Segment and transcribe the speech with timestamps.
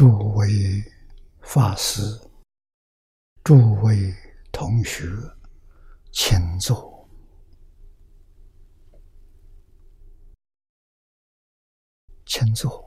[0.00, 0.82] 诸位
[1.42, 2.00] 法师、
[3.44, 4.14] 诸位
[4.50, 5.04] 同学，
[6.10, 7.06] 请坐，
[12.24, 12.82] 请坐。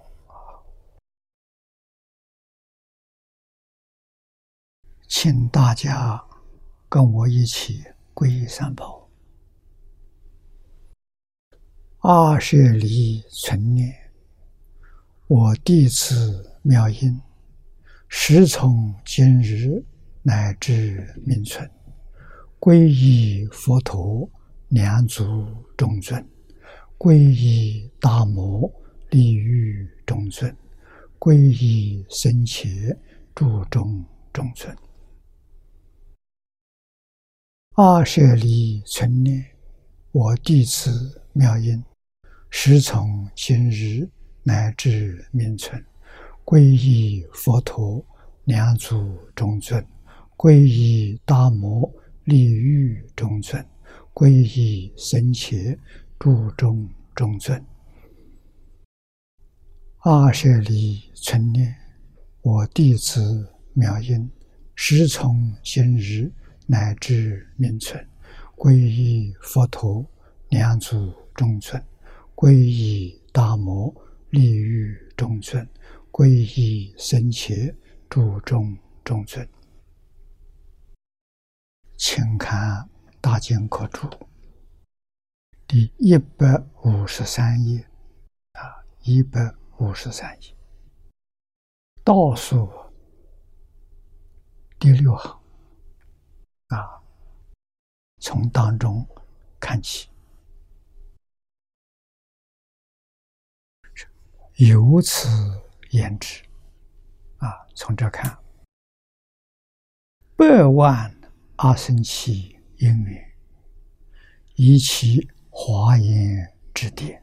[5.08, 6.26] 请大家
[6.90, 7.84] 跟我一起
[8.16, 9.08] 皈依三宝。
[12.00, 14.03] 二舍离存念，
[15.36, 17.20] 我弟子妙音，
[18.08, 19.84] 时从今日
[20.22, 21.68] 乃至命存，
[22.60, 24.30] 皈依佛陀，
[24.68, 26.24] 两足中尊；
[27.00, 28.72] 皈依大摩，
[29.10, 30.54] 利欲中尊；
[31.18, 32.96] 皈依僧伽，
[33.34, 34.78] 注中中尊。
[37.72, 39.44] 二舍离存念，
[40.12, 41.84] 我弟子妙音。
[42.52, 44.08] 时从今日
[44.44, 45.84] 乃至命存，
[46.44, 48.06] 皈依佛陀，
[48.44, 49.82] 两足中尊；
[50.36, 51.90] 皈依大摩，
[52.26, 53.64] 利欲中尊；
[54.14, 55.78] 皈依僧伽，
[56.20, 57.64] 注中中尊。
[60.00, 61.74] 阿舍离存念，
[62.42, 64.30] 我弟子妙音，
[64.76, 66.30] 时从今日
[66.68, 68.06] 乃至命存，
[68.58, 70.06] 皈依佛陀，
[70.50, 71.82] 两足中尊。
[72.36, 73.94] 皈依大摩
[74.34, 75.70] 利欲中尊，
[76.12, 77.72] 皈依僧伽
[78.10, 79.48] 注中中尊。
[81.98, 82.90] 请看
[83.22, 84.10] 大经课注
[85.68, 87.88] 第一百五十三页
[88.54, 90.56] 啊，一百五十三页
[92.04, 92.68] 倒数
[94.80, 95.40] 第六行
[96.70, 97.04] 啊，
[98.18, 99.08] 从当中
[99.60, 100.10] 看起。
[104.58, 105.28] 由此
[105.90, 106.44] 言之，
[107.38, 108.38] 啊，从这看，
[110.36, 111.12] 百万
[111.56, 113.34] 阿僧祇因缘，
[114.54, 117.20] 以其华严之典，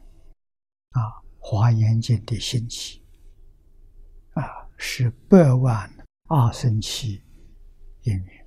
[0.89, 3.01] 啊，华严经的兴起，
[4.33, 5.89] 啊，是百万
[6.27, 7.21] 阿僧祇
[8.01, 8.45] 因缘，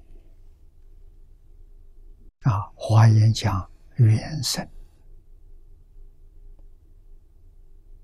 [2.42, 3.66] 啊，华严讲
[3.96, 4.68] 原生，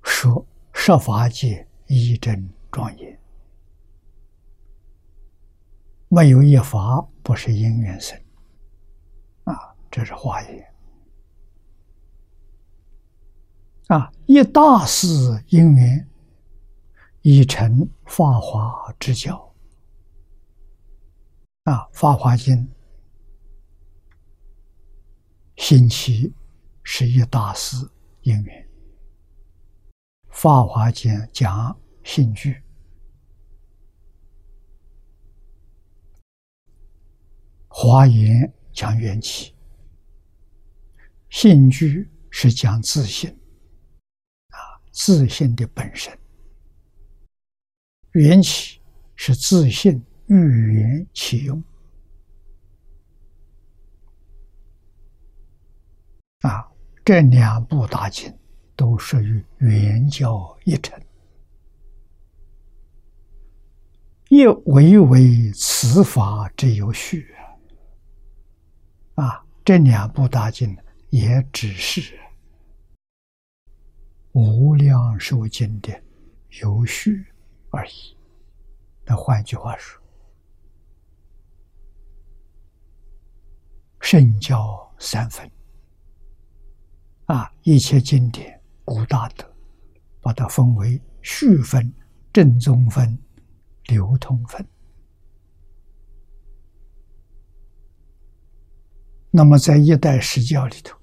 [0.02, 0.46] 说。
[0.82, 3.20] 设法界一真庄严，
[6.08, 8.18] 没有一法不是因缘生。
[9.44, 10.72] 啊，这是化也。
[13.88, 16.08] 啊，一大事因缘，
[17.20, 19.52] 已成法华之教。
[21.64, 22.56] 啊，《法华经》
[25.58, 26.32] 兴起
[26.82, 27.76] 是一大事
[28.22, 28.64] 因缘。
[30.40, 32.62] 《法华经》讲性具，
[37.68, 39.54] 华严讲缘起，
[41.28, 43.28] 性具是讲自信，
[44.48, 46.10] 啊，自信的本身；
[48.12, 48.80] 缘起
[49.16, 50.34] 是自信欲
[50.72, 51.62] 缘起用，
[56.40, 56.72] 啊，
[57.04, 58.39] 这两部大经。
[58.80, 60.98] 都属于圆教一成，
[64.30, 67.30] 亦唯为此法之有序
[69.16, 69.44] 啊！
[69.66, 70.74] 这两部大经
[71.10, 72.18] 也只是
[74.32, 76.02] 无量寿经的
[76.62, 77.22] 有序
[77.68, 78.16] 而已。
[79.04, 80.02] 那换句话说，
[84.00, 85.50] 圣教三分
[87.26, 88.58] 啊，一切经典。
[88.84, 89.44] 古大德
[90.20, 91.92] 把它分为序分、
[92.32, 93.18] 正宗分、
[93.86, 94.66] 流通分。
[99.30, 100.98] 那么在一代史教里头，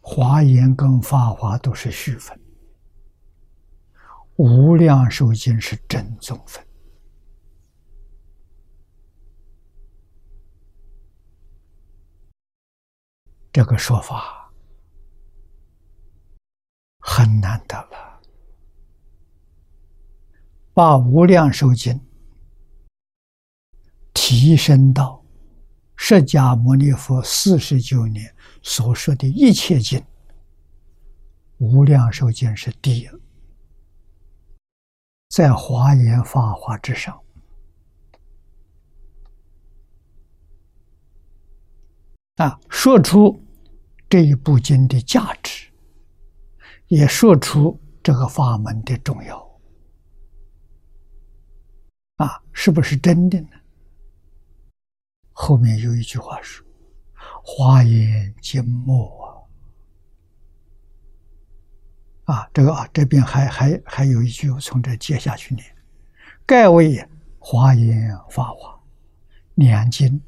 [0.00, 2.38] 华严跟法华都是序分，
[4.36, 6.64] 无量寿经是正宗分。
[13.52, 14.39] 这个说法。
[17.12, 18.20] 很难得了，
[20.72, 21.92] 把《无量寿经》
[24.14, 25.20] 提升到
[25.96, 29.98] 释迦牟尼佛四十九年所说的一切经，
[31.58, 33.10] 《无量寿经》是第一，
[35.30, 37.20] 在华严法华之上，
[42.36, 43.44] 啊，说出
[44.08, 45.69] 这一部经的价值。
[46.90, 49.38] 也说出这个法门的重要
[52.16, 53.48] 啊，是不是真的呢？
[55.30, 56.66] 后面有一句话说
[57.44, 59.38] ：“华严尽没啊！”
[62.34, 65.64] 啊，这个啊，这边还还还有一句，我从这接下去念
[66.44, 67.00] ：“盖为
[67.38, 68.76] 华严法华
[69.54, 70.20] 两经，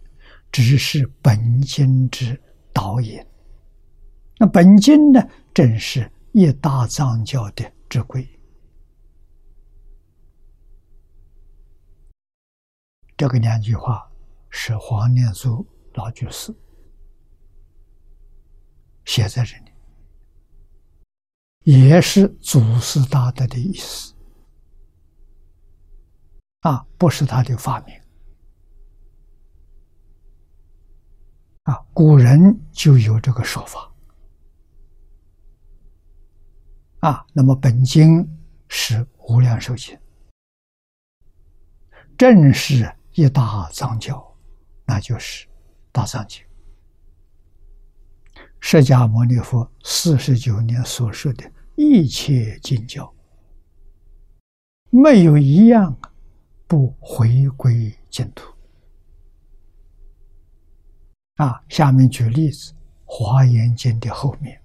[0.52, 2.40] 只是本经之
[2.72, 3.20] 导引。
[4.38, 5.20] 那本经呢，
[5.52, 8.28] 正是一大藏教的之规。”
[13.16, 14.10] 这个两句话
[14.50, 15.64] 是黄念祖
[15.94, 16.52] 老居士
[19.04, 19.70] 写在这里，
[21.62, 24.12] 也是祖师大德的意思。
[26.60, 27.94] 啊，不是他的发明
[31.64, 33.91] 啊，古人就有这个说法。
[37.02, 37.24] 啊。
[37.32, 38.26] 那么本经
[38.66, 39.96] 是无量寿经，
[42.18, 42.92] 正是。
[43.14, 44.34] 一大藏教，
[44.86, 45.46] 那就是
[45.92, 46.42] 大藏经。
[48.58, 53.14] 释迦牟尼佛四十九年所说的一切经教，
[54.88, 55.94] 没有一样
[56.66, 58.50] 不回归净土。
[61.36, 62.72] 啊，下面举例子，
[63.04, 64.58] 《华严经》的后面，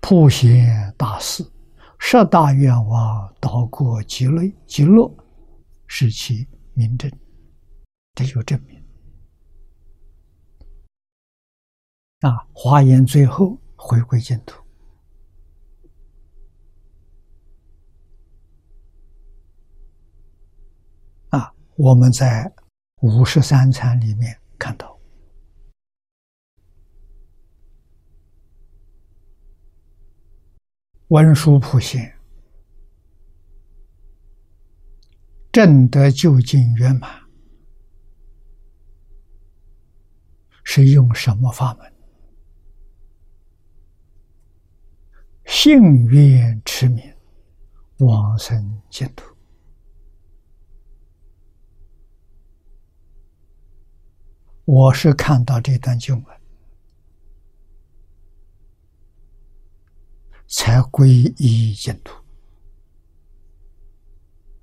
[0.00, 1.44] 普贤大士
[1.98, 5.12] 十大愿望导过极乐，极乐
[5.86, 6.48] 是其。
[6.72, 7.10] 明证，
[8.14, 8.82] 这就证明
[12.20, 12.46] 啊！
[12.54, 14.62] 华严最后回归净土
[21.30, 21.52] 啊！
[21.76, 22.50] 我们在
[23.02, 24.98] 五十三禅里面看到，
[31.10, 32.16] 文殊普贤。
[35.50, 37.10] 正得究竟圆满，
[40.62, 41.92] 是用什么法门？
[45.46, 47.12] 信愿持名，
[47.98, 49.36] 往生净土。
[54.64, 56.39] 我是看到这段经文，
[60.50, 61.06] 才皈
[61.38, 62.12] 依净土。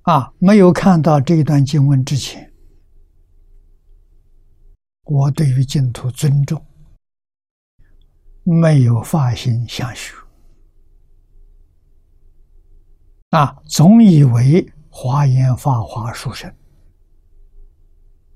[0.04, 2.54] 啊，没有看到这一段经文之前，
[5.04, 6.66] 我对于净土尊重，
[8.44, 10.14] 没有发心向学。
[13.32, 16.50] 啊，总以为华严法华殊胜，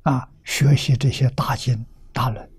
[0.01, 2.50] 啊，学习这些大经大论，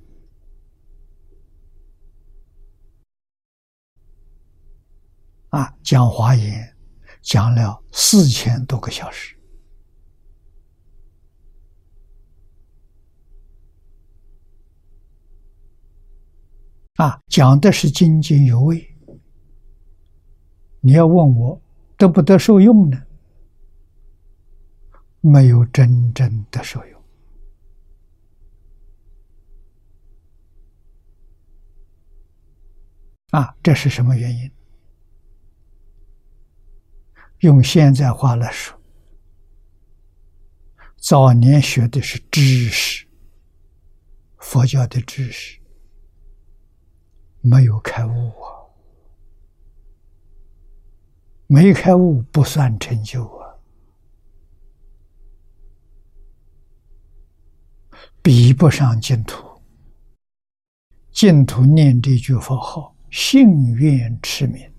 [5.53, 6.69] 啊，讲华严。
[7.23, 9.37] 讲了四千多个小时，
[16.97, 18.93] 啊，讲的是津津有味。
[20.81, 21.63] 你要问我
[21.97, 23.01] 得不得受用呢？
[25.21, 27.03] 没有真正的受用。
[33.31, 34.51] 啊，这是什么原因？
[37.43, 38.79] 用现在话来说，
[40.97, 43.05] 早年学的是知识，
[44.39, 45.59] 佛教的知识，
[47.41, 48.47] 没有开悟啊，
[51.49, 53.59] 没开悟不算成就啊，
[58.23, 59.45] 比不上净土。
[61.11, 64.72] 净土念这句佛号，信愿持名。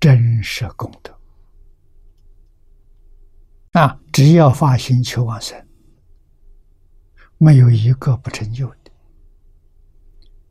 [0.00, 1.14] 真实功德
[3.72, 4.00] 啊！
[4.10, 5.68] 只要发心求往生，
[7.36, 8.90] 没有一个不成就的。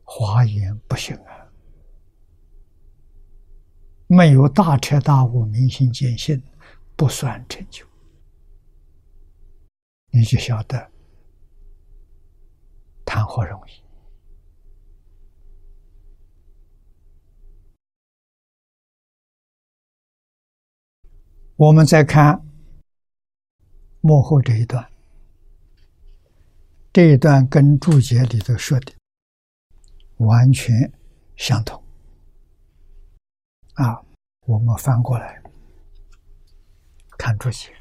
[0.04, 1.50] 华严不行啊，
[4.06, 6.40] 没有大彻大悟、明心见性，
[6.94, 7.84] 不算成就。
[10.12, 10.90] 你就晓得
[13.04, 13.79] 谈何容易。
[21.60, 22.42] 我们再看
[24.00, 24.90] 幕后这一段，
[26.90, 28.94] 这一段跟注解里头说的
[30.16, 30.90] 完全
[31.36, 31.78] 相同。
[33.74, 34.02] 啊，
[34.46, 35.42] 我们翻过来
[37.18, 37.76] 看注解，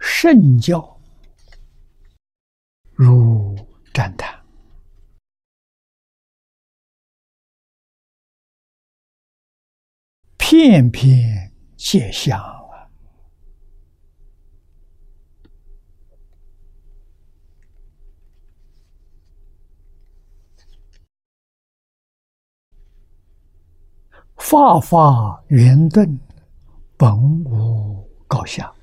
[0.00, 1.00] 圣教
[2.96, 3.37] 如
[10.60, 12.90] 片片皆香啊！
[24.36, 26.18] 法法圆顿，
[26.96, 28.74] 本无高下。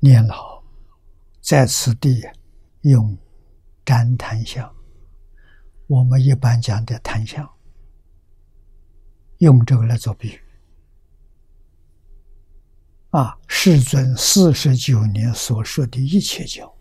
[0.00, 0.62] 年老，
[1.40, 2.22] 在此地
[2.82, 3.18] 用
[3.84, 4.72] 瞻檀香，
[5.88, 7.48] 我们一般讲的檀香，
[9.38, 10.40] 用这个来做比喻。
[13.10, 16.72] 啊，世尊四十九年所说的一切教，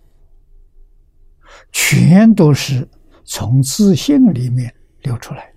[1.72, 2.88] 全都是
[3.24, 5.52] 从自信里面流出来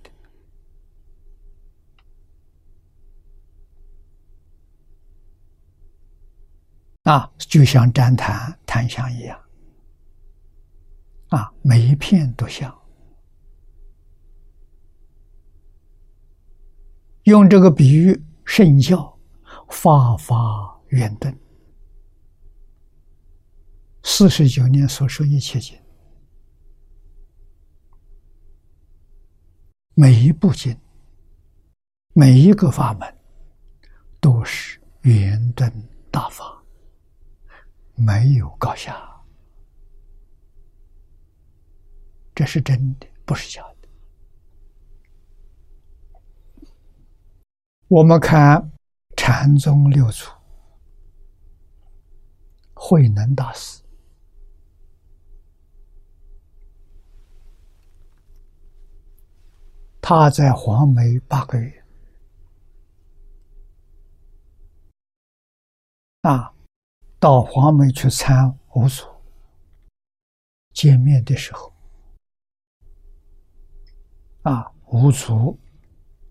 [7.03, 9.39] 啊，就像旃檀檀香一样，
[11.29, 12.71] 啊，每一片都像。
[17.23, 19.17] 用这个比喻，圣教
[19.69, 20.35] 发发
[20.89, 21.35] 圆顿，
[24.03, 25.75] 四十九年所说一切经，
[29.95, 30.79] 每一部经，
[32.13, 33.15] 每一个法门，
[34.19, 35.71] 都是圆顿
[36.11, 36.60] 大法。
[38.03, 39.21] 没有高下，
[42.33, 43.87] 这是真的，不是假的。
[47.87, 48.71] 我们看
[49.15, 50.25] 禅宗六祖
[52.73, 53.83] 慧能大师，
[60.01, 61.83] 他在黄梅八个月
[66.21, 66.53] 啊。
[67.21, 69.05] 到黄梅去参五祖
[70.73, 71.71] 见面的时候，
[74.41, 75.59] 啊，五祖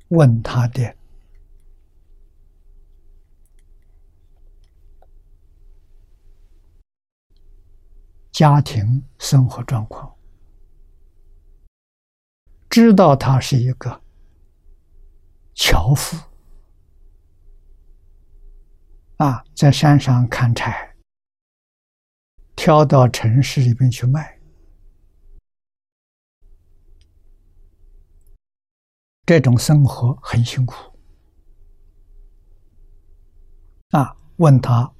[0.08, 0.96] 问他的
[8.32, 10.12] 家庭生活状况，
[12.68, 14.02] 知道他是一个
[15.54, 16.29] 樵夫。
[19.20, 20.96] 啊，在山上砍柴，
[22.56, 24.40] 挑到城市里边去卖。
[29.26, 30.74] 这种生活很辛苦。
[33.90, 34.90] 啊，问他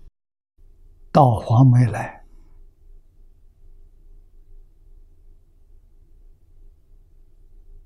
[1.10, 2.22] 到黄梅来，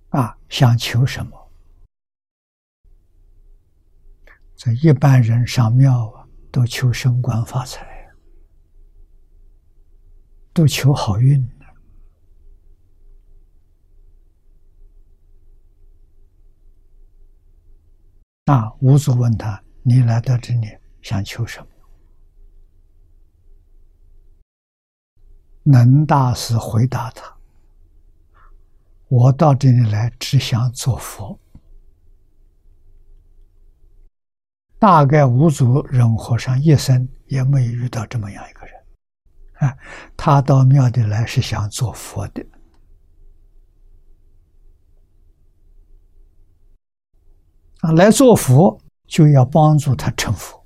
[0.08, 1.52] 啊，想求什么？
[4.56, 6.23] 这一般人上庙啊。
[6.54, 8.08] 都求升官发财，
[10.52, 11.44] 都求好运
[18.46, 18.72] 那！
[18.78, 20.68] 五祖问他：“你来到这里
[21.02, 21.66] 想求什么？”
[25.66, 27.36] 能大师回答他
[29.10, 31.36] ：“我到这里来只想做佛。”
[34.84, 38.84] 大概五祖忍和尚一生也没有遇到这么样一个人，
[39.54, 39.74] 啊，
[40.14, 42.46] 他到庙里来是想做佛的，
[47.80, 50.62] 啊，来做佛就要帮助他成佛，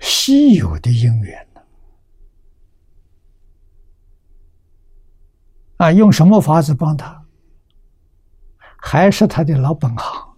[0.00, 1.60] 稀有的因缘呢，
[5.78, 7.26] 啊，用什么法子帮他？
[8.78, 10.29] 还是他的老本行。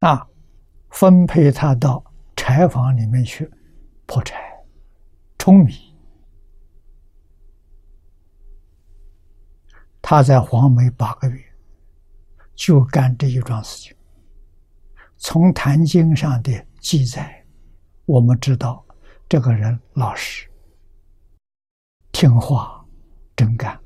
[0.00, 0.26] 啊，
[0.90, 2.02] 分配他到
[2.34, 3.50] 柴房里面去
[4.06, 4.40] 破柴、
[5.38, 5.94] 舂米。
[10.00, 11.44] 他在黄梅八个月，
[12.54, 13.94] 就干这一桩事情。
[15.18, 17.44] 从《坛经》上的记载，
[18.06, 18.82] 我们知道
[19.28, 20.50] 这个人老实、
[22.10, 22.82] 听话、
[23.36, 23.78] 真干，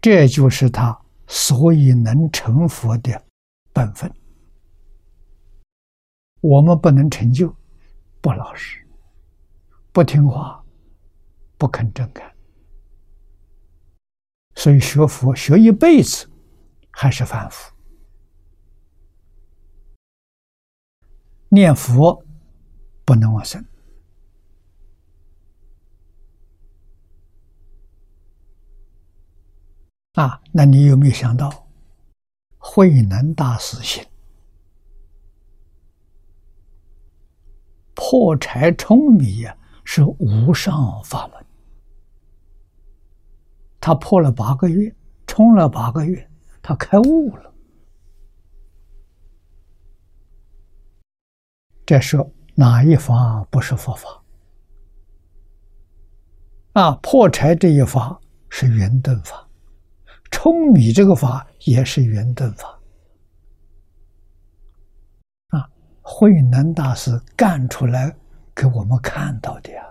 [0.00, 3.20] 这就是他所以能成佛的
[3.72, 4.08] 本分。
[6.48, 7.52] 我们不能成就，
[8.20, 8.86] 不老实、
[9.90, 10.64] 不听话、
[11.58, 12.32] 不肯正干，
[14.54, 16.30] 所以学佛学一辈子
[16.92, 17.74] 还是反复。
[21.48, 22.24] 念佛
[23.04, 23.64] 不能往生，
[30.12, 31.66] 啊，那你有没有想到，
[32.56, 34.06] 慧能大师行？
[37.96, 41.44] 破柴冲米呀，是无上法门。
[43.80, 44.94] 他破了八个月，
[45.26, 46.30] 冲了八个月，
[46.62, 47.52] 他开悟了。
[51.84, 52.16] 这是
[52.54, 54.22] 哪一法不是佛法？
[56.72, 59.48] 啊，破柴这一法是圆顿法，
[60.30, 62.68] 冲米这个法也是圆顿法。
[65.48, 65.70] 啊，
[66.08, 68.14] 慧能大师干出来
[68.54, 69.84] 给我们看到的呀。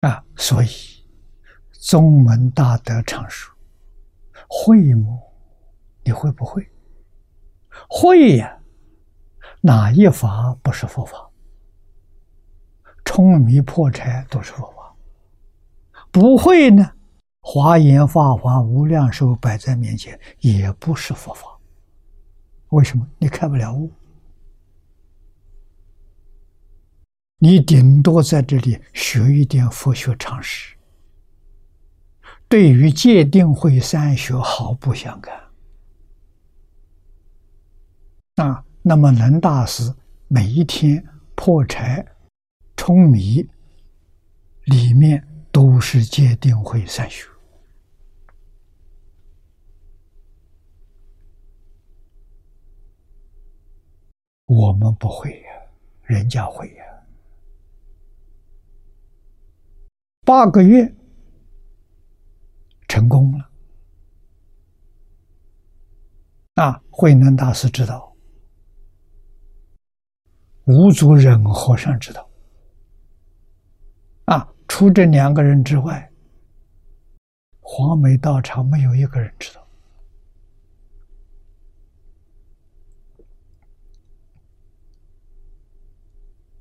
[0.00, 0.68] 啊，所以
[1.72, 3.50] 宗门大德常说
[4.46, 5.18] ：“会么？
[6.04, 6.70] 你会不会？
[7.88, 8.58] 会呀！
[9.62, 11.30] 哪一法不是佛法？
[13.06, 14.94] 冲迷破柴都是佛法。
[16.10, 16.92] 不会呢？
[17.40, 21.58] 华严法华无量寿摆在面前，也不是佛法。
[22.68, 23.08] 为什么？
[23.18, 23.90] 你开不了悟。”
[27.42, 30.76] 你顶多在这里学一点佛学常识，
[32.46, 35.40] 对于戒定慧三学毫不相干。
[38.36, 39.90] 啊，那么能大师
[40.28, 41.02] 每一天
[41.34, 42.06] 破柴、
[42.76, 43.48] 冲米，
[44.66, 45.26] 里面
[45.60, 47.28] 都是戒定慧三学。
[54.46, 55.48] 我们不会呀，
[56.04, 56.84] 人家会呀。
[60.24, 60.90] 八个月
[62.88, 63.50] 成功了
[66.54, 66.82] 啊！
[66.90, 68.16] 慧能大师知道，
[70.64, 72.29] 无足忍和尚知道！
[74.80, 76.10] 除这两个人之外，
[77.60, 79.68] 黄梅道场没有一个人知道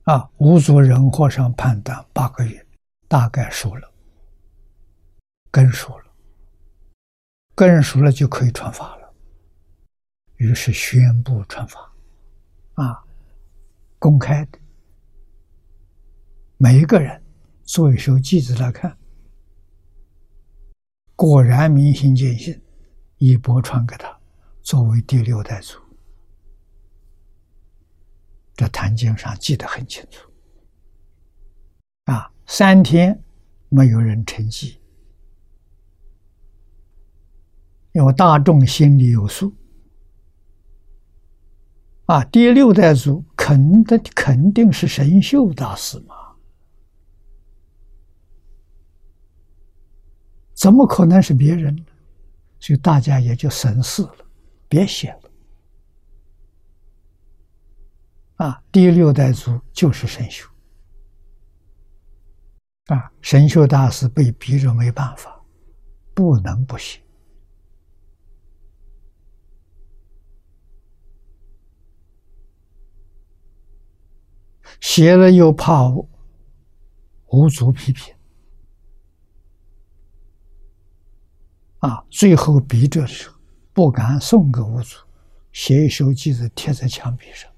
[0.04, 0.30] 啊！
[0.36, 2.68] 无足忍和尚判断八个月。
[3.08, 3.90] 大概熟了，
[5.50, 6.06] 根熟了，
[7.56, 9.14] 根熟了就可以传法了。
[10.36, 11.90] 于是宣布传法，
[12.74, 13.02] 啊，
[13.98, 14.60] 公开的，
[16.58, 17.24] 每一个人
[17.70, 18.98] 做一首偈子来看，
[21.16, 22.60] 果然明心见性，
[23.18, 24.20] 一波传给他，
[24.64, 25.78] 作为第六代祖。
[28.56, 30.28] 这《坛经》上记得很清楚，
[32.06, 32.34] 啊。
[32.48, 33.24] 三天
[33.70, 34.80] 没有人承继，
[37.92, 39.54] 因为大众心里有数。
[42.08, 46.16] 啊，第六代祖肯的肯定是神秀大师嘛？
[50.60, 51.86] 怎么可能是别人呢？
[52.60, 54.18] 所以大家也就省事了，
[54.68, 55.32] 别写了。
[58.36, 60.46] 啊，第六代祖就是神秀。
[62.88, 63.10] 啊！
[63.22, 65.42] 神秀大师被逼着没办法，
[66.14, 67.00] 不能不写。
[74.82, 75.90] 写了又怕
[77.28, 78.14] 无足批评，
[81.80, 82.06] 啊！
[82.10, 83.36] 最后逼着的时候，
[83.74, 84.98] 不敢送给无足，
[85.52, 87.52] 写一首偈子贴在墙壁上，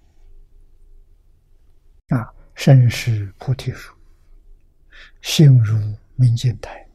[2.18, 2.34] 啊！
[2.54, 3.96] 身是菩提树。
[5.22, 5.78] 心如
[6.16, 6.88] 明镜台，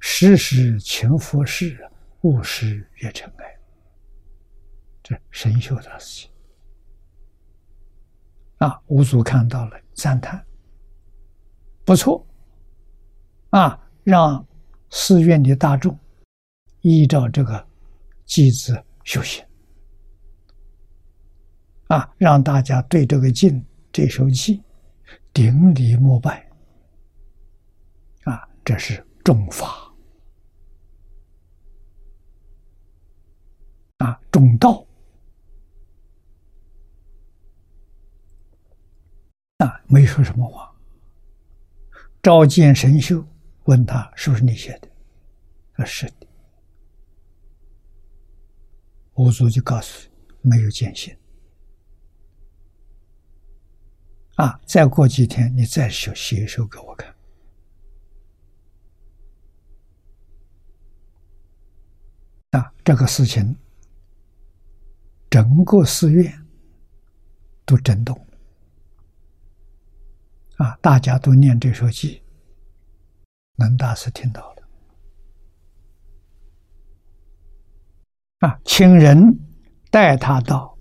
[0.00, 1.76] 时时勤拂拭，
[2.20, 3.58] 勿使惹尘埃。
[5.02, 6.28] 这神秀大师
[8.58, 10.44] 啊，五祖看到了，赞叹，
[11.84, 12.24] 不错，
[13.50, 14.46] 啊，让
[14.90, 15.98] 寺院的大众
[16.82, 17.66] 依照这个
[18.24, 19.44] 机子修行，
[21.88, 24.62] 啊，让大家对这个经这首偈
[25.32, 26.48] 顶礼膜拜
[28.24, 28.48] 啊。
[28.64, 29.92] 这是重法
[33.98, 34.86] 啊，重道
[39.58, 40.72] 啊，没说什么话。
[42.22, 43.24] 召见神秀，
[43.64, 44.88] 问他是不是你写的？
[45.74, 46.29] 他说是的。
[49.20, 50.08] 五祖就告诉
[50.40, 51.14] 没有见信
[54.36, 57.14] 啊，再过几天你再写写一首给我看。
[62.52, 63.54] 啊，这个事情，
[65.28, 66.46] 整个寺院
[67.66, 68.26] 都震动
[70.56, 72.22] 啊，大家都念这首偈，
[73.56, 74.59] 能大师听到了，
[78.40, 79.38] 啊，请人
[79.90, 80.76] 带他到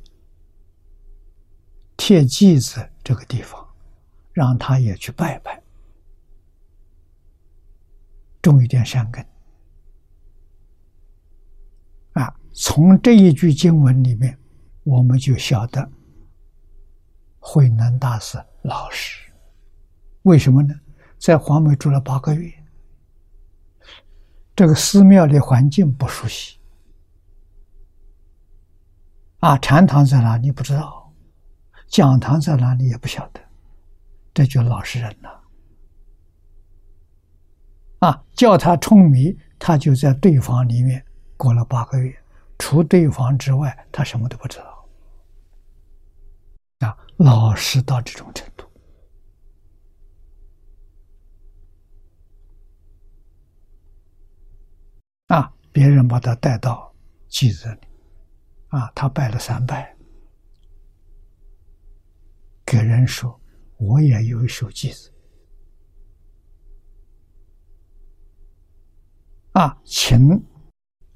[1.95, 3.67] 贴偈子这个地方，
[4.34, 5.62] 让他也去拜拜，
[8.41, 9.26] 种一点善根。
[12.13, 14.38] 啊，从这一句经文里面，
[14.84, 15.91] 我们就晓得
[17.39, 19.30] 慧能大师老实。
[20.22, 20.74] 为什么呢？
[21.17, 22.54] 在黄梅住了八个月，
[24.56, 26.59] 这个寺庙的环境不熟悉，
[29.39, 31.13] 啊，禅堂在哪里不知道，
[31.88, 33.39] 讲堂在哪里也不晓得，
[34.34, 35.41] 这就老实人了。
[37.99, 41.06] 啊，叫他冲迷，他就在对方里面
[41.38, 42.17] 过了八个月，
[42.58, 44.88] 除对方之外，他什么都不知道。
[46.88, 48.65] 啊，老实到这种程度。
[55.28, 55.54] 啊！
[55.71, 56.91] 别人把他带到
[57.28, 57.88] 记子里，
[58.69, 59.95] 啊，他拜了三拜，
[62.65, 63.39] 给人说
[63.77, 65.12] ：“我也有一首偈子，
[69.53, 70.19] 啊，请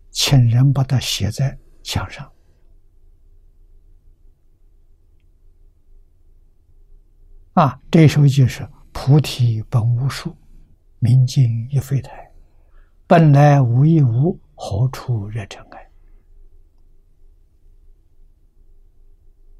[0.09, 2.27] 请人把它写在墙上。”
[7.53, 10.35] 啊，这首就是“菩提本无树，
[10.97, 12.31] 明镜亦非台。”
[13.05, 15.82] 本来无一物，何处惹尘埃？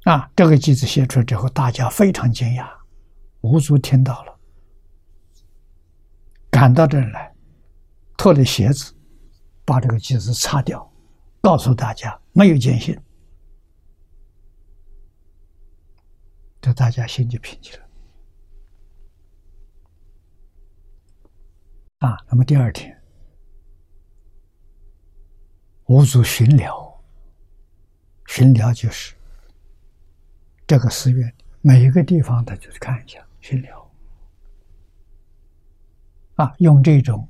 [0.04, 0.30] 啊！
[0.36, 2.68] 这个句子写出来之后，大家非常惊讶。
[3.40, 4.38] 吴祖听到了，
[6.50, 7.34] 赶到这儿来，
[8.16, 8.94] 脱了鞋子，
[9.64, 10.92] 把这个句子擦掉，
[11.40, 12.98] 告诉大家没有坚信。
[16.60, 17.80] 这大家心就平静了。
[22.00, 22.94] 啊，那么第二天。
[25.86, 27.02] 五祖巡聊，
[28.26, 29.13] 巡聊就是
[30.66, 33.90] 这个寺院每一个地方，他就去看一下去聊
[36.36, 37.28] 啊，用这种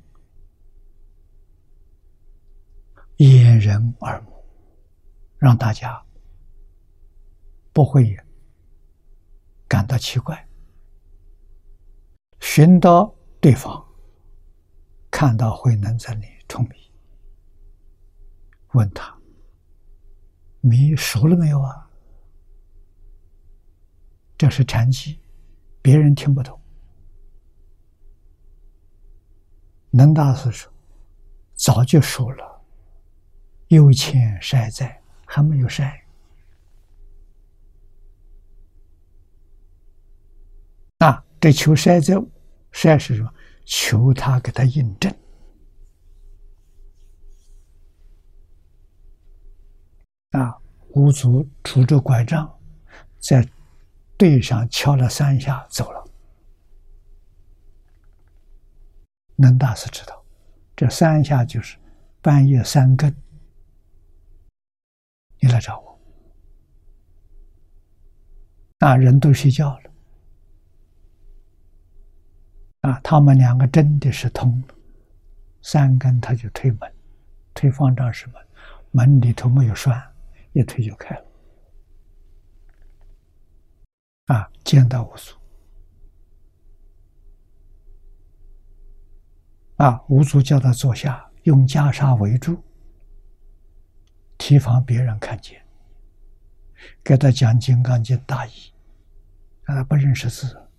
[3.17, 4.43] 掩人耳目，
[5.37, 6.03] 让大家
[7.71, 8.17] 不会
[9.67, 10.47] 感到奇怪。
[12.39, 13.85] 寻到对方，
[15.11, 16.75] 看到慧能在里冲迷。
[18.73, 19.17] 问他
[20.61, 21.83] ：“米熟了没有啊？”
[24.37, 25.19] 这是禅机，
[25.81, 26.59] 别人听不懂。
[29.91, 30.71] 能大师说
[31.55, 32.61] ：“早就说了，
[33.69, 36.05] 有钱晒在，还没有晒。”
[40.99, 42.15] 啊，这求晒在，
[42.71, 43.33] 晒是什么？
[43.63, 45.13] 求他给他印证。
[50.31, 50.57] 啊！
[50.89, 52.59] 五祖拄着拐杖，
[53.19, 53.41] 在
[54.17, 56.03] 对上敲了三下，走了。
[59.35, 60.23] 能大师知道，
[60.75, 61.77] 这三下就是
[62.21, 63.13] 半夜三更，
[65.39, 65.99] 你来找我。
[68.79, 69.91] 啊，人都睡觉了。
[72.81, 74.75] 啊，他们两个真的是通了。
[75.61, 76.93] 三更他就推门，
[77.53, 78.35] 推方丈室门，
[78.91, 80.01] 门里头没有栓。
[80.53, 81.25] 一推就开了，
[84.25, 84.49] 啊！
[84.63, 85.35] 见到五祖，
[89.75, 90.03] 啊！
[90.09, 92.63] 五祖叫他坐下，用袈裟围住，
[94.37, 95.63] 提防别人看见，
[97.03, 98.73] 给他讲《金刚经》大意，
[99.63, 100.69] 让他不认识字，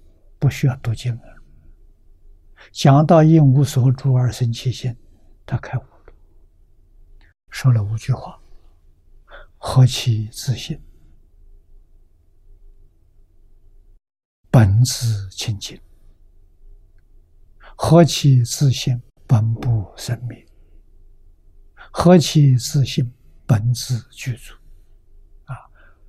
[0.40, 1.22] 不需要读经了。
[2.72, 4.96] 讲到应无所住而生其心，
[5.44, 6.12] 他开悟了，
[7.50, 8.40] 说了五句话。
[9.58, 10.80] 何其自信，
[14.56, 15.76] 本自清净；
[17.76, 20.46] 何其自信，本不生灭；
[21.92, 23.12] 何其自信，
[23.44, 24.54] 本自具足。
[25.44, 25.54] 啊！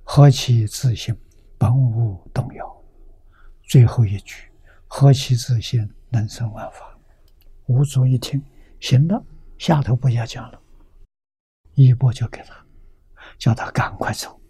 [0.02, 1.14] 何其自信，
[1.58, 2.84] 本无动摇。
[3.64, 4.50] 最后一句：
[4.86, 6.98] 何其自信，能生万法。
[7.66, 8.42] 五祖一听，
[8.80, 9.22] 行了，
[9.58, 10.58] 下头不要讲了，
[11.74, 12.56] 一钵就给他。
[13.36, 14.40] 叫他赶快走，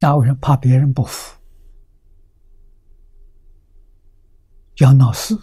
[0.00, 1.36] 那为什么怕别人不服，
[4.76, 5.36] 要闹事？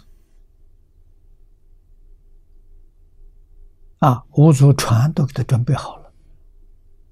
[3.98, 6.12] 啊，五组船都给他准备好了，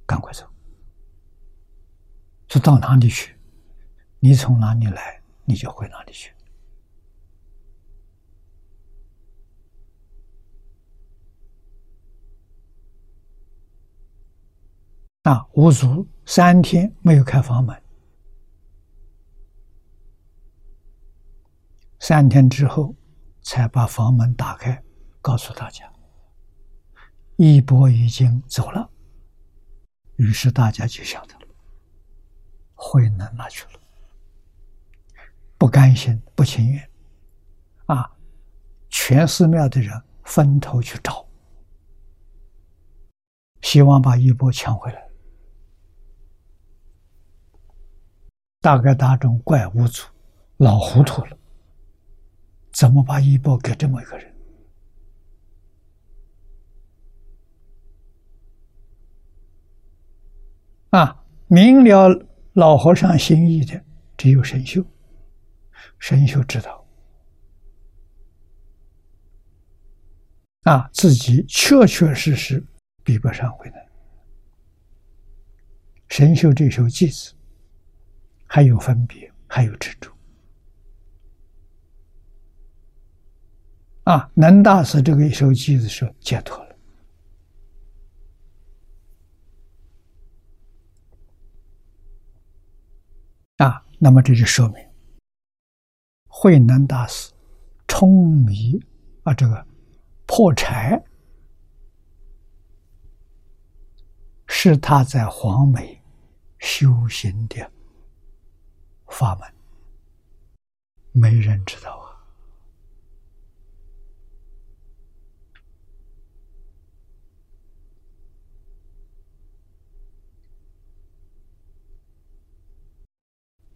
[0.07, 0.47] 赶快走。
[2.49, 3.37] 说到哪里去？
[4.21, 6.33] 你从哪里来，你就回哪里去。
[15.25, 17.83] 啊，五祖三天没有开房门，
[21.99, 22.95] 三天之后
[23.41, 24.83] 才把房门打开，
[25.23, 25.91] 告诉大家，
[27.37, 28.91] 一波已经走了。
[30.17, 31.47] 于是大家就晓得了，
[32.75, 33.81] 慧能哪去了？
[35.57, 36.91] 不甘心，不情愿，
[37.87, 38.15] 啊，
[38.91, 41.27] 全寺庙的人分头去找，
[43.63, 45.03] 希望把一波抢回来。
[48.65, 50.03] 大概大众怪无祖
[50.57, 51.37] 老糊涂了，
[52.73, 54.35] 怎么把衣钵给这么一个人？
[60.89, 63.79] 啊，明了老和尚心意的
[64.17, 64.83] 只有神秀。
[65.99, 66.87] 神秀知道，
[70.63, 72.67] 啊，自己确确实实
[73.03, 73.79] 比不上慧能。
[76.09, 77.35] 神秀这首偈子。
[78.55, 80.09] 还有分别，还有执着
[84.05, 84.31] 啊！
[84.35, 86.77] 能大师这个一首偈子说解脱了
[93.57, 94.77] 啊，那么这就说明
[96.29, 97.33] 慧能大师
[97.89, 98.81] 冲迷
[99.25, 99.67] 啊，这个
[100.27, 101.03] 破柴
[104.47, 106.01] 是他在黄梅
[106.61, 107.74] 修行的。
[109.15, 109.49] 法门，
[111.13, 112.11] 没人知道啊！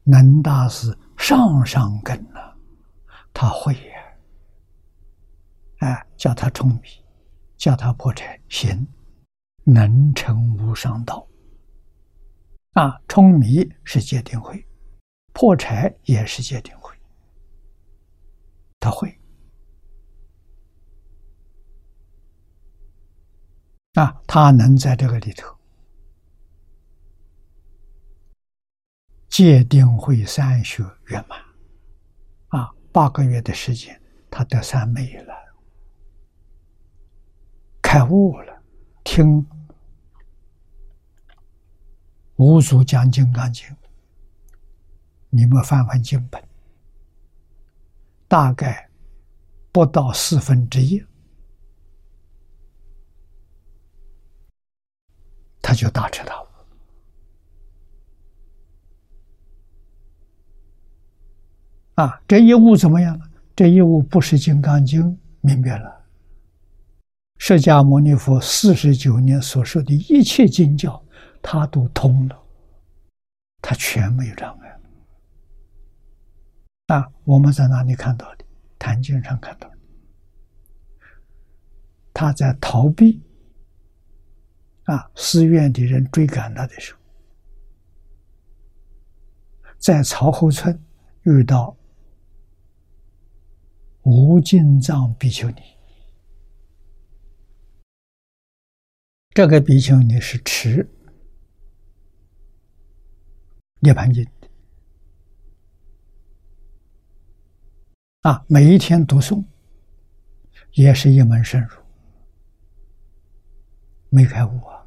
[0.02, 2.56] 能大师上上根了，
[3.32, 4.16] 他会呀！
[5.78, 6.88] 哎，叫他冲迷，
[7.56, 8.84] 叫他破柴，行，
[9.62, 11.24] 能成无上道。
[12.72, 14.64] 啊，冲迷是戒定慧。
[15.40, 16.92] 破柴也是界定会，
[18.80, 19.16] 他会
[23.92, 25.56] 啊，他能在这个里头
[29.28, 31.40] 界定会三学圆满
[32.48, 35.32] 啊，八个月的时间，他得三昧了，
[37.80, 38.60] 开悟了，
[39.04, 39.46] 听
[42.38, 43.64] 五祖讲《金刚经》。
[45.30, 46.42] 你们翻翻经本，
[48.26, 48.88] 大概
[49.70, 51.04] 不到四分之一，
[55.60, 56.46] 他就大彻大悟
[61.96, 62.22] 啊！
[62.26, 63.28] 这一悟怎么样了？
[63.54, 65.02] 这一悟不是《金刚经》
[65.40, 66.06] 明白了，
[67.38, 71.04] 释迦牟尼佛四十九年所说的一切经教，
[71.42, 72.40] 他都通了，
[73.60, 74.67] 他全没有障碍。
[76.88, 78.44] 啊，我们在哪里看到的？
[78.78, 79.78] 《坛经》上看到的。
[82.14, 83.22] 他在逃避
[84.84, 86.98] 啊，寺院的人追赶他的时候，
[89.78, 90.82] 在曹侯村
[91.24, 91.76] 遇到
[94.02, 95.62] 无尽藏比丘尼。
[99.34, 100.82] 这个比丘尼是持
[103.80, 104.24] 《涅盘经》。
[108.28, 109.42] 啊，每一天读诵，
[110.72, 111.78] 也是一门深入，
[114.10, 114.84] 没开悟啊！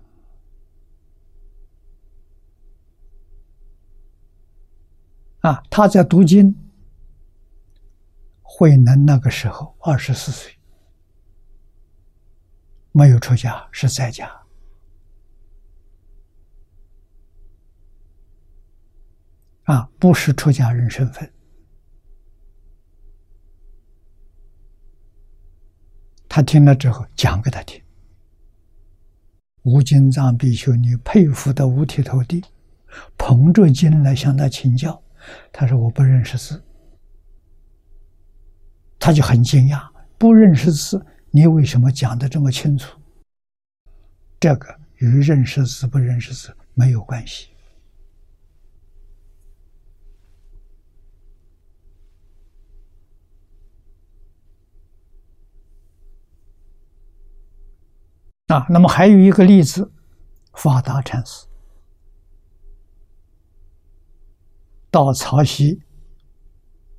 [5.39, 6.55] 啊，他在读经，
[8.43, 10.55] 慧能那个时候二十四岁，
[12.91, 14.31] 没有出家，是在家，
[19.63, 21.33] 啊，不是出家人身份。
[26.33, 27.83] 他听了之后，讲给他听。
[29.63, 32.41] 吴金藏比丘尼佩服的五体投地，
[33.17, 35.03] 捧着经来向他请教。
[35.51, 36.63] 他说：“我不认识字。”
[38.97, 39.85] 他就很惊讶
[40.17, 42.97] ：“不认识字，你为什么讲的这么清楚？”
[44.39, 47.49] 这个与认识字不认识字没有关系。
[58.51, 59.93] 啊，那么还有一个例子，
[60.53, 61.47] 法达禅师
[64.89, 65.81] 到曹溪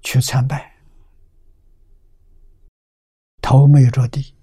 [0.00, 0.76] 去参拜，
[3.42, 4.34] 头没有着地。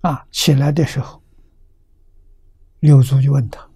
[0.00, 1.22] 啊，起来的时候，
[2.80, 3.70] 六祖就问他：“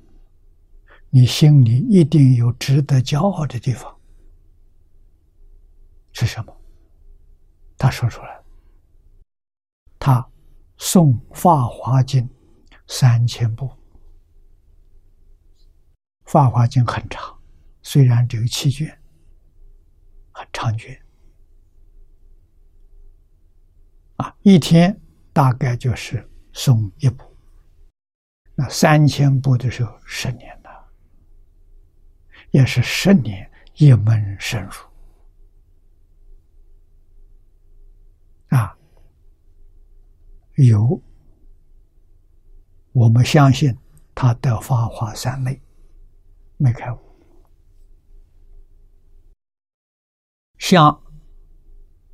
[1.11, 3.94] 你心里一定有值得骄傲的地方，
[6.12, 6.57] 是什么？”
[7.79, 8.34] 他说出来
[10.79, 12.29] ：“诵《法华经》
[12.87, 13.67] 三千部，
[16.25, 17.39] 《法华经》很长，
[17.83, 18.99] 虽然只有七卷，
[20.33, 21.01] 很长卷，
[24.17, 24.99] 啊，一天。”
[25.35, 27.25] 大概就是诵一部，
[28.55, 30.93] 那三千部的时候，十年了，
[32.53, 34.71] 也是十年一门深入
[38.57, 38.79] 啊。
[40.57, 41.01] 有，
[42.93, 43.77] 我们相信
[44.14, 45.61] 他的法华三昧，
[46.57, 46.99] 没开悟，
[50.59, 51.03] 向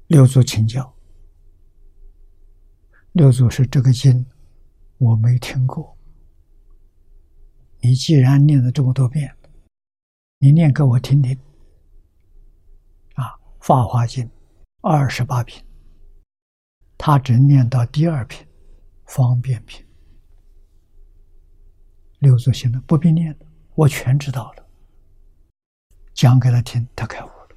[0.07, 0.95] 六祖请教。
[3.13, 4.25] 六祖是这个经，
[4.99, 5.97] 我没听过。
[7.81, 9.35] 你既然念了这么多遍，
[10.39, 11.39] 你念给我听听。
[13.15, 13.25] 啊，
[13.61, 14.25] 《法华经》
[14.81, 15.63] 二十八品，
[17.03, 18.47] 他只念到第二品，
[19.07, 19.83] 方便品。
[22.19, 24.67] 六祖行了，不必念了，我全知道了。
[26.13, 27.49] 讲给他听，他开悟了。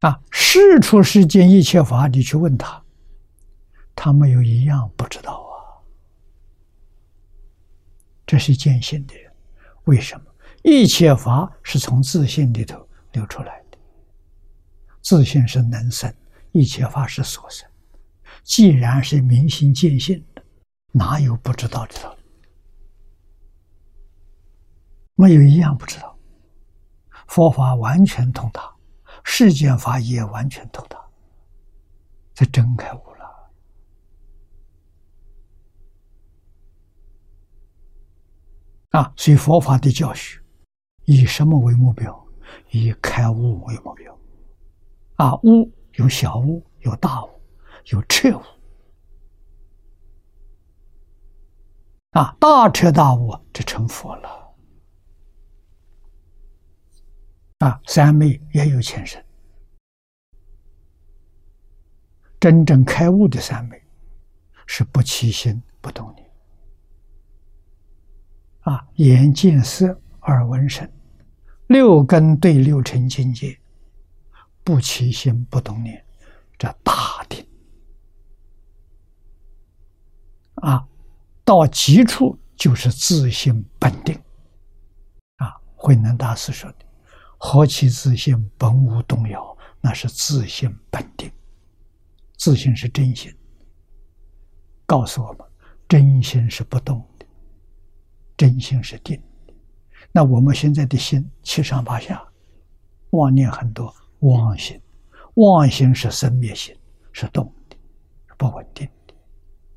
[0.00, 2.82] 啊，世出世间一切法，你去问他，
[3.94, 5.84] 他没有一样不知道啊。
[8.24, 9.30] 这是见性的人，
[9.84, 10.27] 为什么？
[10.62, 13.78] 一切法是从自信里头流出来的，
[15.00, 16.12] 自信是能生，
[16.52, 17.68] 一切法是所生。
[18.42, 20.42] 既然是明心见性的，
[20.92, 22.18] 哪有不知道的道理？
[25.14, 26.18] 没有一样不知道，
[27.26, 28.74] 佛法完全通达。
[29.24, 30.98] 世间法也完全通达，
[32.32, 33.50] 这真开悟了
[38.90, 39.12] 啊！
[39.16, 40.40] 所以佛法的教学
[41.08, 42.26] 以什么为目标？
[42.70, 44.18] 以开悟为目标
[45.16, 45.34] 啊！
[45.36, 47.30] 悟有小悟，有大悟，
[47.86, 48.42] 有彻悟
[52.10, 52.36] 啊！
[52.38, 54.54] 大彻大悟，就成佛了。
[57.60, 59.24] 啊，三昧也有前身。
[62.38, 63.82] 真正开悟的三昧，
[64.66, 66.30] 是不起心不动念。
[68.60, 70.86] 啊，眼见色，耳闻声，
[71.68, 73.58] 六根对六尘境界，
[74.64, 76.04] 不起心不动念，
[76.58, 77.46] 这大定。
[80.56, 80.86] 啊，
[81.44, 84.18] 到极处就是自性本定。
[85.36, 86.76] 啊，慧能大师说的。
[87.36, 91.30] 何其自信，本无动摇，那是自信本定。
[92.36, 93.32] 自信是真心，
[94.86, 95.46] 告诉我们，
[95.86, 97.26] 真心是不动的，
[98.36, 99.27] 真心是定的。
[100.12, 102.26] 那我们现在的心七上八下，
[103.10, 104.80] 妄念很多，妄心，
[105.34, 106.76] 妄心是生灭心，
[107.12, 107.76] 是动的，
[108.26, 109.14] 是不稳定的。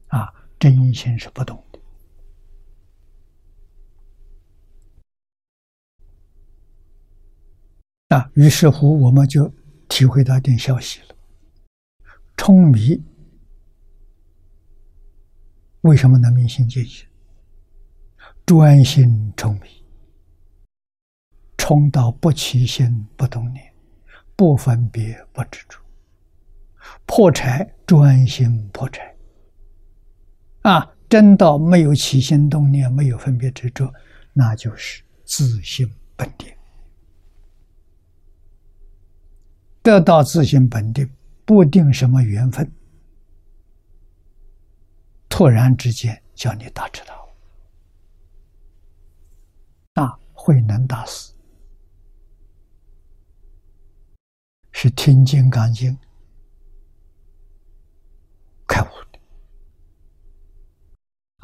[0.08, 1.80] 啊，真心是不动的。
[8.16, 9.50] 啊，于是乎，我们就
[9.88, 11.16] 体会到一点消息了。
[12.36, 13.02] 冲迷
[15.82, 17.08] 为什么能明心见性？
[18.46, 19.81] 专心冲迷，
[21.72, 23.74] 冲到不起心不动念，
[24.36, 25.80] 不分别不执着，
[27.06, 29.16] 破柴专心破柴。
[30.64, 33.90] 啊，真到没有起心动念，没有分别执着，
[34.34, 36.54] 那就是自性本定。
[39.82, 41.10] 得到自性本定，
[41.46, 42.70] 不定什么缘分，
[45.30, 47.34] 突然之间叫你大知道。
[49.94, 51.32] 啊，慧能大师
[54.72, 55.92] 是听《金刚经》
[58.68, 59.20] 开悟的。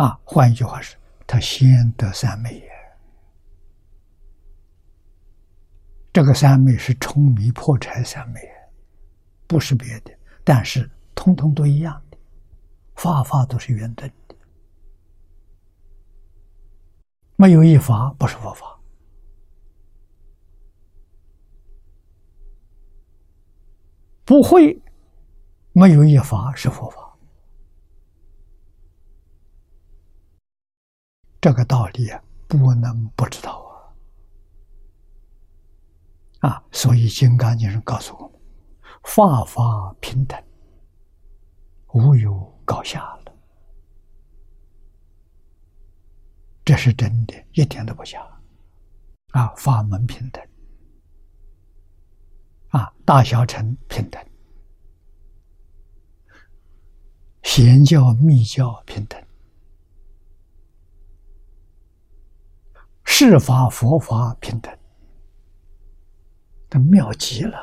[0.03, 2.69] 啊，换一句话是，他先得三昧也。
[6.13, 8.41] 这个三昧是冲迷破柴三昧，
[9.45, 10.11] 不是别的，
[10.43, 12.17] 但是通通都一样的，
[12.95, 14.35] 法法都是圆等的，
[17.35, 18.76] 没有一法不是佛法，
[24.27, 24.83] 不会，
[25.71, 27.17] 没有一法是佛法，
[31.39, 32.11] 这个道理
[32.45, 33.63] 不能不知道
[36.41, 36.49] 啊！
[36.49, 38.41] 啊，所以金刚经上告诉我们，
[39.03, 40.37] 法法平等，
[41.93, 43.33] 无有高下了，
[46.65, 48.21] 这是真的，一点都不假，
[49.31, 50.45] 啊，法门平等。
[52.69, 54.23] 啊，大小乘平等，
[57.43, 59.21] 贤教密教平等。
[63.03, 64.77] 世法佛法平等，
[66.69, 67.57] 这妙极了。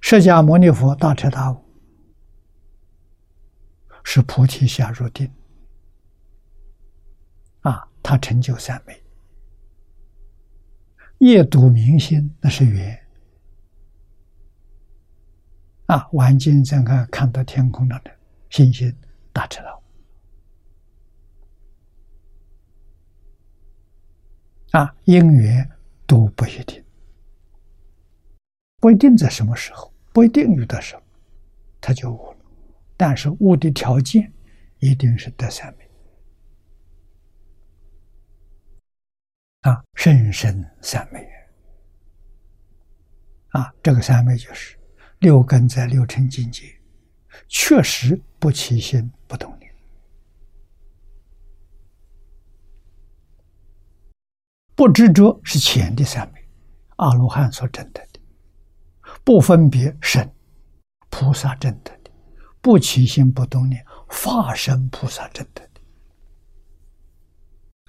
[0.00, 1.64] 释迦牟尼佛大彻大悟，
[4.04, 5.32] 是菩提下入定，
[7.62, 9.02] 啊，他成就三昧。
[11.18, 12.97] 夜读明心，那是缘。
[15.88, 18.10] 啊，晚间再看看到天空上的
[18.50, 18.94] 星星，
[19.32, 19.82] 大彻大悟。
[24.72, 25.66] 啊，因缘
[26.06, 26.84] 都不一定，
[28.80, 31.02] 不一定在什么时候，不一定遇到什么，
[31.80, 32.38] 他就悟了。
[32.94, 34.30] 但是悟的条件
[34.80, 35.90] 一定是得三昧。
[39.62, 41.26] 啊，甚深三昧。
[43.48, 44.77] 啊，这个三昧就是
[45.20, 46.80] 六根在六尘境界，
[47.48, 49.68] 确实不起心不动念。
[54.74, 56.48] 不执着是浅的三昧，
[56.96, 58.20] 阿罗汉所证得的；
[59.24, 60.32] 不分别身，
[61.10, 62.10] 菩萨证得的；
[62.60, 65.80] 不起心不动念，化身菩萨证得的。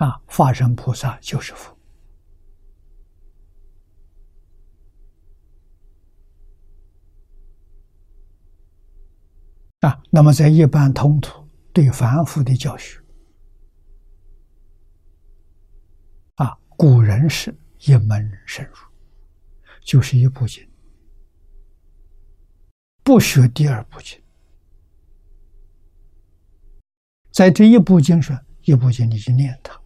[0.04, 1.79] 啊，化身菩萨就是佛。
[9.82, 13.00] 啊，那么在一般通途对凡夫的教学。
[16.36, 18.76] 啊古人是一门深入，
[19.82, 20.68] 就是一部经，
[23.04, 24.22] 不学第二部经。
[27.32, 29.80] 在这一部经上，一部经你就念它，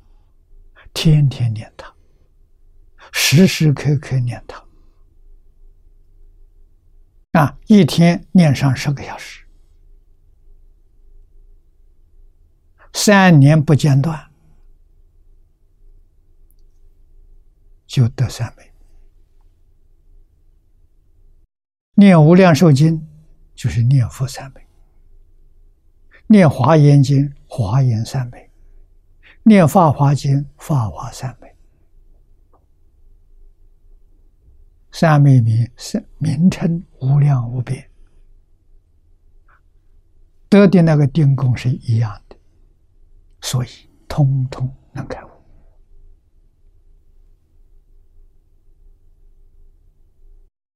[0.92, 1.94] 天天念它，
[3.12, 4.66] 时时刻刻念它，
[7.40, 9.43] 啊，一天念上十个小时，
[12.94, 14.30] 三年不间断。
[17.86, 18.72] 就得三昧。
[21.96, 23.08] 念无量寿经，
[23.54, 24.62] 就是念佛三昧；
[26.26, 28.50] 念华严经，华严三昧；
[29.44, 31.56] 念法华经，法华三昧。
[34.92, 37.88] 三昧名是名称无量无边，
[40.50, 42.23] 得的那个定功是一样的，
[43.44, 43.68] 所以
[44.08, 45.30] 通通能开悟。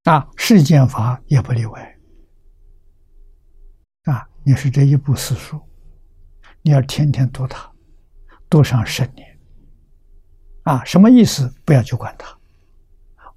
[0.03, 1.97] 啊，世间法也不例外。
[4.03, 5.59] 啊，你是这一部四书，
[6.61, 7.71] 你要天天读它，
[8.49, 9.39] 读上十年。
[10.63, 11.49] 啊，什么意思？
[11.65, 12.37] 不要去管它。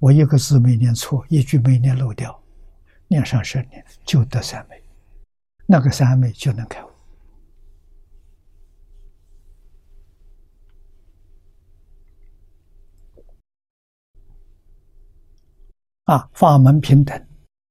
[0.01, 2.43] 我一个字没念错，一句没念漏掉，
[3.07, 4.85] 念上十年就得三昧，
[5.67, 6.90] 那个三昧就能开悟。
[16.11, 17.25] 啊，法门平等，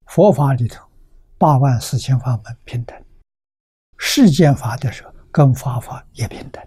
[0.06, 0.90] 佛法里头
[1.38, 2.98] 八万四千法门平等，
[3.98, 6.64] 世间法的时候跟法法也平等。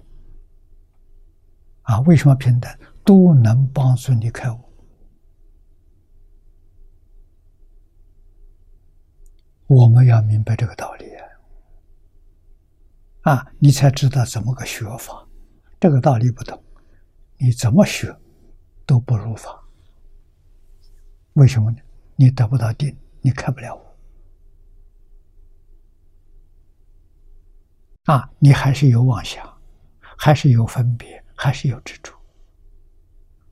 [1.84, 2.70] 啊，为什么平等？
[3.06, 4.60] 都能帮助你开悟。
[9.66, 11.06] 我们要明白这个道理，
[13.22, 15.26] 啊，你才知道怎么个学法。
[15.80, 16.62] 这个道理不懂，
[17.38, 18.14] 你怎么学
[18.84, 19.61] 都不如法。
[21.34, 21.78] 为什么呢？
[22.16, 23.80] 你得不到定，你开不了悟
[28.04, 28.30] 啊！
[28.38, 29.46] 你还是有妄想，
[30.16, 32.12] 还是有分别，还是有执着。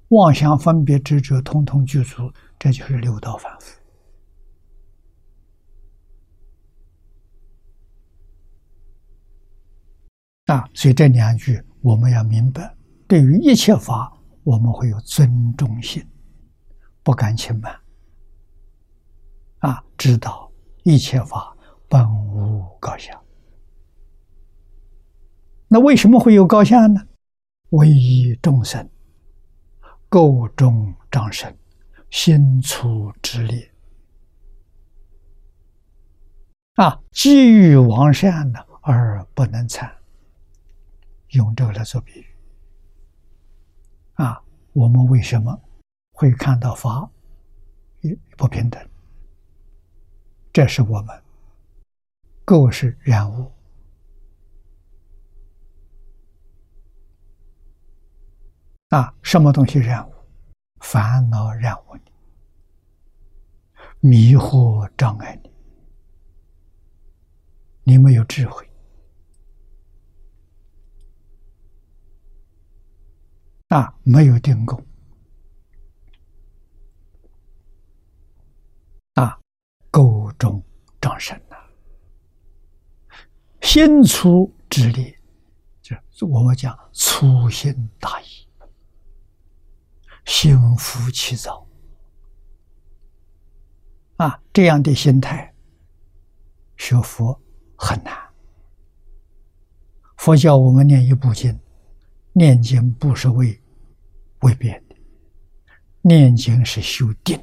[0.08, 3.80] 妄想、分别、执着，通通具足，这就是六道反复
[10.52, 10.68] 啊！
[10.74, 12.76] 所以这两句我们要明白：
[13.08, 14.12] 对于一切法，
[14.44, 16.04] 我们会有尊重心。
[17.10, 17.76] 不敢轻慢，
[19.58, 20.48] 啊，知道
[20.84, 21.56] 一切法
[21.88, 23.20] 本无高下。
[25.66, 27.04] 那为什么会有高下呢？
[27.70, 28.88] 唯一众生
[30.08, 31.52] 构中长生，
[32.10, 33.68] 心粗之力
[36.74, 39.92] 啊，机遇王善呢而不能参，
[41.30, 42.26] 用这个来做比喻。
[44.14, 44.40] 啊，
[44.72, 45.60] 我们为什么
[46.20, 47.10] 会看到法
[48.36, 48.90] 不平等？
[50.52, 51.22] 这是我们
[52.44, 53.50] 构是染物
[58.90, 60.12] 啊，什么东西染物？
[60.80, 62.12] 烦恼染污你，
[64.10, 65.50] 迷惑障碍你，
[67.94, 68.70] 你没有智慧
[73.68, 74.84] 啊，没有定功
[79.14, 79.38] 啊，
[79.90, 80.62] 沟中
[81.00, 81.56] 长生呐，
[83.60, 85.16] 心粗之力，
[85.82, 88.26] 就我们讲粗心大意。
[90.26, 91.66] 心浮气躁
[94.16, 95.52] 啊，这样的心态
[96.76, 97.40] 学佛
[97.76, 98.16] 很难。
[100.18, 101.58] 佛教我们念一部经，
[102.32, 103.60] 念经不是为
[104.40, 104.96] 为别的，
[106.02, 107.42] 念经是修定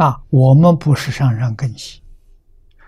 [0.00, 0.22] 啊。
[0.30, 2.02] 我们不是上上根器，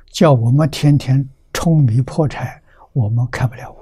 [0.06, 2.62] 叫我们天天冲迷破柴。
[2.94, 3.78] 我们开不了悟，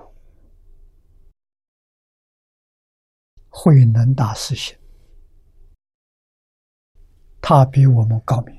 [3.48, 4.76] 慧能大师行，
[7.40, 8.56] 他比我们高明。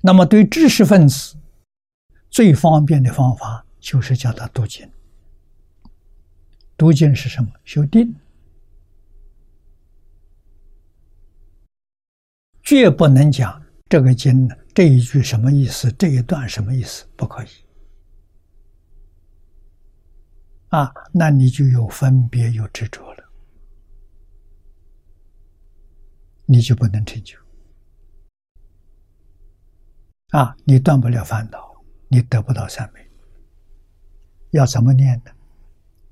[0.00, 1.36] 那么，对知识分子
[2.30, 4.90] 最方便的方法，就是叫他读经。
[6.76, 7.52] 读经是什么？
[7.64, 8.14] 修定，
[12.64, 14.56] 绝不能讲这个经呢。
[14.74, 15.92] 这一句什么意思？
[15.92, 17.06] 这一段什么意思？
[17.14, 17.48] 不可以
[20.70, 20.92] 啊！
[21.12, 23.24] 那你就有分别，有执着了，
[26.46, 27.38] 你就不能成就
[30.30, 30.56] 啊！
[30.64, 33.08] 你断不了烦恼，你得不到三昧。
[34.50, 35.30] 要怎么念呢？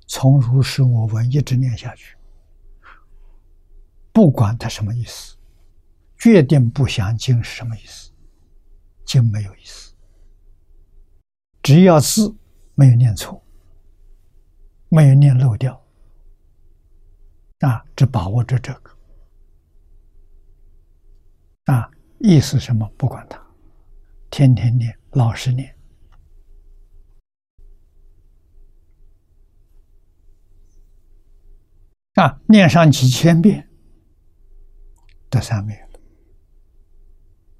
[0.07, 2.16] 从如是我闻一直念下去，
[4.12, 5.36] 不管它什么意思，
[6.23, 8.12] 决定不详经是什么意思。
[9.05, 9.93] 经没有意思，
[11.62, 12.33] 只要字
[12.77, 13.45] 没有念错，
[14.89, 15.85] 没有念漏掉，
[17.59, 18.97] 啊，只把握着这个，
[21.64, 23.45] 啊，意思什么不管它，
[24.31, 25.77] 天天念，老实念，
[32.14, 33.68] 啊，念上几千遍，
[35.29, 35.91] 得三昧了，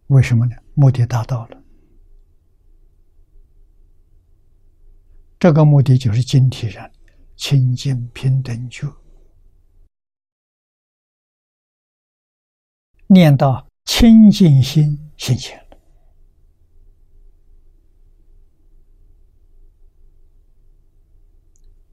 [0.09, 0.55] 为什么呢？
[0.75, 1.63] 目的达到了，
[5.39, 6.91] 这个目的就是今体上
[7.37, 8.87] 清净平等觉，
[13.07, 15.67] 念到清净心现前，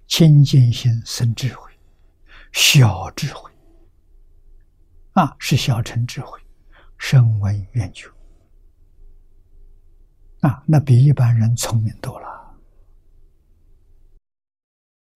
[0.08, 1.72] 清净心生智慧，
[2.52, 3.50] 小智慧。
[5.14, 6.40] 啊，是小乘智慧，
[7.00, 8.08] 声闻缘觉。
[10.42, 12.30] 啊，那比一般人聪明多了。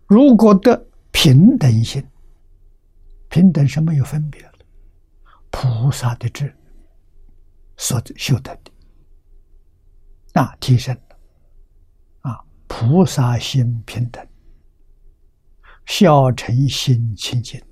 [0.08, 0.76] 如果得
[1.12, 2.06] 平等心，
[3.30, 4.66] 平等是没有分别的，
[5.50, 6.54] 菩萨的智
[7.78, 8.72] 所修得的，
[10.34, 14.28] 那，提升了，啊，菩萨心平等，
[15.86, 17.64] 小乘心清净，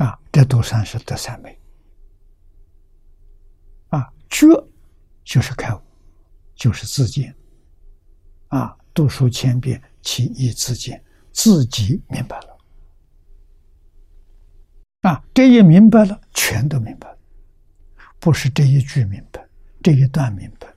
[0.00, 1.56] 啊，这都算是得三昧。
[4.32, 4.46] 觉
[5.24, 5.80] 就是开悟，
[6.54, 7.34] 就是自见。
[8.46, 12.58] 啊，读书千遍，其义自见，自己明白了。
[15.02, 17.18] 啊，这一明白了，全都明白了，
[18.20, 19.44] 不是这一句明白，
[19.82, 20.72] 这一段明白，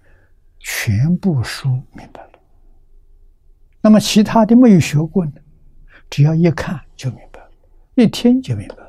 [0.59, 2.31] 全部书明白了。
[3.81, 5.33] 那么其他的没有学过呢，
[6.09, 7.51] 只要一看就明白了，
[7.95, 8.82] 一听就明白了。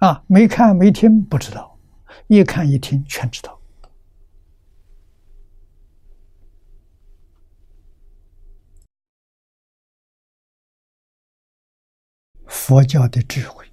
[0.00, 1.78] 啊，没看没听不知道。
[2.26, 3.60] 一看一听全知道，
[12.46, 13.64] 佛教的智慧，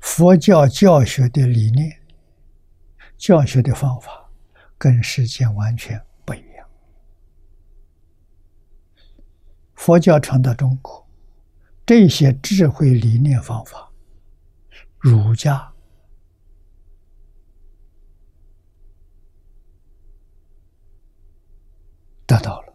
[0.00, 2.00] 佛教教学的理念，
[3.16, 4.30] 教学的方法，
[4.78, 6.66] 跟世间完全不一样。
[9.74, 11.06] 佛教传到中国，
[11.84, 13.91] 这些智慧理念方法，
[15.02, 15.68] 儒家。
[22.24, 22.74] 得到了，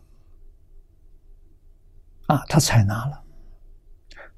[2.28, 3.24] 啊，他采纳了，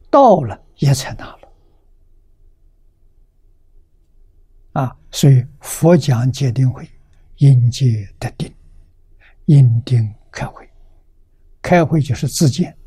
[0.09, 1.51] 到了也采纳了，
[4.73, 6.89] 啊，所以佛讲戒定慧，
[7.35, 8.55] 因戒得定，
[9.43, 10.71] 因定开慧，
[11.61, 12.77] 开慧就是自见。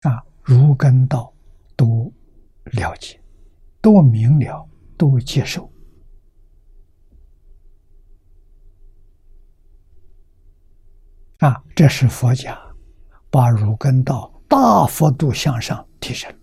[0.00, 1.35] 啊，如根道。
[1.76, 2.12] 都
[2.72, 3.20] 了解，
[3.80, 5.70] 都明了，都接受。
[11.38, 12.58] 啊，这是佛家
[13.30, 16.34] 把儒根道大幅度向上提升。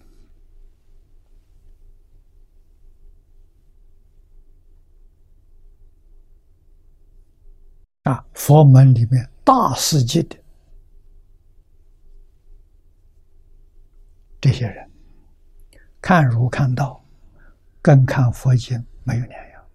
[8.03, 10.37] 啊，佛门里面大世界的
[14.39, 14.91] 这些人，
[16.03, 17.01] 看儒看道，
[17.81, 19.65] 跟看佛经没有两样。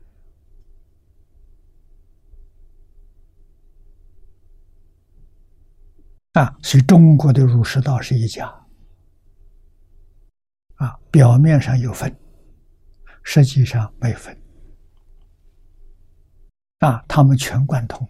[6.35, 8.47] 啊，所以中国的儒释道是一家。
[10.75, 12.15] 啊，表面上有分，
[13.23, 14.39] 实际上没分。
[16.81, 18.07] 啊，他们全贯通。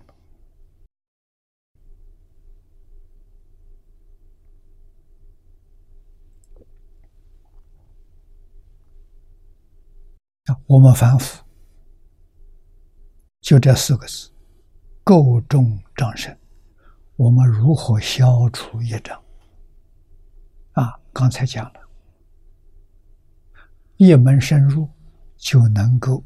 [10.67, 11.43] 我们反腐，
[13.41, 14.31] 就这四个字：
[15.05, 16.37] 构重障生。
[17.17, 19.21] 我们如何消除业障？
[20.73, 21.81] 啊，刚才讲了，
[23.97, 24.89] 一门深入
[25.37, 26.23] 就能够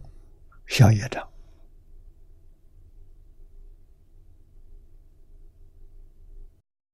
[0.66, 1.26] 消业障，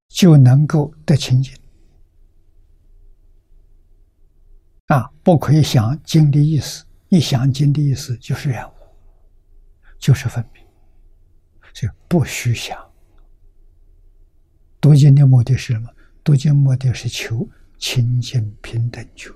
[0.08, 1.52] 就能够得清净。
[4.86, 8.74] 啊，不可以想经的意思，一想经的意思就是染污，
[9.98, 10.62] 就是分别，
[11.72, 12.78] 就不许想。
[14.80, 15.90] 读经的目的是什么？
[16.22, 17.48] 读经目的是求
[17.78, 19.32] 清净平等觉，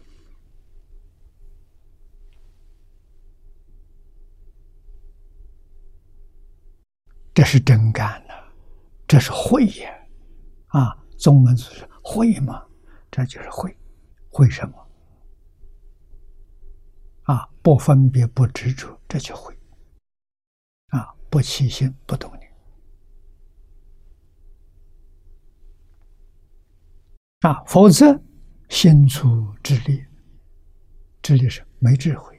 [7.33, 8.53] 这是真干了，
[9.09, 9.91] 这是慧呀
[10.67, 10.99] 啊！
[11.17, 12.63] 宗门就是慧嘛，
[13.11, 13.75] 这就是慧，
[14.29, 14.82] 慧什么？
[17.33, 19.57] 啊，不分别，不执着，这就会
[20.89, 21.15] 啊！
[21.31, 22.53] 不起心，不动念。
[27.41, 28.21] 啊，否则
[28.69, 30.07] 心粗智劣，
[31.23, 32.39] 智力是没智慧，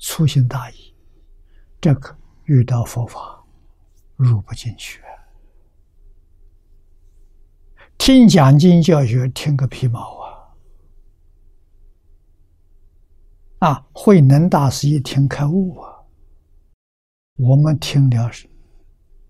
[0.00, 0.92] 粗心大意，
[1.80, 3.40] 这个遇到佛法
[4.16, 5.00] 入不进去。
[7.96, 10.19] 听讲经教学，听个皮毛
[13.60, 13.86] 啊！
[13.92, 16.02] 慧能大师一听开悟啊，
[17.36, 18.48] 我们听了是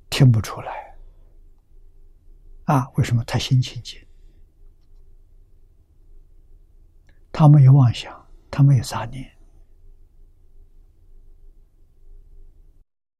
[0.09, 0.97] 听不出来。
[2.67, 4.01] 啊，为什么他心清净？
[7.33, 9.37] 他没有妄想，他没有杂念，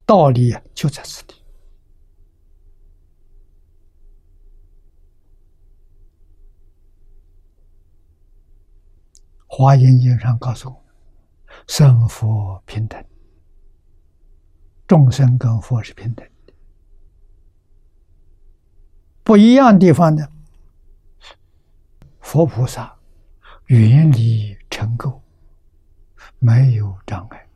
[0.07, 1.35] 道理就在此地。
[9.49, 10.80] 华严经上告诉我：
[11.71, 13.01] 生佛平等，
[14.89, 16.53] 众生跟佛是平等的。
[19.23, 20.27] 不一样地方呢，
[22.19, 22.99] 佛菩萨。
[23.67, 25.21] 原理成垢，
[26.41, 27.49] 没有障碍。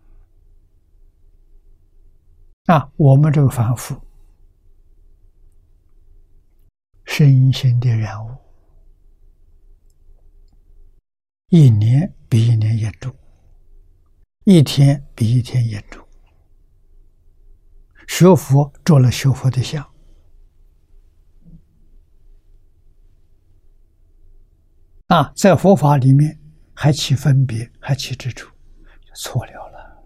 [2.67, 4.01] 啊，我们这个凡夫，
[7.05, 8.31] 身心的染物，
[11.49, 13.13] 一年比一年严重，
[14.45, 16.07] 一天比一天严重。
[18.07, 19.83] 学佛做了学佛的相。
[25.07, 26.39] 啊，在佛法里面
[26.75, 28.47] 还起分别，还起执着，
[29.15, 30.05] 错了了。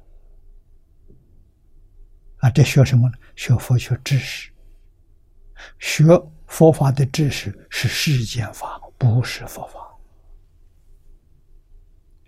[2.39, 3.16] 啊，这学什么呢？
[3.34, 4.53] 学佛学知识，
[5.80, 6.05] 学
[6.47, 9.80] 佛法的知识是世间法，不是佛法。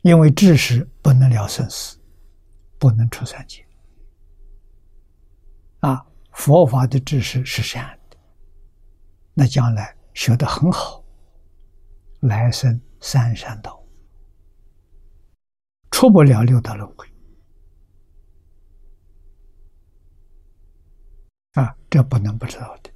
[0.02, 1.99] 因为知识不能了生死，
[2.80, 3.64] 不能出三界。
[5.78, 8.16] 啊，佛法的知识是善的，
[9.34, 11.04] 那将来学得很好。
[12.20, 13.82] 来生三善道，
[15.90, 17.06] 出不了六道轮回
[21.52, 21.76] 啊！
[21.88, 22.90] 这不能不知道的。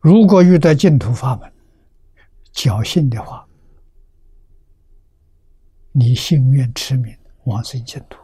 [0.00, 1.52] 如果遇到净土法门，
[2.52, 3.48] 侥幸的话，
[5.92, 7.17] 你心愿持名
[7.48, 8.18] 往生净土，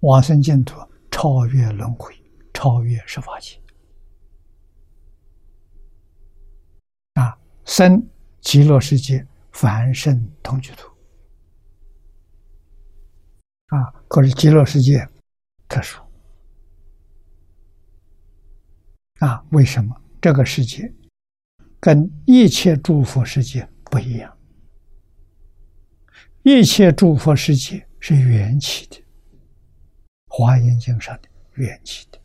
[0.00, 0.78] 往生净土
[1.10, 2.14] 超越轮回，
[2.52, 3.58] 超越十法界。
[7.14, 7.34] 啊
[7.64, 8.06] 生
[8.42, 10.90] 极乐世界凡圣同居土。
[13.68, 15.08] 啊，可是极乐世界
[15.66, 15.98] 特殊
[19.20, 19.42] 啊？
[19.52, 20.92] 为什么这个世界
[21.80, 24.36] 跟一切诸佛世界不一样？
[26.42, 28.96] 一切诸佛世界是缘起的，
[30.26, 32.18] 《华严经》上的缘起的，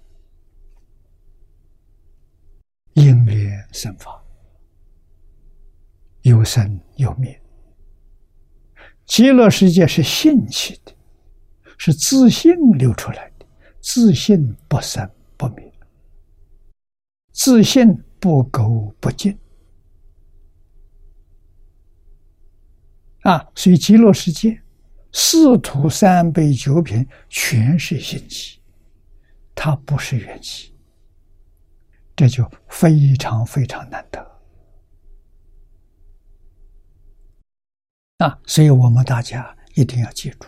[2.94, 4.24] 因缘生法，
[6.22, 7.40] 有生有灭。
[9.06, 10.94] 极乐世界是性起的。
[11.80, 13.46] 是自信流出来的，
[13.80, 15.08] 自信不生
[15.38, 15.72] 不灭，
[17.32, 19.38] 自信不垢不净
[23.28, 23.46] 啊！
[23.56, 24.62] 所以极乐世界
[25.12, 28.62] 四土三杯九品全是心气，
[29.54, 30.74] 它不是元气，
[32.16, 34.40] 这就非常非常难得
[38.20, 38.40] 啊！
[38.46, 40.48] 所以我们大家一定要记住。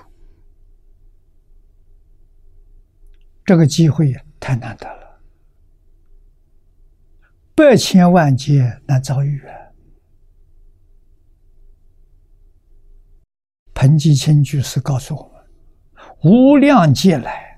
[3.43, 5.19] 这个机会太难得了，
[7.53, 9.58] 百千万劫难遭遇啊！
[13.79, 15.41] 彭吉清居士告诉我们
[16.29, 17.57] ：“无量劫来，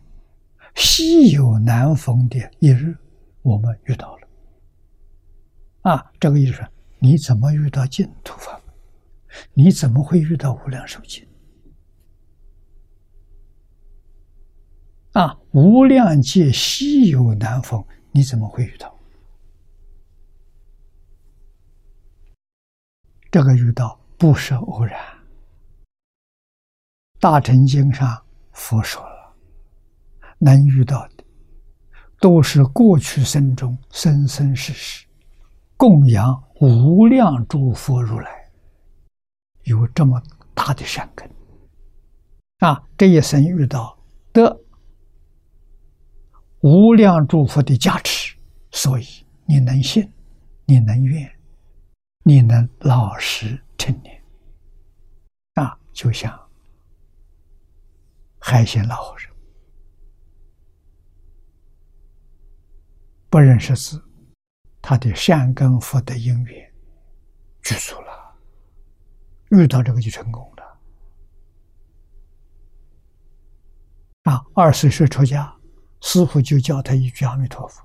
[0.75, 2.95] 稀有难逢的一日，
[3.41, 4.27] 我们遇到了。”
[5.81, 6.63] 啊，这个意思，
[6.99, 8.75] 你怎么遇到净土法门？
[9.55, 11.27] 你怎么会遇到无量寿经？
[15.13, 18.95] 啊，无量界稀有难逢，你怎么会遇到？
[23.31, 24.99] 这个遇到不是偶然。
[27.21, 28.19] 大乘经上
[28.51, 29.33] 佛说了，
[30.39, 31.23] 能遇到的，
[32.19, 35.05] 都是过去生中生生世世
[35.77, 38.49] 供养无量诸佛如来，
[39.65, 40.19] 有这么
[40.55, 41.29] 大的善根。
[42.57, 43.95] 啊，这一生遇到
[44.33, 44.59] 的。
[46.61, 48.35] 无量诸佛的加持，
[48.71, 49.05] 所以
[49.45, 50.11] 你能信，
[50.65, 51.31] 你能愿，
[52.23, 54.23] 你能老实成年，
[55.53, 56.35] 啊，就像
[58.41, 59.31] 海鲜老和尚
[63.29, 64.03] 不认识字，
[64.81, 66.73] 他的善根福德因缘
[67.61, 68.35] 具足了，
[69.51, 70.79] 遇到这个就成功了。
[74.23, 75.55] 啊，二十岁出家。
[76.03, 77.79] 师傅就教他一句阿弥陀佛，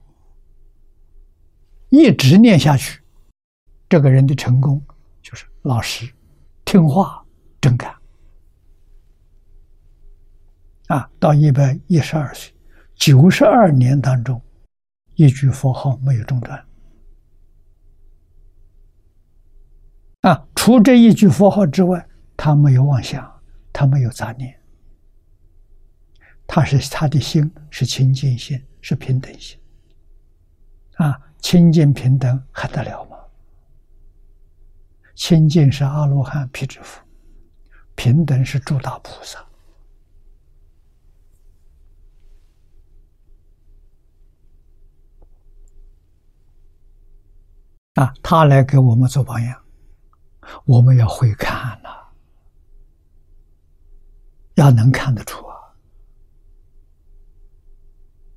[1.90, 2.98] 一直念下去，
[3.90, 4.82] 这个人的成功
[5.20, 6.10] 就是老实、
[6.64, 7.22] 听话、
[7.60, 7.94] 真干。
[10.88, 12.54] 啊，到一百一十二岁，
[12.94, 14.40] 九十二年当中，
[15.14, 16.64] 一句佛号没有中断。
[20.22, 22.06] 啊，除这一句佛号之外，
[22.36, 23.30] 他没有妄想，
[23.72, 24.58] 他没有杂念。
[26.46, 29.58] 他是他的心是清净心，是平等心，
[30.94, 33.16] 啊，清净平等还得了吗？
[35.14, 37.00] 清净是阿罗汉、辟支佛，
[37.94, 39.44] 平等是诸大菩萨，
[47.96, 49.60] 啊，他来给我们做榜样，
[50.64, 51.88] 我们要会看呐，
[54.54, 55.56] 要能看得出啊。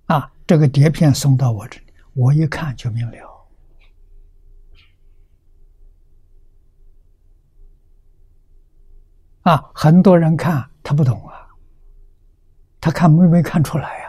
[0.08, 0.32] 啊。
[0.48, 3.48] 这个碟片送到我这里，我一看就明了。
[9.44, 11.48] 啊，很多人看他不懂啊，
[12.82, 14.09] 他看没没看出来呀？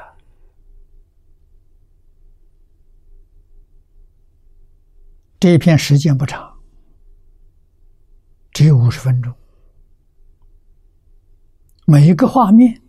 [5.41, 6.61] 这一片时间不长，
[8.53, 9.35] 只有五十分钟，
[11.87, 12.83] 每一个画面。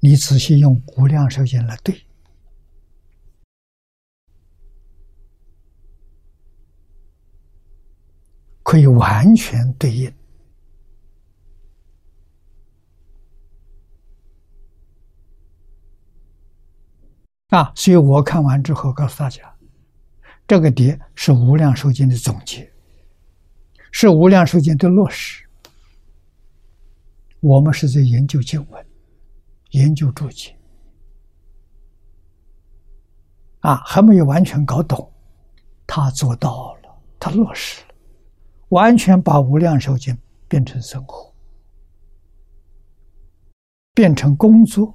[0.00, 2.06] 你仔细用无量寿经来对，
[8.62, 10.14] 可以完全对应
[17.48, 17.72] 啊！
[17.74, 19.57] 所以我看完之后告诉大家，
[20.48, 22.72] 这个碟是无量寿经的总结，
[23.92, 25.46] 是无量寿经的落实。
[27.40, 28.84] 我们是在研究经文。
[29.72, 30.56] 研究注解
[33.60, 35.12] 啊，还没有完全搞懂，
[35.86, 37.94] 他做到了，他落实了，
[38.70, 40.16] 完全把无量寿经
[40.48, 41.30] 变成生活，
[43.92, 44.94] 变成工作，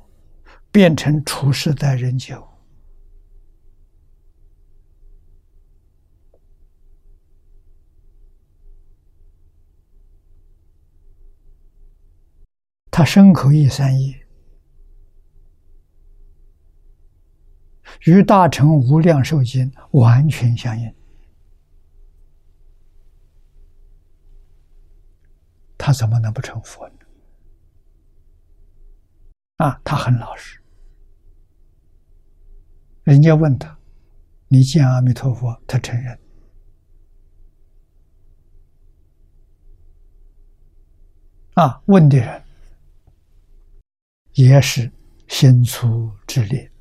[0.71, 2.43] 变成处事待人接物
[13.03, 14.25] 他身口意三业，
[18.05, 20.95] 与大乘无量寿经完全相应。
[25.77, 26.95] 他怎么能不成佛呢？
[29.57, 30.57] 啊，他很老实。
[33.03, 33.77] 人家问他
[34.47, 36.17] ：“你见阿弥陀佛？”他承认。
[41.55, 42.41] 啊，问的人
[44.33, 44.91] 也是
[45.27, 46.71] 心粗之烈。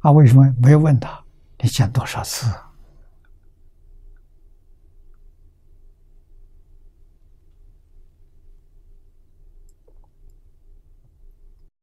[0.00, 1.22] 啊，为什么没有问他？
[1.58, 2.46] 你讲多少次？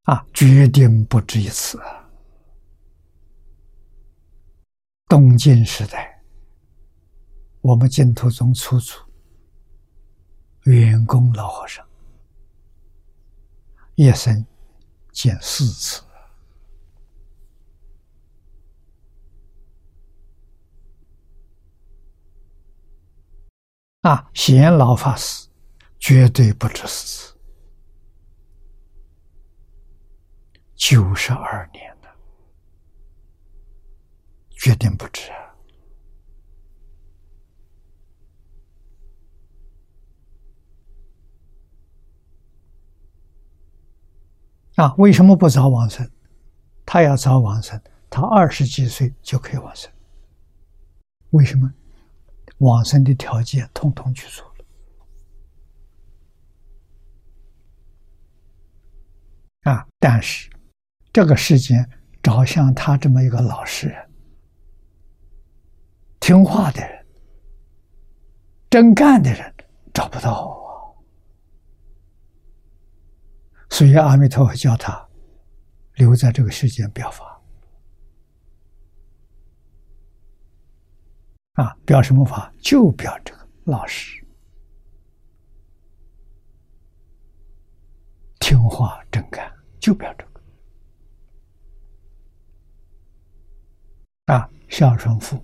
[0.03, 1.79] 啊，决定不止一次。
[5.07, 6.21] 东晋时代，
[7.61, 8.95] 我们净土宗初祖
[10.63, 11.86] 圆公老和尚
[13.97, 14.45] 一生
[15.11, 16.03] 见四次。
[24.01, 25.49] 啊，贤老法师
[25.97, 27.37] 绝对不止四次。
[30.75, 32.15] 九十二年了，
[34.51, 35.46] 绝对不止啊！
[44.77, 46.09] 啊为什么不早往生？
[46.85, 49.91] 他要早往生，他二十几岁就可以往生。
[51.31, 51.73] 为什么？
[52.59, 54.43] 往生的条件通通具足
[59.63, 59.85] 了啊！
[59.99, 60.49] 但是。
[61.13, 61.89] 这个世间
[62.21, 64.09] 找像他这么一个老实人、
[66.19, 67.07] 听话的人、
[68.69, 69.51] 真干的人
[69.91, 70.31] 找不到
[73.53, 73.56] 啊！
[73.69, 75.07] 所以阿弥陀佛叫他
[75.95, 77.41] 留在这个世间表法
[81.53, 81.75] 啊！
[81.85, 82.53] 表什么法？
[82.61, 84.23] 就表这个老实、
[88.39, 90.41] 听话、真干，就表这个。
[94.33, 95.43] 啊，孝顺父母，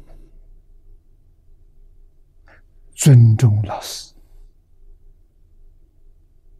[2.93, 4.12] 尊重老师。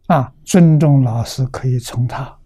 [0.06, 2.38] 啊，尊重老师可以从他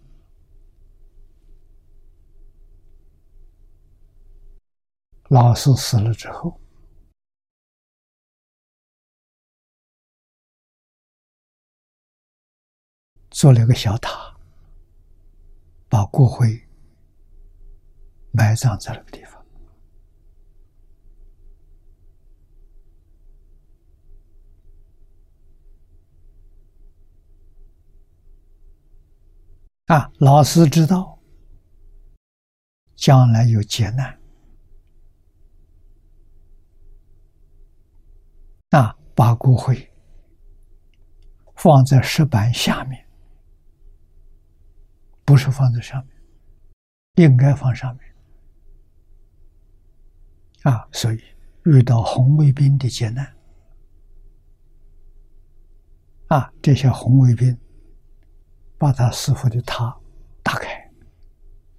[5.27, 6.59] 老师死了之后，
[13.29, 14.35] 做了一个小塔，
[15.89, 16.67] 把骨灰
[18.31, 19.38] 埋葬在那个地方。
[29.89, 31.19] 啊，老师知道
[32.95, 34.19] 将来有劫难，
[38.69, 39.91] 啊，把骨灰
[41.55, 43.03] 放在石板下面，
[45.25, 48.15] 不是放在上面，应该放上面。
[50.71, 51.19] 啊，所以
[51.65, 53.35] 遇到红卫兵的劫难，
[56.27, 57.57] 啊，这些红卫兵。
[58.79, 59.95] 把他师傅的塔
[60.41, 60.89] 打开，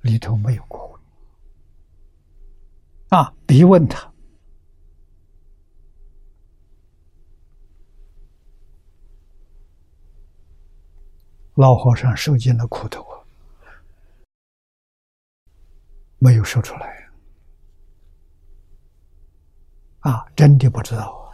[0.02, 0.78] 里头没有骨。
[3.08, 3.34] 啊！
[3.44, 4.12] 逼问他，
[11.54, 13.24] 老和尚受尽了苦头啊，
[16.18, 17.10] 没有说出来。
[20.00, 21.32] 啊，真的不知道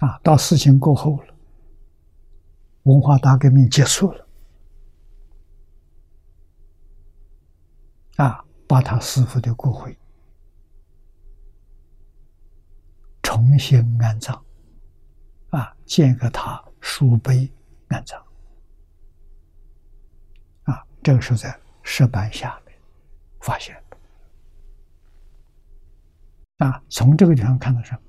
[0.00, 0.08] 啊！
[0.08, 1.35] 啊，到事情过后了。
[2.86, 4.28] 文化大革命结束了，
[8.16, 9.98] 啊，把他师傅的骨灰
[13.24, 14.40] 重新安葬，
[15.50, 17.52] 啊，建个塔书碑
[17.88, 18.22] 安葬，
[20.62, 22.78] 啊，这个是在石板下面
[23.40, 23.96] 发现的，
[26.64, 28.00] 啊，从这个地方看到什么？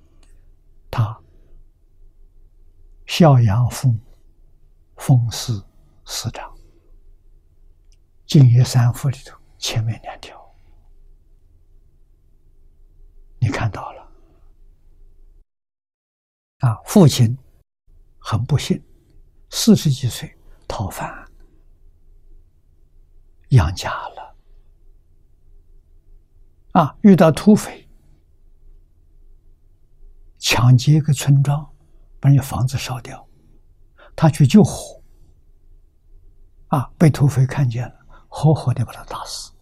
[0.92, 1.20] 他
[3.08, 4.00] 孝养父母。
[4.98, 5.54] 风师
[6.06, 6.54] 师长，
[8.26, 10.38] 净业三福里头前面两条，
[13.40, 14.12] 你看到了
[16.60, 16.76] 啊？
[16.86, 17.38] 父亲
[18.20, 18.84] 很不幸，
[19.50, 20.36] 四十几岁
[20.68, 21.30] 逃犯，
[23.50, 24.36] 养家了
[26.72, 26.98] 啊！
[27.02, 27.88] 遇到土匪，
[30.38, 31.64] 抢劫一个村庄，
[32.20, 33.27] 把人家房子烧掉，
[34.18, 35.00] 他去救火，
[36.70, 37.96] 啊，被土匪看见了，
[38.28, 39.54] 活活的把他打死。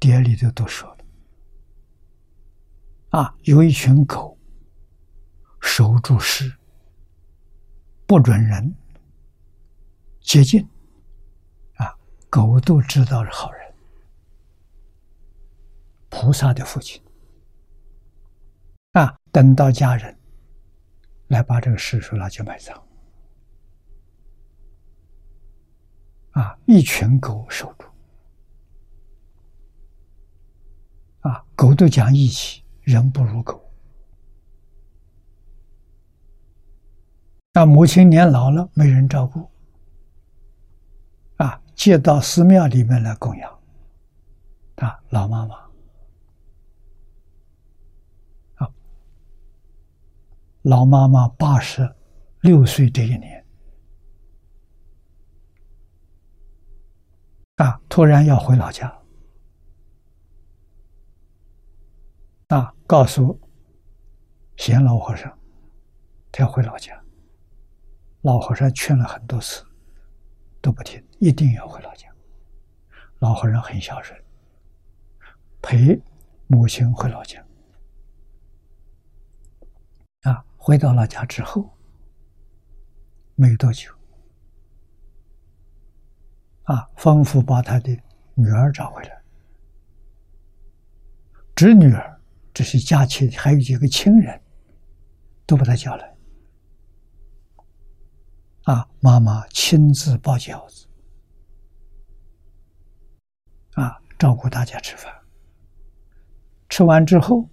[0.00, 1.04] 碟里头都说了，
[3.10, 4.36] 啊，有一群狗
[5.60, 6.52] 守住尸，
[8.04, 8.74] 不准人
[10.20, 10.68] 接近，
[11.76, 11.96] 啊，
[12.28, 13.74] 狗都知道是好人，
[16.08, 17.00] 菩萨的父亲，
[18.92, 20.18] 啊，等到家人
[21.28, 22.82] 来把这个尸首拿去埋葬，
[26.32, 27.86] 啊，一群狗守住。
[31.20, 33.64] 啊，狗都讲义气，人不如狗。
[37.52, 39.48] 那母亲年老了，没人照顾，
[41.36, 43.60] 啊，借到寺庙里面来供养。
[44.78, 45.56] 啊，老妈妈，
[48.56, 48.74] 啊，
[50.68, 51.96] 老妈妈八十
[52.42, 53.42] 六岁这一年，
[57.56, 58.94] 啊，突然要回老家。
[62.48, 62.74] 啊！
[62.86, 63.40] 告诉
[64.56, 65.38] 贤老和尚，
[66.30, 67.02] 他要回老家。
[68.20, 69.64] 老和尚劝了很多次，
[70.60, 72.14] 都不听，一定要回老家。
[73.20, 74.22] 老和尚很孝顺，
[75.62, 75.98] 陪
[76.46, 77.42] 母亲回老家。
[80.22, 81.66] 啊，回到老家之后，
[83.36, 83.90] 没多久，
[86.64, 87.98] 啊，吩咐把他的
[88.34, 89.22] 女儿找回来，
[91.56, 92.20] 侄女儿。
[92.52, 94.38] 这是家亲，还有几个亲人，
[95.46, 96.14] 都把他叫来。
[98.64, 100.86] 啊，妈妈亲自包饺子，
[103.72, 105.10] 啊，照顾大家吃饭。
[106.68, 107.48] 吃完之后，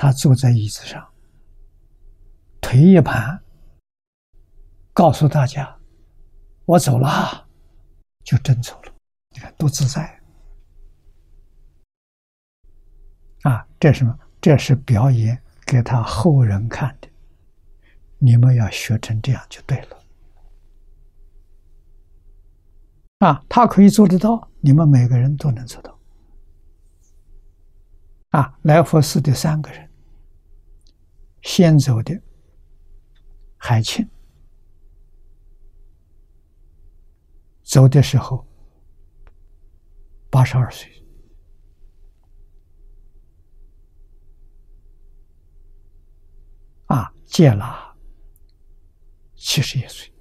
[0.00, 1.06] 他坐在椅子上，
[2.58, 3.38] 腿一盘，
[4.94, 5.76] 告诉大家
[6.64, 7.46] ：“我走了，
[8.24, 8.92] 就真走了。”
[9.36, 10.18] 你看多自在。
[13.42, 14.18] 啊，这是什么？
[14.40, 17.08] 这是表演给他后人看的。
[18.16, 19.98] 你们要学成这样就对了。
[23.18, 25.94] 啊，他可以做得到，你们每个人都能做到。
[28.30, 29.89] 啊，来佛寺的三个人，
[31.42, 32.20] 先走的
[33.56, 34.08] 海清，
[37.62, 38.46] 走的时候
[40.30, 40.88] 八十二岁。
[46.86, 47.96] 啊，戒了
[49.34, 50.12] 七十一岁，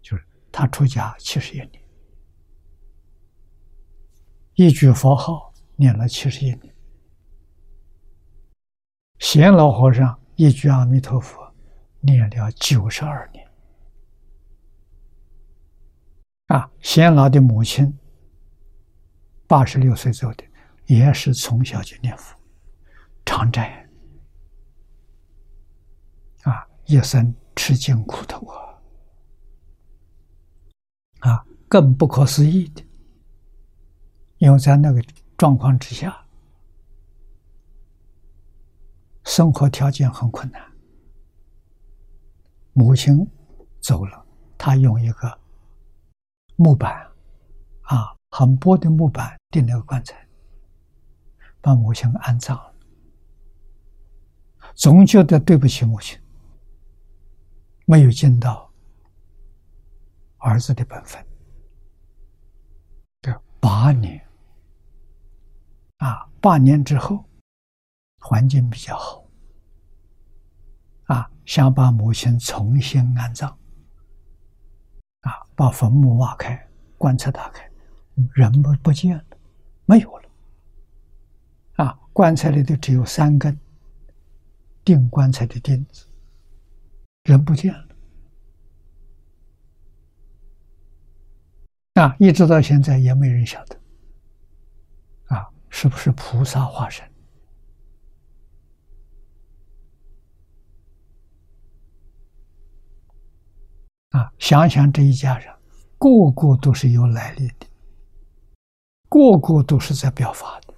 [0.00, 1.88] 就是他出家七十一年，
[4.54, 6.74] 一句佛号念了七十一年。
[9.18, 11.52] 贤老和尚一句阿弥陀佛
[12.00, 13.44] 念了九十二年。
[16.46, 17.98] 啊，贤老的母亲
[19.46, 20.44] 八十六岁走的，
[20.86, 22.38] 也是从小就念佛，
[23.24, 23.82] 常斋。
[26.88, 28.78] 一生吃尽苦头啊！
[31.18, 32.84] 啊，更不可思议的，
[34.38, 35.02] 因为在那个
[35.36, 36.25] 状况之下，
[39.26, 40.72] 生活条件很困难。
[42.72, 43.28] 母亲
[43.80, 44.24] 走了，
[44.56, 45.38] 他用一个
[46.54, 47.04] 木板，
[47.82, 50.14] 啊，很薄的木板钉了个棺材，
[51.60, 52.72] 把母亲安葬了。
[54.74, 56.18] 总觉得对不起母亲。
[57.84, 58.68] 没有尽到
[60.38, 61.24] 儿子的本分，
[63.22, 64.24] 这八年
[65.98, 67.24] 啊，八年之后
[68.28, 69.24] 环境比较好
[71.04, 73.48] 啊，想把母亲重新安葬
[75.20, 76.68] 啊，把坟墓挖开，
[76.98, 77.70] 棺材打开，
[78.34, 79.24] 人不不见了，
[79.84, 80.28] 没有了
[81.76, 83.56] 啊，棺材里头只有三根
[84.84, 86.08] 钉棺材的钉子。
[87.22, 87.86] 人不见了，
[92.02, 93.80] 啊，一直到现在也没人晓得，
[95.26, 97.08] 啊，是不是菩萨化身？
[104.10, 105.52] 啊，想想这一家人，
[105.98, 107.66] 个个都是有来历的，
[109.08, 110.74] 个个都是在表法的。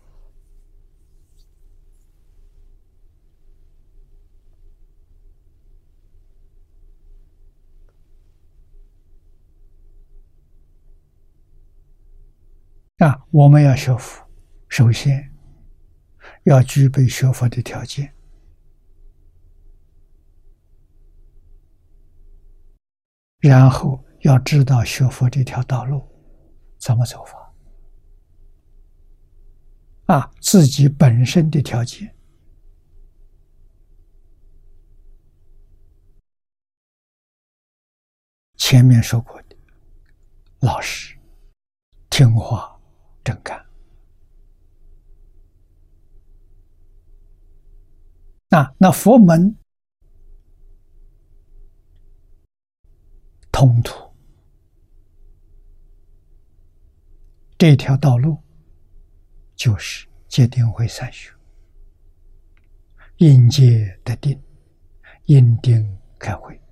[13.06, 14.26] 啊，我们要学佛，
[14.68, 15.32] 首先
[16.42, 18.12] 要具备学佛的条件，
[23.38, 26.02] 然后要知道学佛这条道路
[26.78, 27.54] 怎么走法。
[30.06, 32.16] 啊，自己本身的条件，
[38.56, 39.56] 前面说过的，
[40.60, 41.14] 老实、
[42.08, 42.80] 听话、
[43.22, 43.62] 正干。
[48.48, 49.54] 那那佛门
[53.58, 54.08] 通途
[57.58, 58.38] 这条道路。
[59.56, 61.32] 就是戒定慧三学，
[63.16, 64.40] 因戒得定，
[65.24, 66.62] 因定开慧。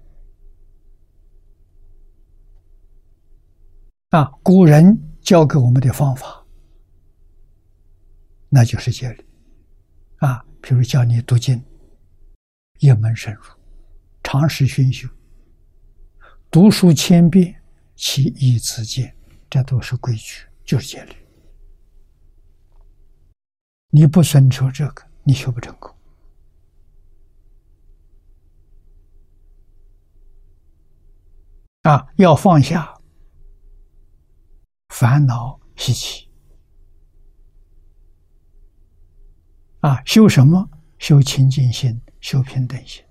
[4.11, 6.47] 啊，古人教给我们的方法，
[8.49, 9.26] 那就是戒律。
[10.18, 11.61] 啊，比如教你读经，
[12.78, 13.43] 一门深入，
[14.22, 15.09] 长时熏修，
[16.51, 17.63] 读书千遍，
[17.95, 19.15] 其义自见，
[19.51, 21.13] 这都是规矩，就是戒律。
[23.91, 25.95] 你不遵守这个，你修不成功。
[31.83, 32.93] 啊，要放下
[34.89, 36.29] 烦恼习气。
[39.81, 40.69] 啊，修什么？
[40.99, 43.06] 修清净心，修平等心。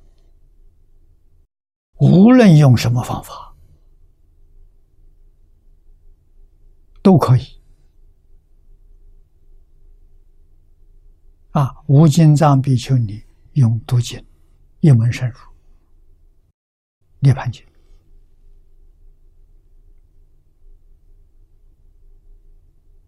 [1.98, 3.56] 无论用什么方法，
[7.02, 7.44] 都可以。
[11.52, 13.24] 啊，无尽藏比丘尼
[13.54, 14.22] 用读经
[14.82, 15.38] 一门深入，
[17.20, 17.66] 涅盘经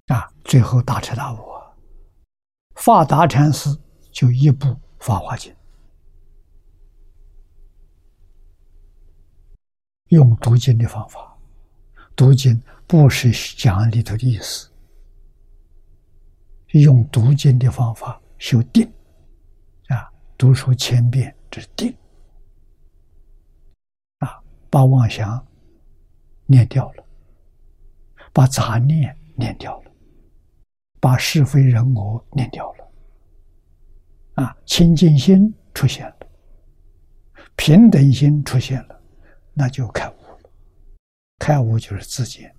[0.06, 1.38] 啊，最后大彻大悟
[2.76, 3.04] 法！
[3.04, 3.70] 达禅师
[4.14, 4.68] 就一部
[5.00, 5.52] 《法华经》，
[10.10, 11.38] 用读经的方法，
[12.16, 14.70] 读经不是讲里头的意思，
[16.74, 18.22] 用读经的方法。
[18.40, 18.88] 修定，
[19.88, 21.92] 啊，读书千遍这是定，
[24.20, 24.40] 啊，
[24.70, 25.44] 把妄想
[26.46, 27.04] 念掉了，
[28.32, 29.92] 把杂念念掉了，
[31.00, 32.92] 把是非人我念掉了，
[34.44, 36.18] 啊，清净心出现了，
[37.56, 38.97] 平等心出现了，
[39.60, 40.14] 那就开悟
[40.44, 40.50] 了，
[41.40, 42.56] 开悟就是自见。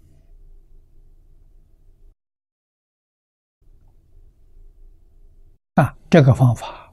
[5.74, 6.92] 啊，这个方法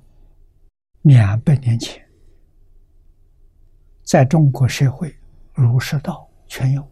[1.02, 2.08] 两百年前
[4.04, 5.18] 在中国社会
[5.56, 6.88] 儒释道全有，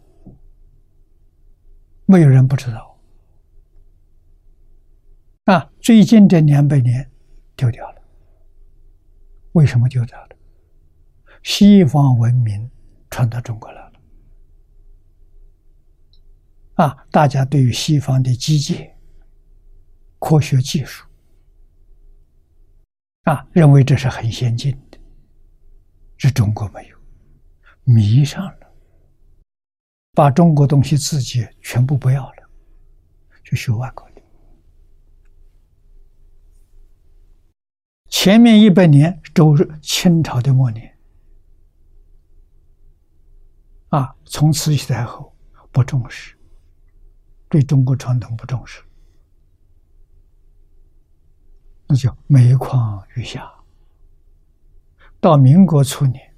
[2.07, 2.99] 没有人不知道。
[5.43, 7.07] 啊，最近这两百年
[7.55, 8.01] 丢掉了，
[9.51, 10.29] 为什么丢掉了？
[11.43, 12.71] 西方文明
[13.13, 13.93] 传到中国来了，
[16.77, 18.91] 啊，大家对于西方的机械、
[20.17, 21.05] 科学技术。
[23.25, 24.97] 啊，认为这是很先进的，
[26.17, 26.97] 是中国没有，
[27.83, 28.73] 迷上了，
[30.13, 32.49] 把中国东西自己全部不要了，
[33.43, 34.21] 就学外国的。
[38.09, 40.92] 前面一百年周日清朝的末年，
[43.93, 45.31] 啊，从慈禧太后
[45.71, 46.35] 不重视，
[47.47, 48.81] 对中国传统不重视。
[51.85, 53.47] 那叫每况愈下。
[55.19, 56.33] 到民国初年，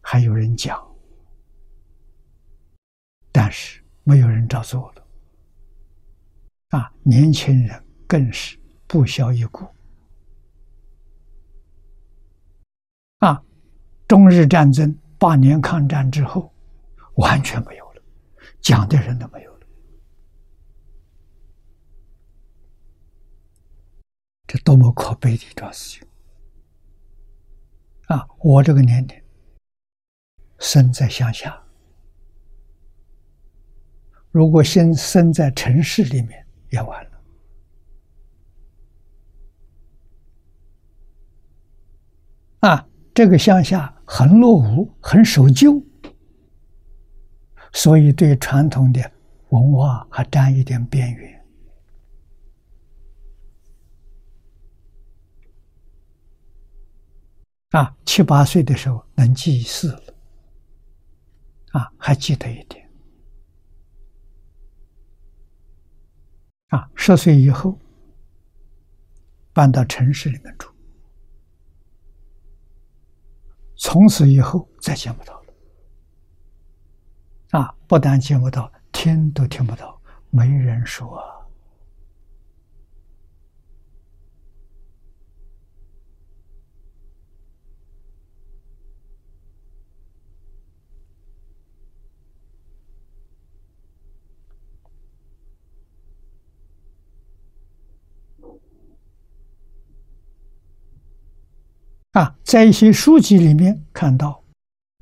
[0.00, 0.76] 还有人讲，
[3.30, 5.06] 但是没有人照做了。
[6.70, 8.58] 啊，年轻人更是
[8.88, 9.64] 不消一顾。
[13.18, 13.40] 啊，
[14.08, 16.52] 中日战争、八年抗战之后，
[17.14, 18.02] 完全没有了，
[18.60, 19.66] 讲的人都没有了。
[24.48, 26.08] 这多么可悲的一桩事情！
[28.08, 29.22] 啊，我这个年龄，
[30.58, 31.62] 生在乡下，
[34.32, 37.22] 如果先生在城市里面，也完了。
[42.58, 45.82] 啊，这个乡下很落伍，很守旧，
[47.72, 49.12] 所以对传统的
[49.50, 51.44] 文化还沾一点边缘。
[57.72, 60.14] 啊，七八岁的时候能记事了，
[61.72, 62.88] 啊，还记得一点。
[66.68, 67.78] 啊，十岁以后
[69.52, 70.71] 搬到城市里面住，
[73.82, 75.46] 从此以后再见不到了。
[77.58, 80.00] 啊，不但见不到，听都听不到，
[80.30, 81.20] 没人说。
[102.12, 104.44] 啊，在一些书籍里面看到，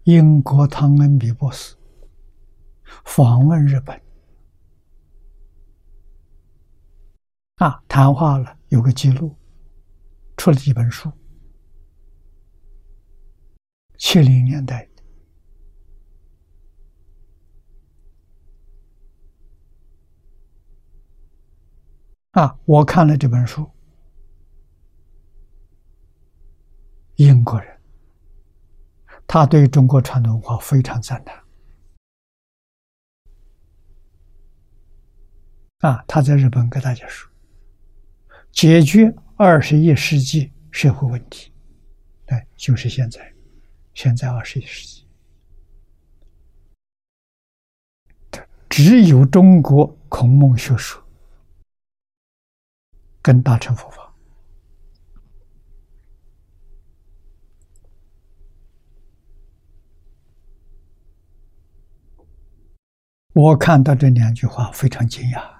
[0.05, 1.75] 英国汤恩比博士
[3.05, 4.01] 访问日本，
[7.57, 9.37] 啊，谈话了，有个记录，
[10.37, 11.11] 出了几本书，
[13.99, 14.89] 七零年代，
[22.31, 23.69] 啊，我看了这本书。
[27.27, 27.79] 英国人，
[29.27, 31.39] 他对中国传统文化非常赞叹。
[35.81, 37.31] 啊，他在日本跟大家说，
[38.51, 41.53] 解决二十一世纪社会问题，
[42.29, 43.35] 哎，就是现在，
[43.93, 45.07] 现在二十一世纪，
[48.67, 51.03] 只有中国孔孟学说
[53.21, 54.10] 跟大乘佛法。
[63.33, 65.51] 我看到这两句话非常惊讶，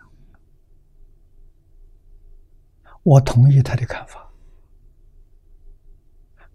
[3.05, 4.29] 我同意他的看法，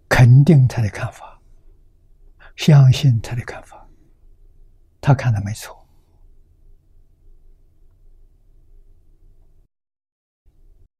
[0.08, 1.40] 肯定他的看法，
[2.54, 3.88] 相信他的看法，
[5.00, 5.74] 他看的没错。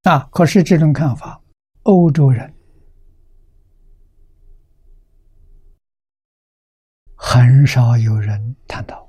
[0.04, 1.42] 啊，可是这种看法，
[1.82, 2.54] 欧洲人
[7.14, 9.05] 很少有人谈到。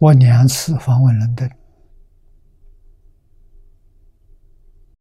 [0.00, 1.50] 我两次访问伦敦，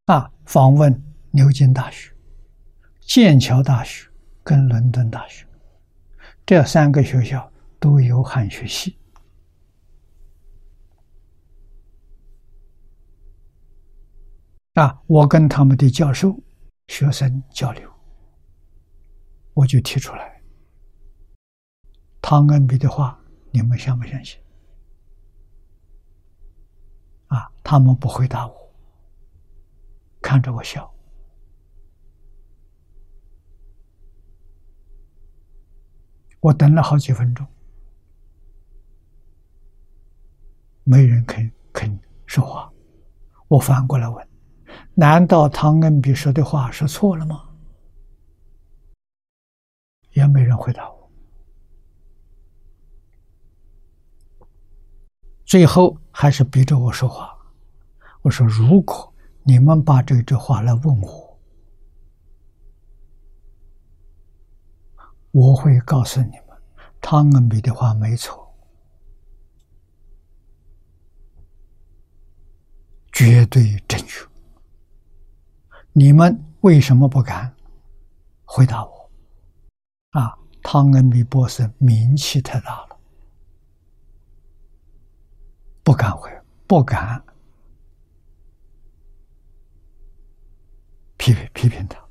[0.08, 0.92] 啊，访问
[1.32, 2.14] 牛津大学、
[3.00, 4.10] 剑桥大学
[4.44, 5.48] 跟伦敦大学，
[6.46, 7.50] 这三个学校
[7.80, 8.98] 都有汉学系，
[14.74, 16.38] 啊，我跟他们的教授、
[16.90, 17.90] 学生交流，
[19.54, 20.42] 我就提出来，
[22.22, 23.18] 汤恩比的话，
[23.52, 24.38] 你们相不相信？
[27.30, 27.50] 啊！
[27.64, 28.72] 他们不回答我，
[30.22, 30.94] 看着我笑。
[36.42, 37.46] 我等了好几分钟，
[40.84, 42.72] 没人肯肯说话。
[43.48, 44.28] 我反过来问：
[44.94, 47.50] 难道唐恩比说的话是错了吗？
[50.14, 51.12] 也没人回答我。
[55.46, 57.34] 最后还是逼着我说话。
[58.24, 59.14] 我说：“如果
[59.44, 61.40] 你们把这句话来问我，
[65.32, 66.58] 我会告诉你们，
[67.00, 68.54] 汤恩比的话没错，
[73.14, 74.28] 绝对正确。
[75.94, 77.56] 你们为什么不敢
[78.44, 79.10] 回答我？
[80.20, 82.88] 啊，汤恩比博士名气太大了。”
[85.90, 86.30] 不敢回，
[86.68, 87.20] 不敢
[91.18, 92.08] 批评批评他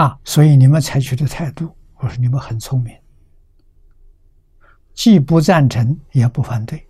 [0.00, 0.20] 啊！
[0.22, 2.96] 所以你们采取的态度，我说你们很聪明，
[4.94, 6.88] 既不赞成也不反对。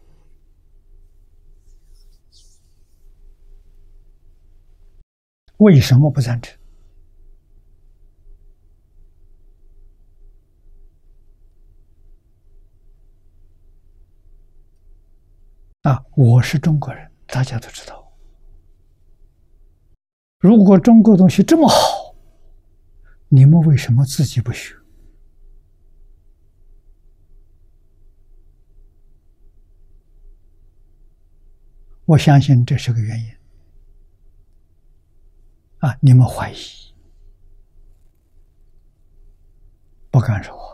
[5.57, 6.55] 为什么不赞成？
[15.87, 18.13] 啊，我是中国人，大家都知道。
[20.41, 22.13] 如果中国东西这么好，
[23.29, 24.75] 你们为什么自己不学？
[32.05, 33.31] 我相信这是个原因。
[35.79, 36.57] 啊，你们怀疑，
[40.11, 40.65] 不敢说话。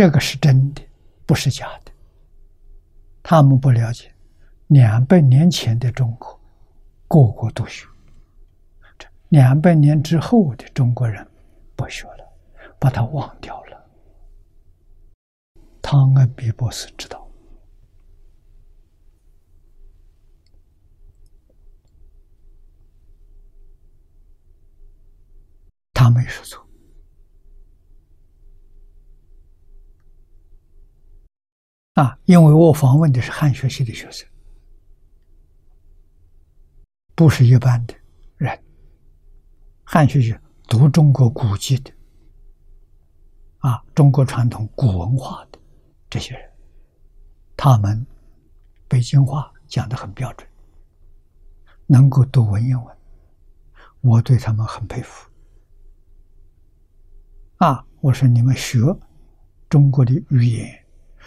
[0.00, 0.80] 这个是真的，
[1.26, 1.92] 不是假的。
[3.22, 4.10] 他们不了解
[4.68, 6.40] 两百年前的中国
[7.06, 7.86] 个个都学。
[8.98, 11.30] 这两百年之后的中国人
[11.76, 12.26] 不学了，
[12.78, 13.90] 把它忘掉了。
[15.82, 17.30] 汤恩比博士知道，
[25.92, 26.66] 他没说错。
[32.00, 34.26] 啊，因为我访问的是汉学系的学生，
[37.14, 37.94] 不是一般的
[38.38, 38.58] 人。
[39.84, 40.34] 汉学系
[40.66, 41.92] 读中国古籍的，
[43.58, 45.58] 啊，中国传统古文化的
[46.08, 46.50] 这些人，
[47.54, 48.06] 他们
[48.88, 50.48] 北京话讲的很标准，
[51.86, 52.96] 能够读文言文，
[54.00, 55.28] 我对他们很佩服。
[57.56, 58.78] 啊，我说你们学
[59.68, 60.79] 中国的语言。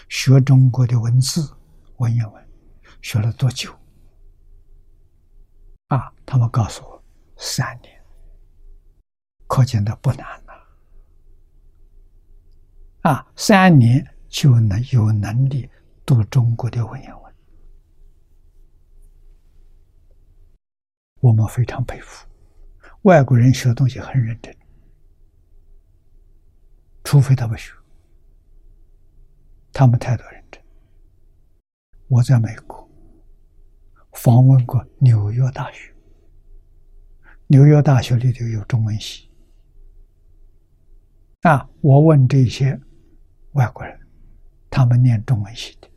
[0.10, 1.56] 学中国的文字
[1.98, 2.50] 文言文，
[3.02, 3.74] 学了多久？
[5.88, 7.04] 啊，他们告诉我
[7.38, 8.04] 三年，
[9.48, 10.54] 可见的不难了。
[13.02, 15.70] 啊，三年就能有能力
[16.06, 17.36] 读中国的文言文，
[21.20, 22.26] 我们非常佩服。
[23.04, 24.56] 外国人学东西很认真，
[27.04, 27.74] 除非他不学。
[29.74, 30.62] 他们态度认真。
[32.08, 32.88] 我在美国
[34.14, 35.92] 访问过纽约大学，
[37.48, 39.30] 纽约大学里头有中文系。
[41.42, 42.80] 啊，我问这些
[43.54, 44.00] 外国人，
[44.70, 45.90] 他们念中文系的，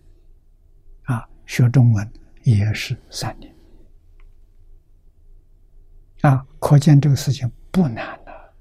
[1.02, 2.10] 啊，学中文
[2.42, 3.54] 也是三年。
[6.22, 8.54] 啊，可见这个事情不难了，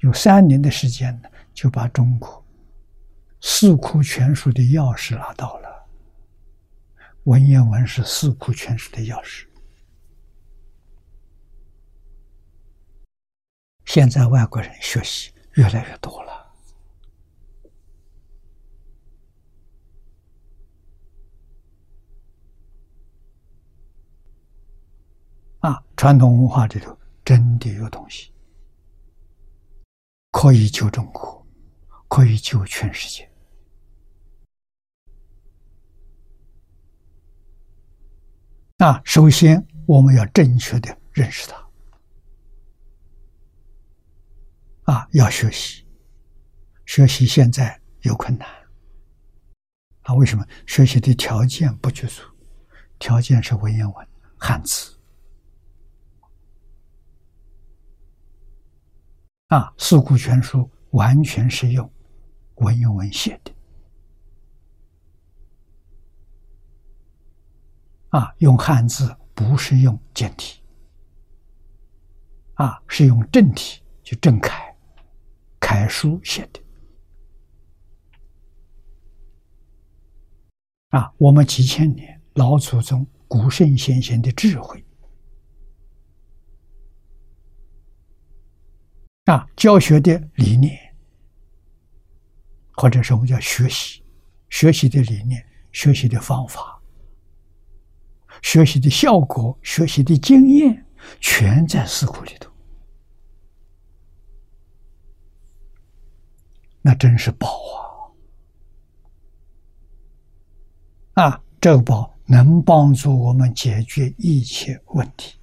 [0.00, 2.41] 有三年的时间呢，就把中国。
[3.44, 5.88] 四库全书的钥匙拿到了，
[7.24, 9.44] 文言文是四库全书的钥匙。
[13.84, 16.54] 现在外国人学习越来越多了，
[25.58, 28.32] 啊，传统文化里头真的有东西，
[30.30, 31.44] 可以救中国，
[32.08, 33.28] 可以救全世界。
[38.82, 41.56] 啊，首先我们要正确的认识它，
[44.92, 45.86] 啊，要学习，
[46.84, 48.48] 学习现在有困难，
[50.00, 50.44] 啊，为什么？
[50.66, 52.22] 学习的条件不具足，
[52.98, 54.98] 条件是文言文、汉字，
[59.46, 60.58] 啊，《四库全书》
[60.90, 61.88] 完全是用
[62.56, 63.51] 文言文写的。
[68.12, 70.62] 啊，用汉字不是用简体，
[72.56, 74.76] 啊，是用正体，就正楷，
[75.58, 76.60] 楷书写的。
[80.90, 84.84] 啊，我们几千年老祖宗古圣先贤的智慧，
[89.24, 90.78] 啊，教学的理念，
[92.72, 94.04] 或者说我们叫学习，
[94.50, 96.81] 学习的理念，学习的方法。
[98.42, 100.84] 学习的效果、学习的经验，
[101.20, 102.50] 全在四库里头。
[106.82, 107.48] 那真是宝
[111.14, 111.24] 啊！
[111.24, 115.38] 啊，这个宝能帮助我们解决一切问题，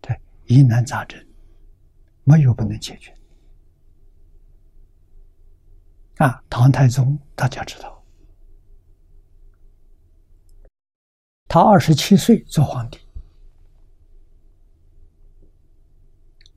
[0.00, 0.16] 对
[0.46, 1.20] 疑难杂症，
[2.22, 3.12] 没有不能解决。
[6.18, 7.99] 啊，唐太宗大家知道。
[11.52, 13.00] 他二十七岁做皇帝，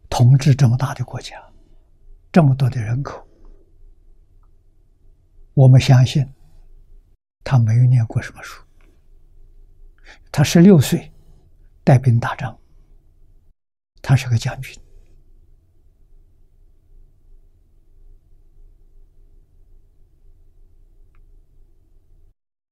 [0.08, 1.36] 统治这么大的国家，
[2.32, 3.28] 这么多的人口，
[5.56, 6.24] 我们相信
[7.44, 8.64] 他没有念过什么书。
[10.32, 11.12] 他十六岁
[11.84, 12.56] 带兵打仗，
[14.00, 14.80] 他是个将军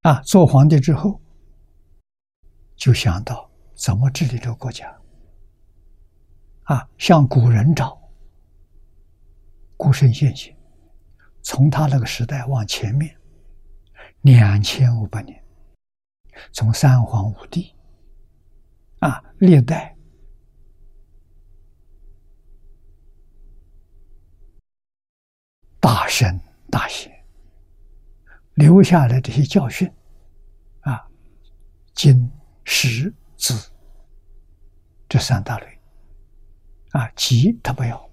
[0.02, 0.20] 啊。
[0.20, 1.20] 做皇帝之后。
[2.82, 4.92] 就想到怎么治理这个国家，
[6.64, 7.96] 啊，向古人找，
[9.76, 10.52] 古圣先贤，
[11.42, 13.16] 从他那个时代往前面
[14.22, 15.40] 两千五百年，
[16.50, 17.72] 从三皇五帝，
[18.98, 19.96] 啊，历代
[25.78, 26.36] 大神
[26.68, 27.12] 大贤
[28.54, 29.88] 留下来这些教训，
[30.80, 31.08] 啊，
[31.94, 32.28] 经。
[32.64, 33.54] 识字
[35.08, 35.78] 这三大类，
[36.90, 38.10] 啊，急他不要，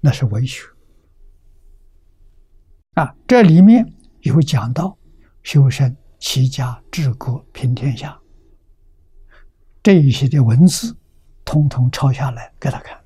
[0.00, 0.62] 那是文学。
[2.94, 3.90] 啊，这里面
[4.20, 4.96] 有讲到
[5.42, 8.20] 修身、齐家、治国、平天下
[9.82, 10.94] 这一些的文字，
[11.44, 13.02] 通通抄下来给他看。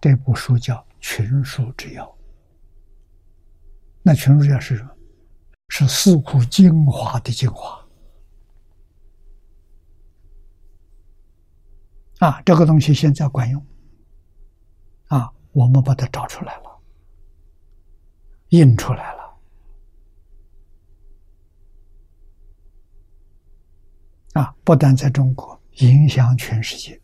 [0.00, 2.04] 这部书叫《群书之要》，
[4.02, 4.90] 那《群书之要》是什么？
[5.68, 7.85] 是四库精华的精华。
[12.18, 13.66] 啊，这个东西现在管用。
[15.08, 16.80] 啊，我们把它找出来了，
[18.48, 19.22] 印出来了。
[24.32, 27.00] 啊，不但在中国，影响全世界。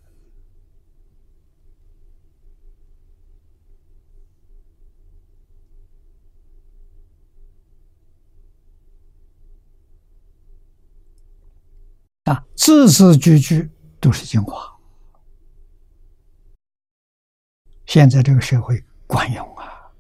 [12.25, 13.71] 啊，字字句句
[14.01, 14.72] 都是精华。
[17.87, 19.93] 现在这个社会管用啊！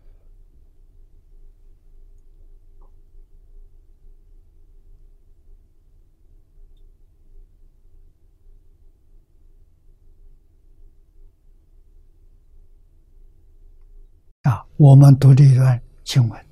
[14.42, 16.46] 啊，我们读这一段经文，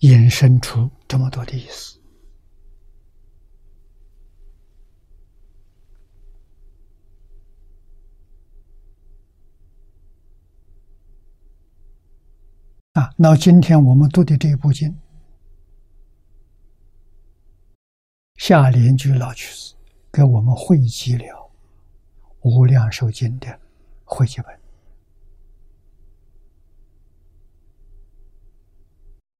[0.00, 2.03] 引申出这么多的意思。
[12.94, 14.96] 啊，那今天我们读的这一部经，
[18.36, 19.74] 下联句老居士
[20.12, 21.24] 给我们汇集了
[22.42, 23.58] 《无量寿经》的
[24.04, 24.60] 汇集本。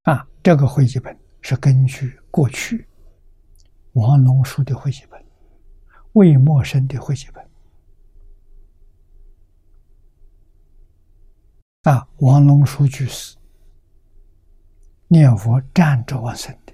[0.02, 2.88] 啊，这个汇集本是根据过去
[3.92, 5.24] 王龙书的汇集本、
[6.14, 7.48] 魏默生的汇集本。
[11.82, 13.36] 啊，王龙书居士。
[15.08, 16.72] 念佛站着往生的，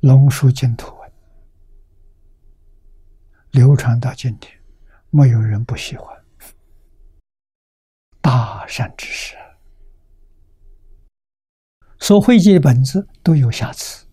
[0.00, 1.12] 龙树净土文
[3.50, 4.58] 流传到今天，
[5.10, 6.16] 没有人不喜欢。
[8.22, 9.36] 大善之事，
[11.98, 14.07] 所汇集的本子都有瑕疵。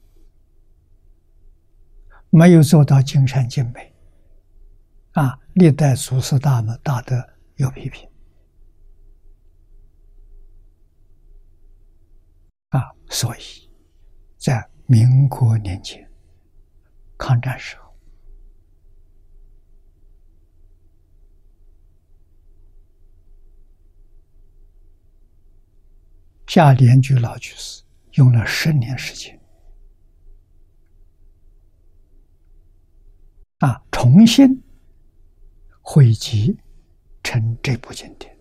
[2.37, 3.93] 没有做到尽善尽美，
[5.13, 5.39] 啊！
[5.53, 7.25] 历代祖师大们大德
[7.55, 8.09] 有批评，
[12.71, 12.91] 啊！
[13.09, 13.71] 所以，
[14.37, 16.11] 在民国年间，
[17.17, 17.95] 抗战时候，
[26.47, 27.81] 夏联居老居士
[28.15, 29.39] 用了十年时间。
[33.65, 33.81] 啊！
[33.91, 34.61] 重新
[35.81, 36.55] 汇集
[37.23, 38.37] 成这部经典，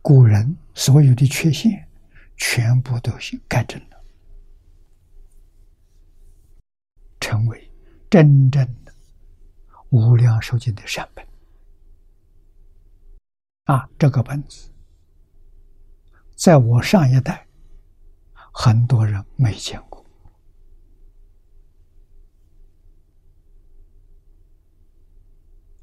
[0.00, 1.88] 古人所有的缺陷
[2.36, 3.10] 全部都
[3.48, 4.00] 改正了，
[7.18, 7.68] 成为
[8.08, 8.94] 真正的
[9.88, 11.26] 无量寿经的善本。
[13.64, 14.70] 啊，这个本子，
[16.36, 17.44] 在我上一代，
[18.52, 19.97] 很多人没见过。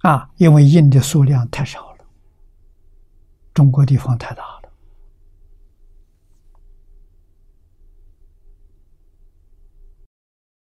[0.05, 2.05] 啊，因为印的数量太少了，
[3.55, 4.71] 中国地方太大了。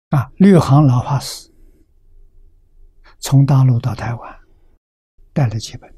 [0.09, 1.51] 啊，绿行老法师
[3.17, 4.39] 从大陆到台湾
[5.33, 5.89] 带了几本，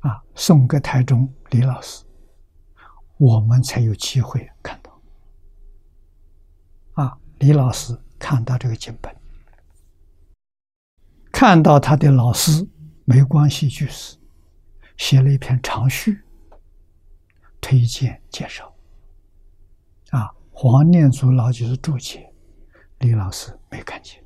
[0.00, 2.04] 啊，送给台中李老师，
[3.16, 5.00] 我们才有机会看到。
[7.02, 9.21] 啊，李老师看到这个经本。
[11.44, 12.64] 看到他的老师
[13.04, 14.16] 梅光系居士
[14.96, 16.22] 写了一篇长序，
[17.60, 18.72] 推荐介绍。
[20.10, 22.32] 啊，黄念祖老居士注解，
[23.00, 24.24] 李老师没看见。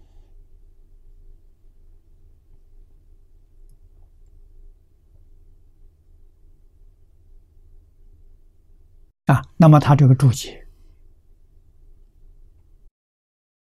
[9.25, 10.69] 啊，那么他这个注解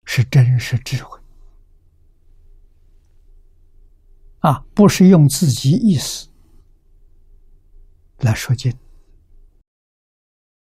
[0.03, 1.16] 是真实智慧。
[4.39, 6.29] 啊，不是用自己意思
[8.19, 8.73] 来说经，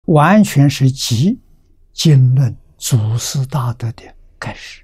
[0.06, 1.40] 完全是集
[1.92, 4.84] 经论祖师大德的开始。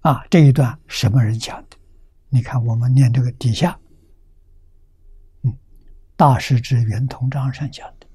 [0.00, 1.76] 啊，这一段什么人讲的？
[2.30, 3.78] 你看，我们念这个底下，
[5.42, 5.52] 嗯，
[6.16, 8.06] 《大师之圆通章》上讲的。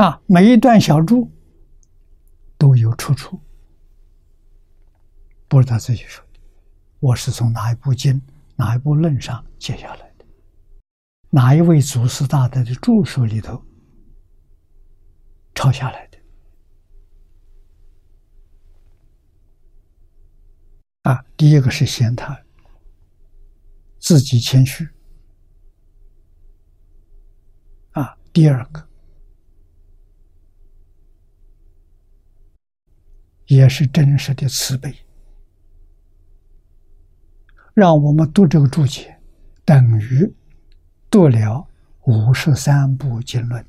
[0.00, 1.30] 啊，每一段小注
[2.56, 3.38] 都有出处，
[5.46, 6.40] 不是他自己说的，
[7.00, 8.22] 我是从哪一部经、
[8.56, 10.24] 哪一部论上接下来的，
[11.28, 13.62] 哪一位祖师大德的著述里头
[15.54, 16.18] 抄下来的。
[21.02, 22.42] 啊，第一个是闲谈，
[23.98, 24.88] 自己谦虚。
[27.90, 28.88] 啊，第二个。
[33.50, 34.94] 也是真实的慈悲，
[37.74, 39.18] 让我们读这个注解，
[39.64, 40.32] 等于
[41.10, 41.66] 读了
[42.04, 43.66] 五十三部经论，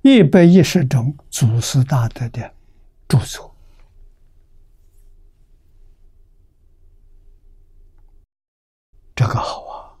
[0.00, 2.54] 一百一十种祖师大德的
[3.06, 3.54] 著作，
[9.14, 9.92] 这个好啊！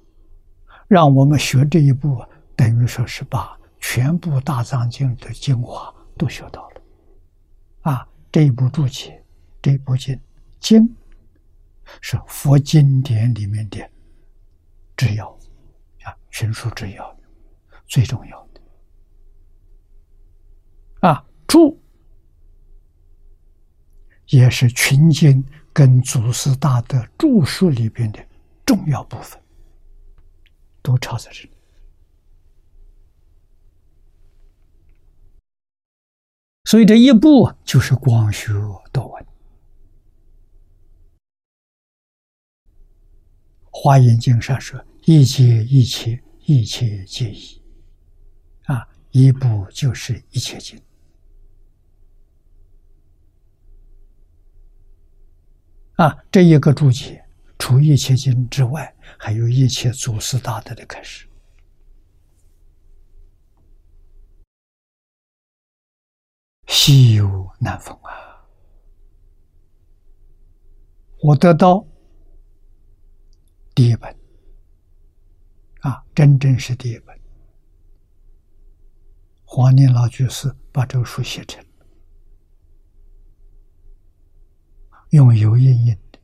[0.88, 2.24] 让我们学这一部，
[2.56, 6.71] 等于说是把全部大藏经的精华都学到了，
[8.32, 9.22] 这部注解，
[9.60, 10.18] 这部经，
[10.58, 10.96] 经
[12.00, 13.78] 是佛经典里面的
[14.96, 15.28] 制要
[16.02, 17.16] 啊，群书制要
[17.86, 18.60] 最重要的
[21.08, 21.78] 啊，注
[24.28, 28.26] 也是群经跟祖师大德著述里边的
[28.64, 29.38] 重要部分，
[30.80, 31.50] 都抄在这里。
[36.72, 38.50] 所以这一步就是光学
[38.90, 39.22] 多闻，
[43.70, 47.62] 《华严经》上说：“一切一切，一切皆一。”
[48.64, 50.80] 啊，一步就是一切经。
[55.96, 57.22] 啊，这一个注解，
[57.58, 61.26] 除一切经之外，还有一切祖师大德的开始。
[66.74, 68.42] 稀有难逢啊！
[71.22, 71.86] 我得到
[73.74, 74.10] 第一本
[75.80, 77.14] 啊，真正是第一本。
[79.44, 81.62] 黄念老居士把这个书写成，
[85.10, 86.18] 用油印印的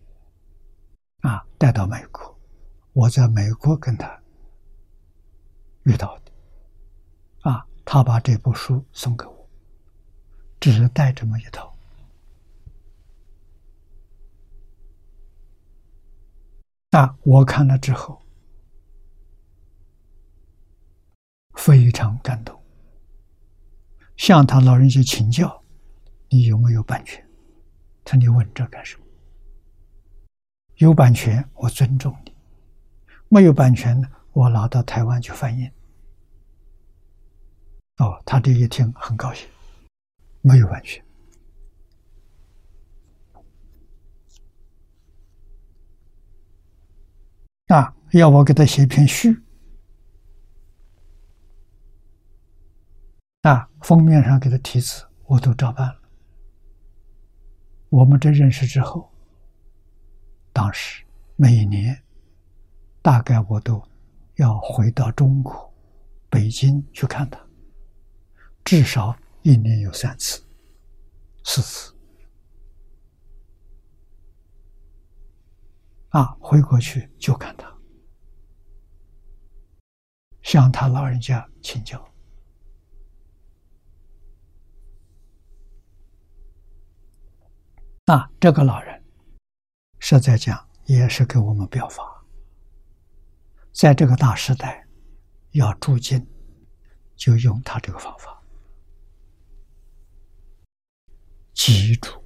[1.29, 2.37] 啊，带到美国。
[2.95, 4.19] 我在美国跟他
[5.83, 6.33] 遇到的
[7.43, 9.38] 啊，他把这部书送给我。
[10.61, 11.73] 只是带这么一套
[16.91, 17.15] 那！
[17.23, 18.23] 我看了之后
[21.55, 22.59] 非常感动，
[24.17, 25.63] 向他老人家请教
[26.31, 27.23] ：“你有没有版权？”
[28.05, 29.05] 他你问这干什么？
[30.77, 32.33] 有版权，我尊重你；
[33.29, 35.71] 没有版权呢，我拿到台湾去翻译。
[37.99, 39.47] 哦，他这一听很高兴。
[40.41, 41.05] 没有完全
[47.67, 47.95] 啊！
[48.13, 49.43] 要我给他写一篇序
[53.43, 56.01] 啊，封面上给他题字，我都照办了。
[57.91, 59.13] 我们这认识之后，
[60.55, 61.05] 当时
[61.37, 62.03] 每年
[63.03, 63.83] 大概我都
[64.37, 65.71] 要回到中国
[66.31, 67.39] 北京去看他，
[68.65, 69.15] 至少。
[69.49, 70.45] 一年有三次、
[71.43, 71.97] 四次，
[76.11, 77.75] 啊，回过去就看他，
[80.43, 81.99] 向他老人家请教。
[88.05, 89.03] 啊，这个老人
[89.99, 92.23] 实在讲也是给我们表法，
[93.73, 94.87] 在这个大时代
[95.53, 96.31] 要住进，
[97.17, 98.38] 就用他这个方法。
[101.59, 102.23] 基础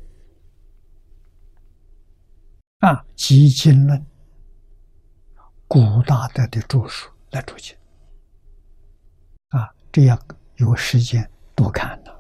[2.81, 3.99] 啊，《集经论》
[5.67, 7.75] 古大德的著述来读经
[9.49, 10.21] 啊，这样
[10.57, 12.13] 有时间多看呢，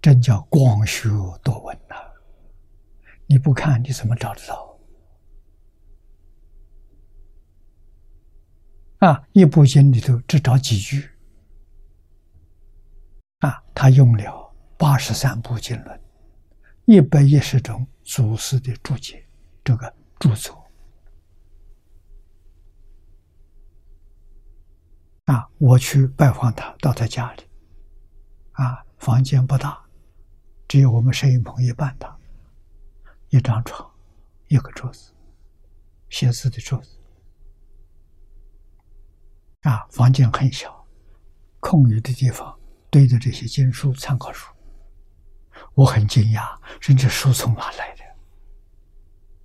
[0.00, 1.10] 真叫光学
[1.44, 1.94] 多闻呐！
[3.26, 4.78] 你不看你怎么找得到？
[9.00, 11.10] 啊，一部经里头只找几句
[13.40, 14.45] 啊，他用了。
[14.78, 16.00] 八十三部经论，
[16.84, 19.26] 一百一十种祖师的注解，
[19.64, 20.64] 这个著作
[25.24, 27.42] 啊，我去拜访他，到他家里，
[28.52, 29.82] 啊，房间不大，
[30.68, 32.16] 只有我们摄影棚一半大，
[33.30, 33.90] 一张床，
[34.48, 35.12] 一个桌子，
[36.10, 36.98] 写字的桌子，
[39.62, 40.86] 啊，房间很小，
[41.60, 42.56] 空余的地方
[42.90, 44.52] 堆着这些经书、参考书，
[45.76, 48.02] 我很惊讶，人这书从哪来的？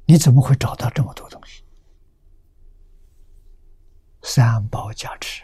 [0.06, 1.62] 你怎么会找到这么多东西？
[4.24, 5.44] 三宝加持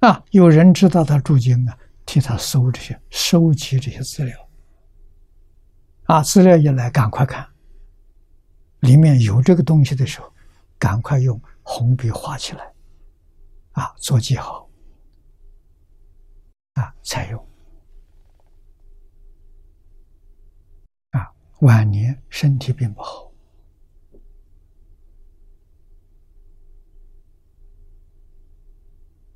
[0.00, 0.10] 啊！
[0.10, 4.48] 啊，有人知道他住经啊，替他搜这些、收集这些资料。
[6.04, 7.48] 啊，资料一来，赶快看，
[8.80, 10.30] 里面有这个东西的时候，
[10.78, 12.74] 赶快用红笔画起来，
[13.72, 14.67] 啊，做记号，
[16.78, 17.48] 啊，采用。
[21.10, 23.32] 啊，晚年身体并不好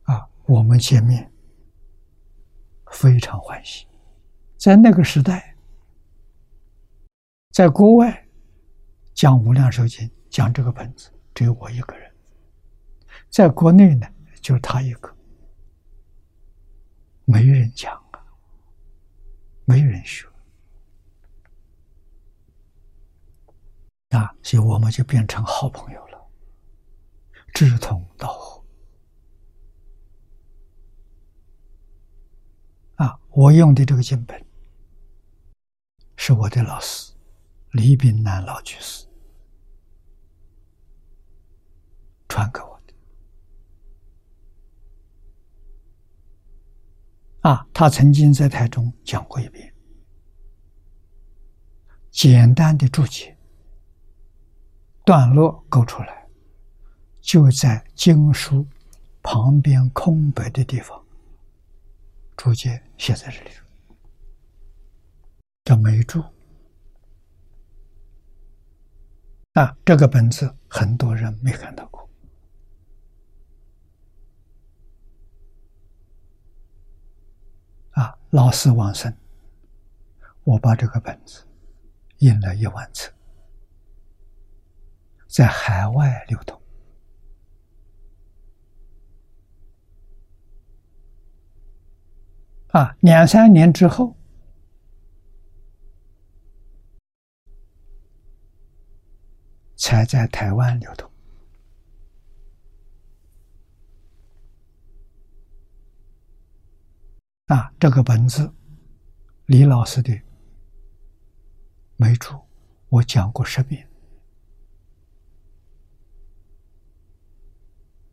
[0.04, 0.30] 啊。
[0.46, 1.32] 我们见面
[2.92, 3.88] 非常欢喜，
[4.56, 5.56] 在那个时代，
[7.50, 8.28] 在国外
[9.14, 12.14] 讲《无量寿经》讲这个本子只有我一个人，
[13.30, 14.06] 在国内呢
[14.40, 15.11] 就是他一个，
[17.32, 18.22] 没人讲啊，
[19.64, 20.28] 没人学
[24.10, 26.30] 啊，所以我们就变成好朋友了，
[27.54, 28.62] 志同道合
[32.96, 33.18] 啊。
[33.30, 34.44] 我用的这个经本
[36.18, 37.14] 是我的老师
[37.70, 39.06] 李炳南老居士
[42.28, 42.92] 传给我的。
[47.42, 49.74] 啊，他曾经在台中讲过一遍，
[52.10, 53.36] 简单的注解，
[55.04, 56.28] 段落勾出来，
[57.20, 58.66] 就在经书
[59.22, 61.00] 旁边空白的地方。
[62.36, 63.50] 注解写在这里，
[65.64, 66.22] 叫梅注。
[69.54, 72.08] 啊，这个本子很多人没看到过。
[77.90, 79.14] 啊，老师往生，
[80.44, 81.46] 我把这个本子
[82.16, 83.12] 印了一万册，
[85.28, 86.58] 在海外流通。
[92.68, 94.16] 啊，两三年之后，
[99.76, 101.11] 才在台湾流通。
[107.52, 108.50] 啊，这个本子，
[109.44, 110.10] 李老师的
[111.96, 112.40] 没注，
[112.88, 113.86] 我讲过十遍。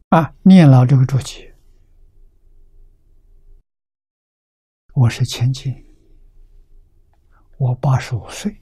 [0.09, 1.55] 啊，念了这个注解。
[4.93, 5.85] 我是前进，
[7.57, 8.61] 我八十五岁，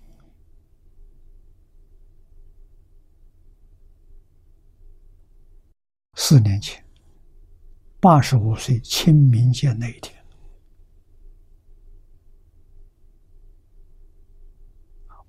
[6.14, 6.86] 四年前，
[7.99, 10.16] 八十五岁清明节那一天，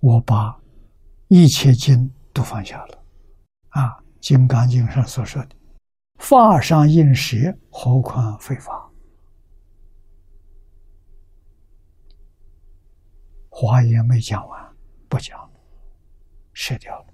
[0.01, 0.61] 我把
[1.29, 3.05] 一切经都放下了。
[3.70, 5.57] 啊，《金刚经》上所说的
[6.19, 8.85] “法上应舍，何况非法”。
[13.51, 14.77] 华严没讲完，
[15.09, 15.51] 不讲了，
[16.53, 17.07] 舍掉了。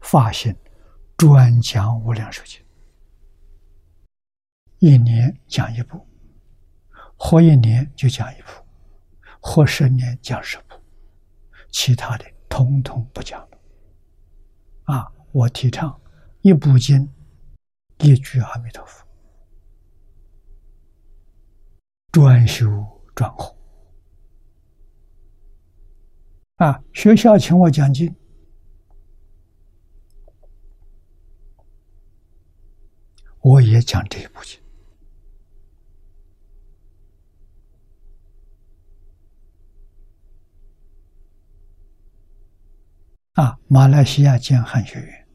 [0.00, 0.54] 发心
[1.16, 2.64] 专讲无量寿经，
[4.78, 6.06] 一年讲一部，
[7.16, 8.50] 活一年就讲一部，
[9.40, 10.63] 活十年讲十部，
[11.74, 13.58] 其他的通通不讲了。
[14.84, 16.00] 啊，我提倡
[16.40, 17.12] 一部经
[17.98, 19.04] 一句阿弥陀佛，
[22.12, 22.64] 专修
[23.16, 23.52] 专弘。
[26.58, 26.80] 啊！
[26.92, 28.14] 学校请我讲经，
[33.40, 34.63] 我也讲这一部经。
[43.34, 45.26] 啊，马来西亚建汉学院，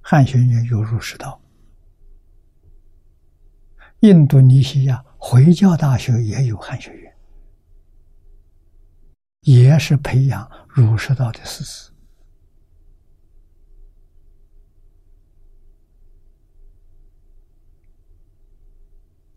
[0.00, 1.40] 汉学院有儒释道；
[4.00, 7.10] 印度尼西亚回教大学也有汉学院。
[9.40, 11.90] 也是培养儒释道的事实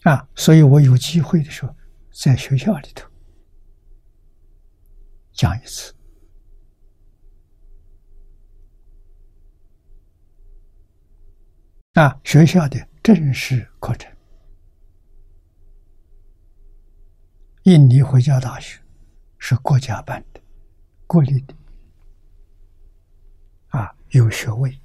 [0.01, 1.73] 啊，所以我有机会的时候，
[2.11, 3.09] 在学校里头
[5.31, 5.95] 讲一次
[11.93, 14.11] 啊，学校的正式课程，
[17.63, 18.81] 印尼回教大学
[19.37, 20.41] 是国家办的，
[21.05, 21.53] 国立的，
[23.67, 24.81] 啊，有学位，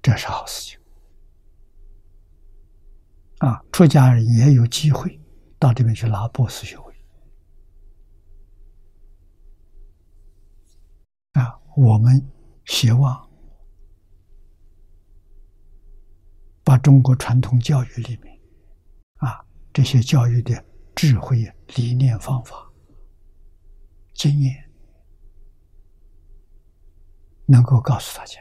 [0.00, 0.80] 这是好事情。
[3.40, 5.20] 啊，出家人也有机会
[5.58, 6.94] 到这边去拿博士学位。
[11.32, 12.26] 啊，我们
[12.64, 13.30] 希望
[16.64, 18.40] 把中国传统教育里面
[19.16, 20.64] 啊这些教育的
[20.94, 22.70] 智慧、理念、方法、
[24.14, 24.70] 经验，
[27.46, 28.40] 能够告诉大家，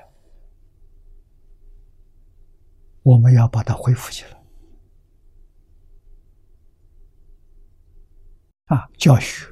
[3.01, 4.43] 我们要把它恢复起来。
[8.67, 9.45] 啊，教学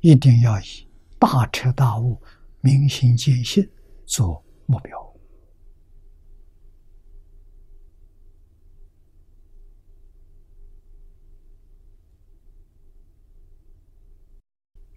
[0.00, 0.88] 一定要以
[1.18, 2.20] 大彻大悟、
[2.60, 3.68] 明心见性
[4.08, 5.14] 做目标，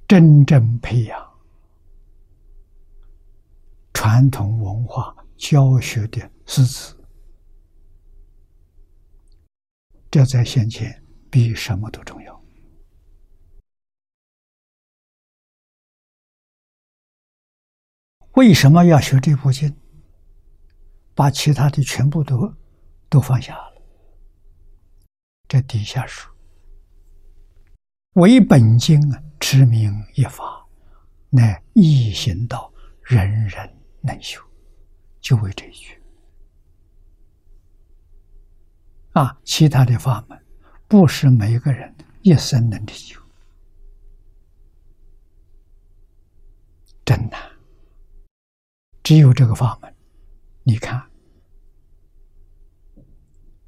[0.08, 1.40] 真正培养
[3.94, 6.98] 传统文化教学的师资，
[10.10, 12.41] 这在先前比什么都重要。
[18.42, 19.72] 为什么要学这部经？
[21.14, 22.52] 把其他的全部都
[23.08, 23.82] 都放下了。
[25.48, 26.34] 这底下说
[28.18, 30.66] ：“为本经啊，持名一法，
[31.30, 32.74] 乃易行道，
[33.04, 34.42] 人人能修。”
[35.22, 36.02] 就为这一句
[39.12, 40.44] 啊，其他的法门
[40.88, 43.22] 不是每个人一生能成就，
[47.06, 47.51] 真难。
[49.04, 49.94] 只有这个法门，
[50.64, 51.10] 你看，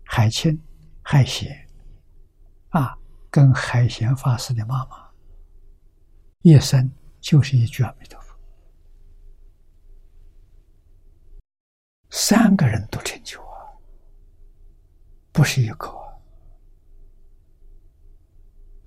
[0.06, 0.62] 海清、
[1.02, 1.68] 海贤
[2.70, 2.98] 啊，
[3.30, 5.10] 跟海贤法师的妈妈
[6.44, 8.38] 一生就是一句阿弥陀佛，
[12.12, 13.74] 三个人都成就啊，
[15.32, 15.90] 不是一个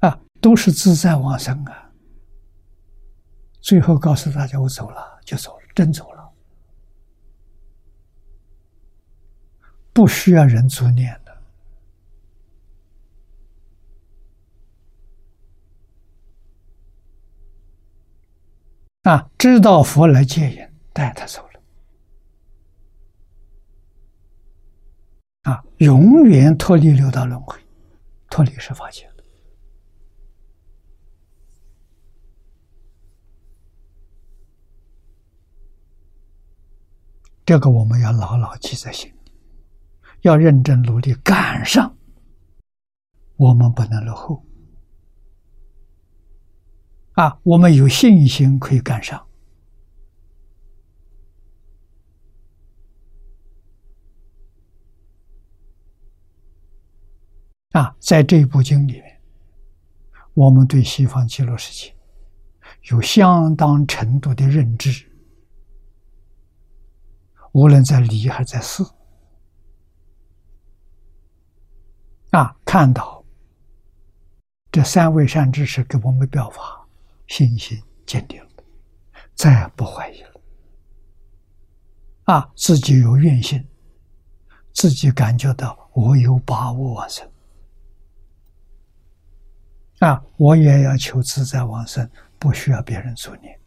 [0.01, 1.93] 啊，都是自在往生啊。
[3.61, 6.16] 最后告诉大家：“我走了，就走了，真走了。”
[9.97, 11.35] 不需要人助念的
[19.11, 19.31] 啊！
[19.39, 21.61] 知道佛来接引，带他走了
[25.51, 25.65] 啊！
[25.79, 27.59] 永远脱离六道轮回，
[28.29, 29.11] 脱离十法界
[37.47, 39.16] 这个我们要牢牢记在心。
[40.27, 41.97] 要认真努力赶上，
[43.37, 44.45] 我们不能落后
[47.13, 47.39] 啊！
[47.45, 49.25] 我们有信心可以赶上
[57.71, 57.95] 啊！
[58.01, 59.21] 在这一部经里面，
[60.35, 61.95] 我们对西方极乐世界
[62.91, 65.09] 有相当程度的认知，
[67.53, 68.83] 无论在理还是在事。
[72.37, 73.25] 啊，看到
[74.71, 76.87] 这三位善知识给我们表法，
[77.29, 78.51] 信心坚定了，
[79.35, 80.41] 再也不怀疑了。
[82.25, 83.67] 啊，自己有愿心，
[84.75, 87.27] 自己感觉到我有把握往生。
[90.01, 92.07] 啊，我也要求自在往生，
[92.39, 93.59] 不需要别人助念，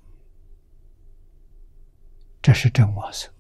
[2.40, 3.34] 这是真往生。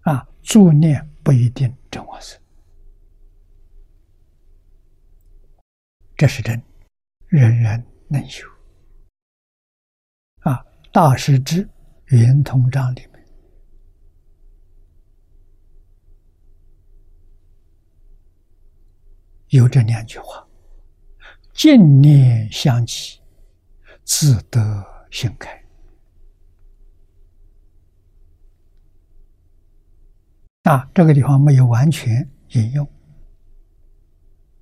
[0.00, 2.40] 啊，助念不一定真往生。
[6.18, 6.60] 这是真，
[7.28, 8.44] 人人能修。
[10.40, 10.54] 啊，
[10.90, 11.66] 《大师之
[12.06, 13.24] 圆通章》里面
[19.50, 20.44] 有这两句话
[21.54, 23.20] ：“净念相起，
[24.02, 25.64] 自得心开。”
[30.68, 32.84] 啊，这个地方没有完全引用。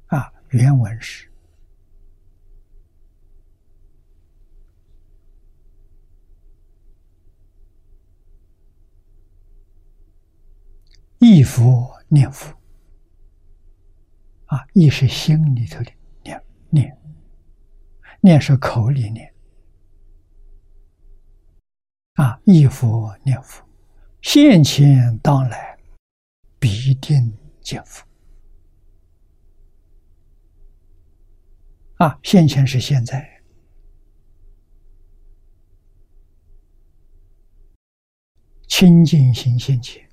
[0.08, 1.25] 啊，原文是。
[11.18, 12.54] 忆佛念佛，
[14.46, 15.90] 啊，忆是心里头的
[16.22, 16.96] 念念，
[18.20, 19.34] 念是口里念，
[22.14, 23.66] 啊，忆佛念佛，
[24.20, 25.78] 现前当来，
[26.58, 28.04] 必定见福。
[31.96, 33.42] 啊，现前是现在，
[38.68, 40.05] 清净心现前，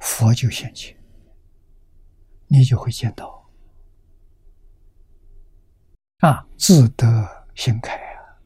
[0.00, 0.96] 佛就现前，
[2.46, 3.50] 你就会见到。
[6.18, 8.40] 啊，自得心开啊，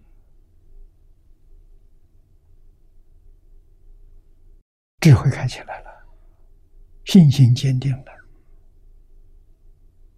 [5.00, 5.90] 智慧开起来了，
[7.04, 8.12] 信心坚定了。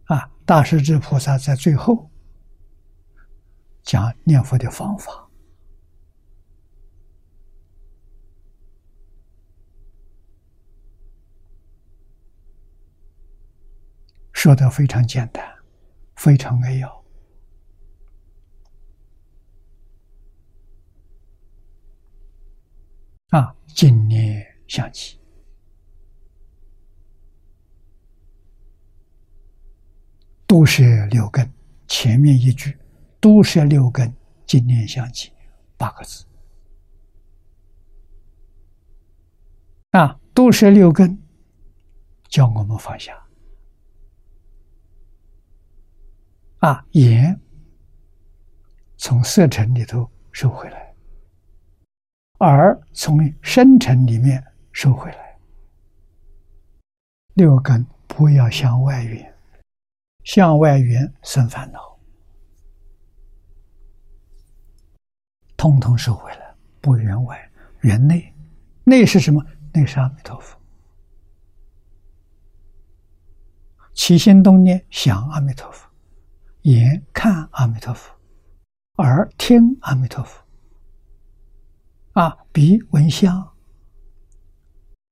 [0.07, 2.11] 啊，大势至菩萨在最后
[3.83, 5.24] 讲念佛的方法，
[14.45, 15.43] 说的非常简单，
[16.17, 17.05] 非常扼要。
[23.31, 25.19] 啊，今年相起。
[30.47, 31.51] 都是六根，
[31.87, 32.77] 前面一句
[33.21, 34.15] 都是六根，
[34.45, 35.33] 今年相起，
[35.79, 36.23] 八个字
[39.93, 41.19] 啊，都是六根，
[42.29, 43.24] 叫我们放下
[46.65, 47.39] 啊，眼
[48.97, 50.95] 从色尘里头收回来，
[52.39, 54.43] 耳从深尘里面
[54.73, 55.39] 收回来，
[57.35, 59.31] 六根不要向外缘。
[60.23, 61.99] 向外缘生烦恼，
[65.55, 67.39] 通通收回来，不缘外，
[67.81, 68.35] 缘内。
[68.85, 69.45] 内是什么？
[69.75, 70.59] 内是阿弥陀佛。
[73.93, 75.87] 起心动念想阿弥陀佛，
[76.65, 78.11] 眼看阿弥陀佛，
[78.97, 80.43] 耳听阿弥陀佛，
[82.13, 83.55] 啊，鼻闻香，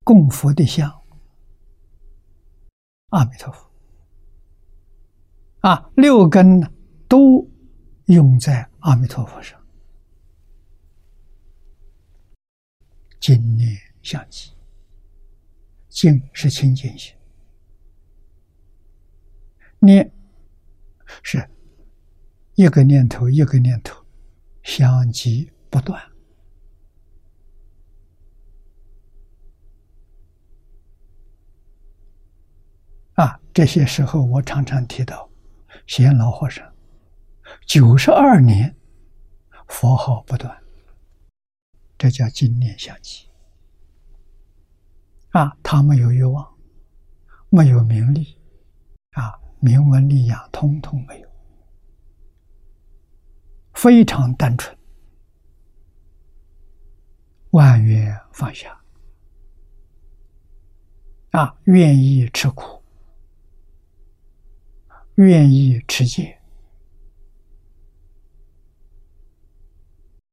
[0.03, 0.91] 供佛的香，
[3.09, 3.71] 阿弥陀佛。
[5.59, 6.67] 啊，六根呢，
[7.07, 7.47] 都
[8.05, 9.63] 用在阿弥陀佛上，
[13.19, 14.51] 净念相继。
[15.87, 17.15] 净是清净心，
[19.77, 20.11] 念
[21.21, 21.49] 是
[22.55, 24.03] 一个念头一个念头
[24.63, 26.01] 相继不断。
[33.13, 35.29] 啊，这些时候我常常提到。
[35.85, 36.71] 贤老和尚
[37.65, 38.73] 九十二年
[39.67, 40.63] 佛号不断，
[41.97, 43.27] 这叫经念相继
[45.31, 45.57] 啊！
[45.61, 46.57] 他没有欲望，
[47.49, 48.37] 没有名利
[49.63, 51.29] 啊，名闻利养通通没有，
[53.73, 54.77] 非常单纯，
[57.51, 58.77] 万缘放下。
[61.31, 62.83] 啊，愿意吃苦。
[65.15, 66.37] 愿意持戒。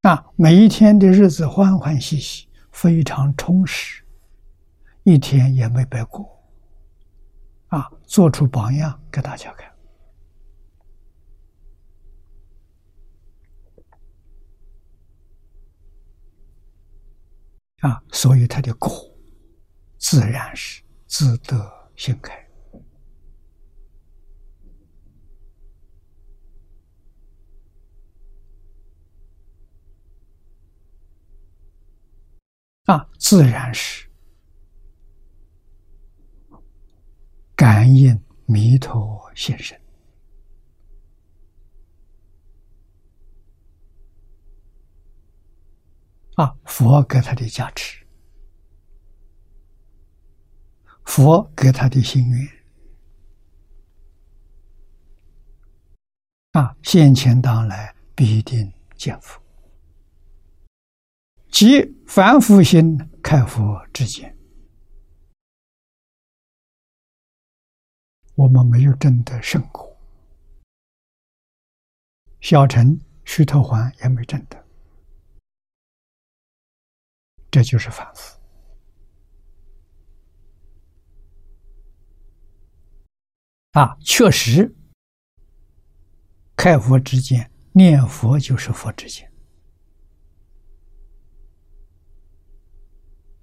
[0.03, 4.03] 啊，每一天的日子欢欢喜喜，非常充实，
[5.05, 6.40] 一天也没白过！
[8.11, 9.73] 做出榜样给大家看
[17.89, 18.91] 啊，所以他的果
[19.97, 22.35] 自然是自得心开。
[32.87, 34.10] 啊，自然是
[37.61, 39.79] 感应弥陀现身。
[46.37, 48.03] 啊，佛给他的加持，
[51.05, 52.49] 佛给他的心愿。
[56.53, 59.39] 啊，现前当来必定见佛。
[61.51, 64.35] 即凡夫心开佛之见，
[68.41, 69.95] 我们没有真的圣果。
[72.41, 74.65] 小乘须陀环也没真的，
[77.51, 78.41] 这就是凡夫
[83.73, 83.95] 啊！
[84.01, 84.75] 确实，
[86.57, 89.31] 开佛之见，念佛就是佛之见。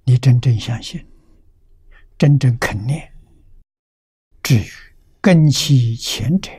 [0.06, 1.08] 你真正相信，
[2.18, 3.14] 真正肯念，
[4.42, 4.87] 至于
[5.22, 6.52] 根其前者，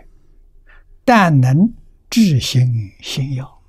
[1.05, 1.73] 但能
[2.11, 3.63] 至行心要，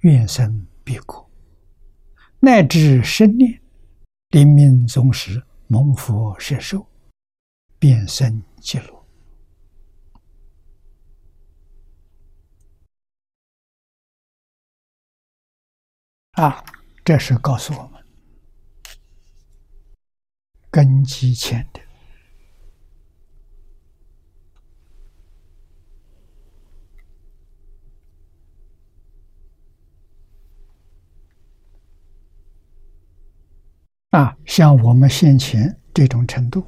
[0.00, 1.28] 愿生必果，
[2.40, 3.60] 乃至生念，
[4.30, 6.86] 临命终时，蒙佛摄受，
[7.78, 9.06] 变身极乐。
[16.32, 16.64] 啊，
[17.04, 18.02] 这是告诉我们
[20.70, 21.80] 根基浅的
[34.10, 36.64] 啊，像我们先前这种程度，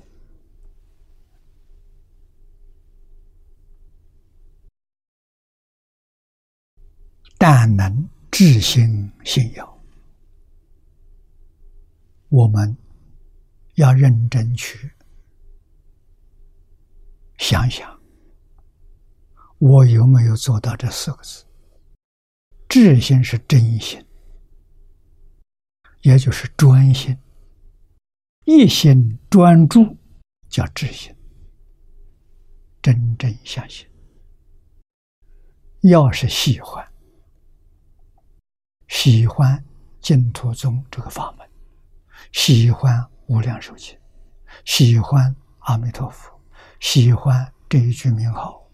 [7.39, 8.09] 但能。
[8.33, 9.69] 至心信仰，
[12.29, 12.75] 我们
[13.75, 14.91] 要认真去
[17.37, 18.01] 想想，
[19.59, 21.45] 我有没有做到这四个字？
[22.67, 24.03] 至心是真心，
[26.03, 27.19] 也就是专心，
[28.45, 29.97] 一心专注
[30.49, 31.15] 叫至心，
[32.83, 33.87] 真正相信。
[35.83, 36.87] 要是喜欢。
[38.89, 39.65] 喜欢
[40.01, 41.49] 净土宗这个法门，
[42.33, 43.97] 喜欢无量寿经，
[44.65, 46.39] 喜欢阿弥陀佛，
[46.81, 48.69] 喜欢这一句名号，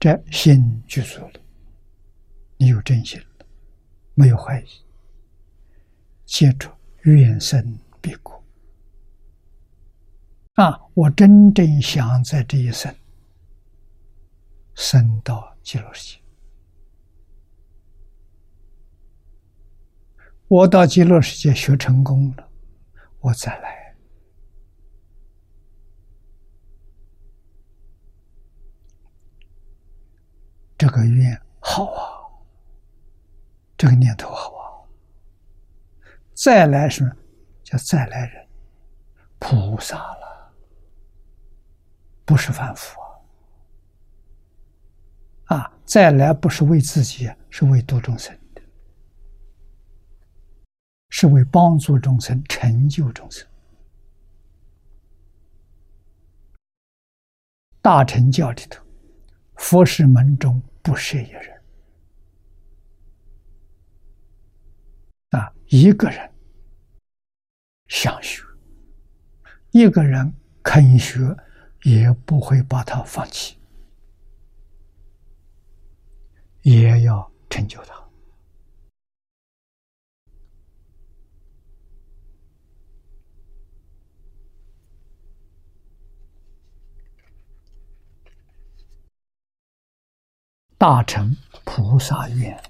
[0.00, 1.40] 这心具足了，
[2.56, 3.46] 你有真心了，
[4.14, 4.66] 没有怀疑，
[6.26, 6.70] 接着
[7.04, 8.44] 愿生必果。
[10.54, 12.94] 啊，我真正想在这一生
[14.74, 16.22] 升到极乐世界。
[20.48, 22.48] 我到极乐世界学成功了，
[23.20, 23.94] 我再来。
[30.78, 32.00] 这个愿好啊，
[33.76, 34.55] 这个念头好。
[36.36, 37.10] 再来是
[37.64, 38.46] 叫再来人，
[39.38, 40.52] 菩萨了，
[42.26, 43.00] 不是凡夫
[45.46, 45.56] 啊。
[45.56, 48.38] 啊，再来不是为自己，是为度众生。
[51.08, 53.48] 是为帮助众生、成就众生。
[57.80, 58.84] 大乘教里头，
[59.54, 61.55] 佛是门中不设一人
[65.30, 66.32] 啊，一个人
[67.88, 68.42] 想学，
[69.72, 70.32] 一个人
[70.62, 71.36] 肯学，
[71.82, 73.58] 也不会把他放弃，
[76.62, 77.96] 也要成就他。
[90.78, 91.34] 大乘
[91.64, 92.62] 菩萨愿，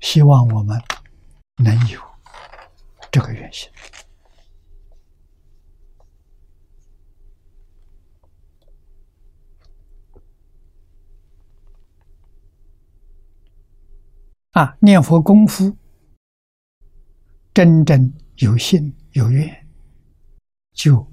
[0.00, 0.80] 希望我们
[1.56, 2.00] 能有
[3.12, 3.70] 这个愿心
[14.52, 14.76] 啊！
[14.80, 15.76] 念佛功夫
[17.54, 19.68] 真正有心有愿，
[20.72, 21.06] 就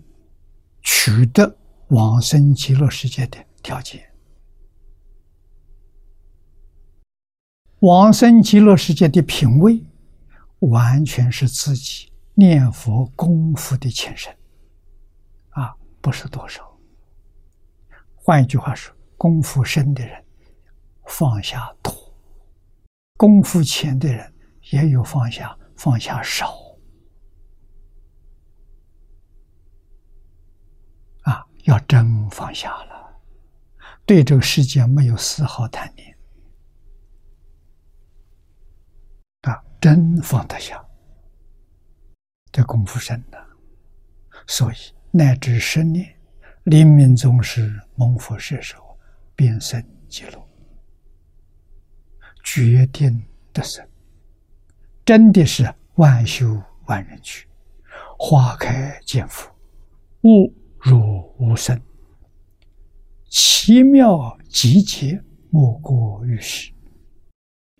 [0.82, 1.58] 取得。
[1.90, 4.07] 往生极乐世界的条件，
[7.80, 9.84] 往生极乐世界的品位，
[10.60, 14.36] 完全是自己念佛功夫的前身，
[15.50, 16.78] 啊，不是多少。
[18.16, 20.24] 换一句话说，功夫深的人
[21.06, 21.94] 放下多，
[23.16, 24.34] 功夫浅的人
[24.72, 26.66] 也有放下，放下少。
[31.64, 33.20] 要真放下了，
[34.06, 36.07] 对这个世界没有丝毫贪念，
[39.50, 40.84] 啊，真放得下，
[42.52, 43.38] 这功夫深的，
[44.46, 44.76] 所以
[45.12, 46.16] 乃至十年，
[46.64, 48.78] 临命终时蒙佛摄受，
[49.36, 50.48] 变生极乐，
[52.44, 53.88] 决定得生，
[55.06, 57.48] 真的是万修万人去，
[58.18, 59.50] 花开见佛，
[60.24, 60.54] 悟。
[60.80, 61.82] 入无生，
[63.28, 66.72] 奇妙极节莫过于世。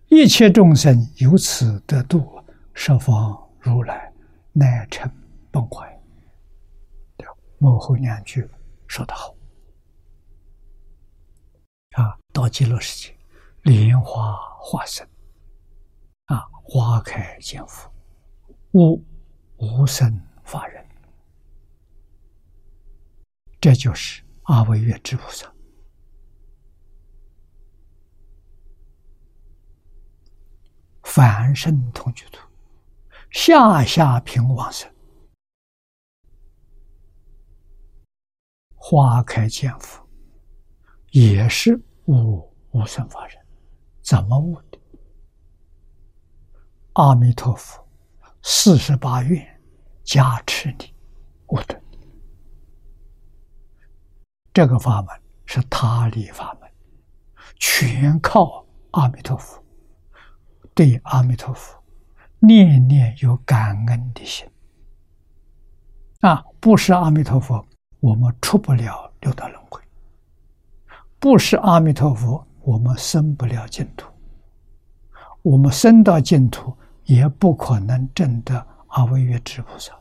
[0.08, 4.12] 一切众生由此得度，十方如来
[4.52, 5.10] 乃成
[5.50, 5.94] 崩坏。
[7.58, 8.48] 幕后两句
[8.86, 9.34] 说得好
[11.96, 12.16] 啊！
[12.32, 13.16] 到极乐世界，
[13.62, 15.04] 莲花化身
[16.26, 17.92] 啊，花开见佛，
[18.72, 19.04] 无
[19.56, 20.86] 无生法忍。
[23.60, 25.52] 这就是阿惟越之菩萨
[31.18, 32.38] 凡圣同居土，
[33.32, 34.88] 下下平往生，
[38.76, 40.08] 花开见佛，
[41.10, 43.36] 也是悟无生法忍，
[44.00, 44.78] 怎么悟的？
[46.92, 47.84] 阿弥陀佛，
[48.44, 49.60] 四十八愿
[50.04, 50.94] 加持你
[51.48, 51.82] 悟的。
[54.52, 56.70] 这个法门是他力法门，
[57.58, 59.60] 全靠阿弥陀佛。
[60.78, 61.76] 对阿弥陀佛，
[62.38, 64.48] 念念有感恩的心
[66.20, 66.44] 啊！
[66.60, 67.66] 不是阿弥陀佛，
[67.98, 69.80] 我们出不了六道轮回；
[71.18, 74.08] 不是阿弥陀佛，我们生不了净土。
[75.42, 76.72] 我们生到净土，
[77.02, 79.92] 也不可能证得阿惟越致菩萨。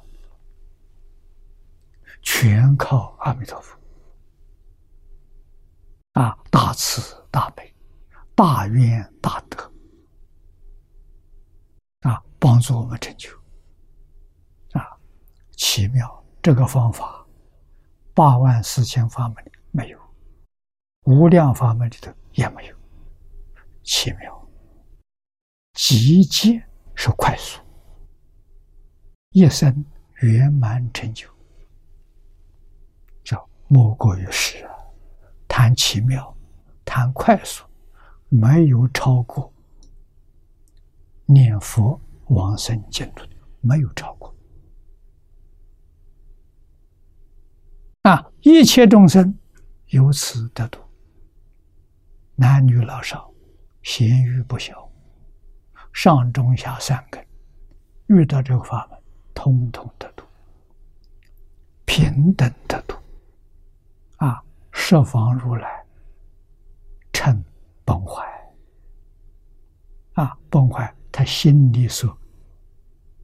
[2.21, 3.75] 全靠阿弥陀佛。
[6.13, 7.01] 啊，大慈
[7.31, 7.73] 大悲，
[8.35, 9.71] 大愿大德，
[12.39, 13.29] 帮助我们成就，
[14.73, 14.97] 啊，
[15.51, 16.23] 奇妙！
[16.41, 17.25] 这个方法，
[18.13, 19.99] 八万四千法门里没有，
[21.03, 22.75] 无量法门里头也没有，
[23.83, 24.47] 奇妙，
[25.73, 26.63] 极简
[26.95, 27.61] 是快速，
[29.31, 29.83] 一生
[30.21, 31.27] 圆满成就，
[33.23, 34.73] 叫莫过于世啊。
[35.47, 36.33] 谈奇妙，
[36.85, 37.65] 谈快速，
[38.29, 39.51] 没有超过。
[41.25, 43.25] 念佛往生净土，
[43.61, 44.33] 没有超过。
[48.03, 49.37] 啊，一切众生
[49.87, 50.79] 由此得度，
[52.35, 53.33] 男女老少，
[53.83, 54.89] 咸愚不小，
[55.93, 57.25] 上中下三根，
[58.07, 58.99] 遇到这个法门，
[59.33, 60.23] 通通得度，
[61.85, 62.95] 平等得度。
[64.17, 64.43] 啊。
[64.79, 65.83] 设防如来，
[67.11, 67.43] 称
[67.83, 68.23] 崩坏
[70.13, 70.37] 啊！
[70.51, 72.15] 崩坏，他心里所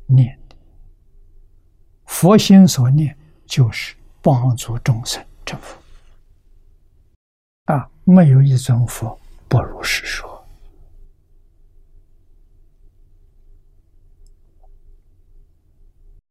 [0.07, 0.55] 念的
[2.05, 3.15] 佛心所念，
[3.45, 5.77] 就是帮助众生成佛
[7.65, 7.87] 啊！
[8.03, 9.15] 没有一尊佛
[9.47, 10.43] 不如是说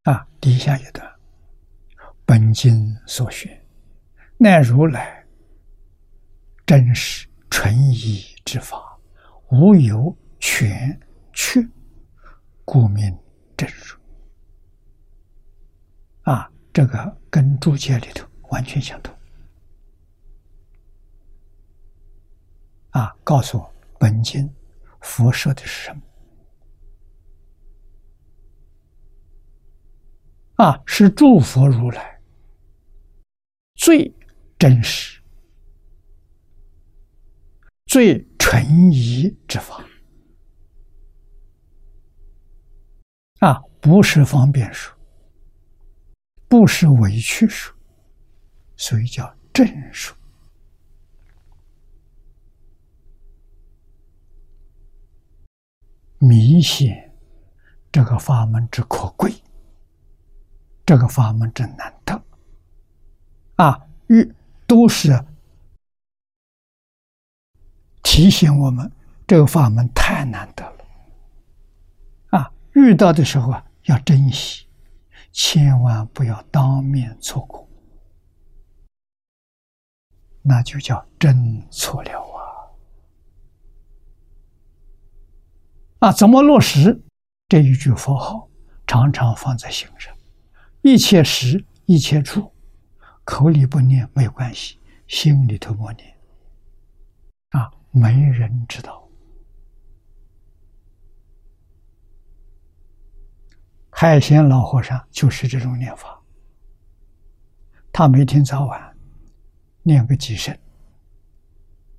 [0.02, 0.26] 啊！
[0.40, 1.08] 底下一段，
[2.26, 3.64] 本经所学。
[4.36, 5.24] 乃如来
[6.66, 8.98] 真实纯一之法，
[9.52, 11.00] 无有全
[11.32, 11.68] 去，
[12.64, 13.18] 故名
[13.56, 13.98] 真如。
[16.22, 19.16] 啊，这个跟注解里头完全相同。
[22.90, 24.52] 啊，告诉我本经
[25.00, 26.02] 佛说的是什么？
[30.64, 32.20] 啊，是诸佛如来
[33.74, 34.14] 最。
[34.58, 35.20] 真实、
[37.86, 39.84] 最纯一之法
[43.42, 44.96] 啊，不是方便说，
[46.46, 47.74] 不是委屈说，
[48.76, 50.16] 所以叫正说。
[56.18, 57.12] 明显
[57.90, 59.34] 这个法门之可贵，
[60.86, 62.22] 这个法门之难得
[63.56, 63.76] 啊！
[64.06, 64.32] 与
[64.68, 65.20] 都是
[68.04, 68.88] 提醒我们，
[69.26, 70.71] 这个法门太难得！
[72.74, 74.66] 遇到的时候啊，要珍惜，
[75.30, 77.68] 千万不要当面错过，
[80.42, 82.20] 那就叫真错了
[86.00, 86.08] 啊！
[86.08, 87.02] 啊，怎么落实
[87.48, 88.48] 这一句佛号？
[88.86, 90.14] 常常放在心上，
[90.82, 92.52] 一切时，一切处。
[93.24, 96.14] 口里不念没有关系，心里头默念，
[97.50, 99.01] 啊，没人知道。
[104.02, 106.20] 海贤老和尚就是这种念法，
[107.92, 108.96] 他每天早晚
[109.84, 110.58] 念个几声，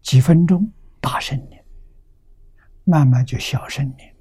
[0.01, 0.69] 几分钟
[0.99, 1.63] 大声念，
[2.83, 4.13] 慢慢就小声念，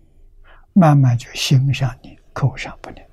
[0.73, 3.05] 慢慢就心上念，口上不念。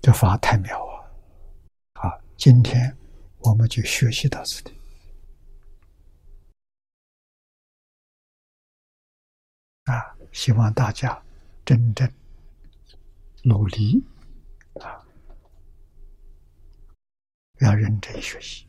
[0.00, 1.02] 这法太妙啊！
[1.94, 2.96] 好，今天
[3.40, 4.75] 我们就学习到此地
[10.36, 11.22] 希望大家
[11.64, 12.12] 真正
[13.42, 14.04] 努力
[14.74, 15.00] 啊，
[17.60, 18.65] 要认真学习。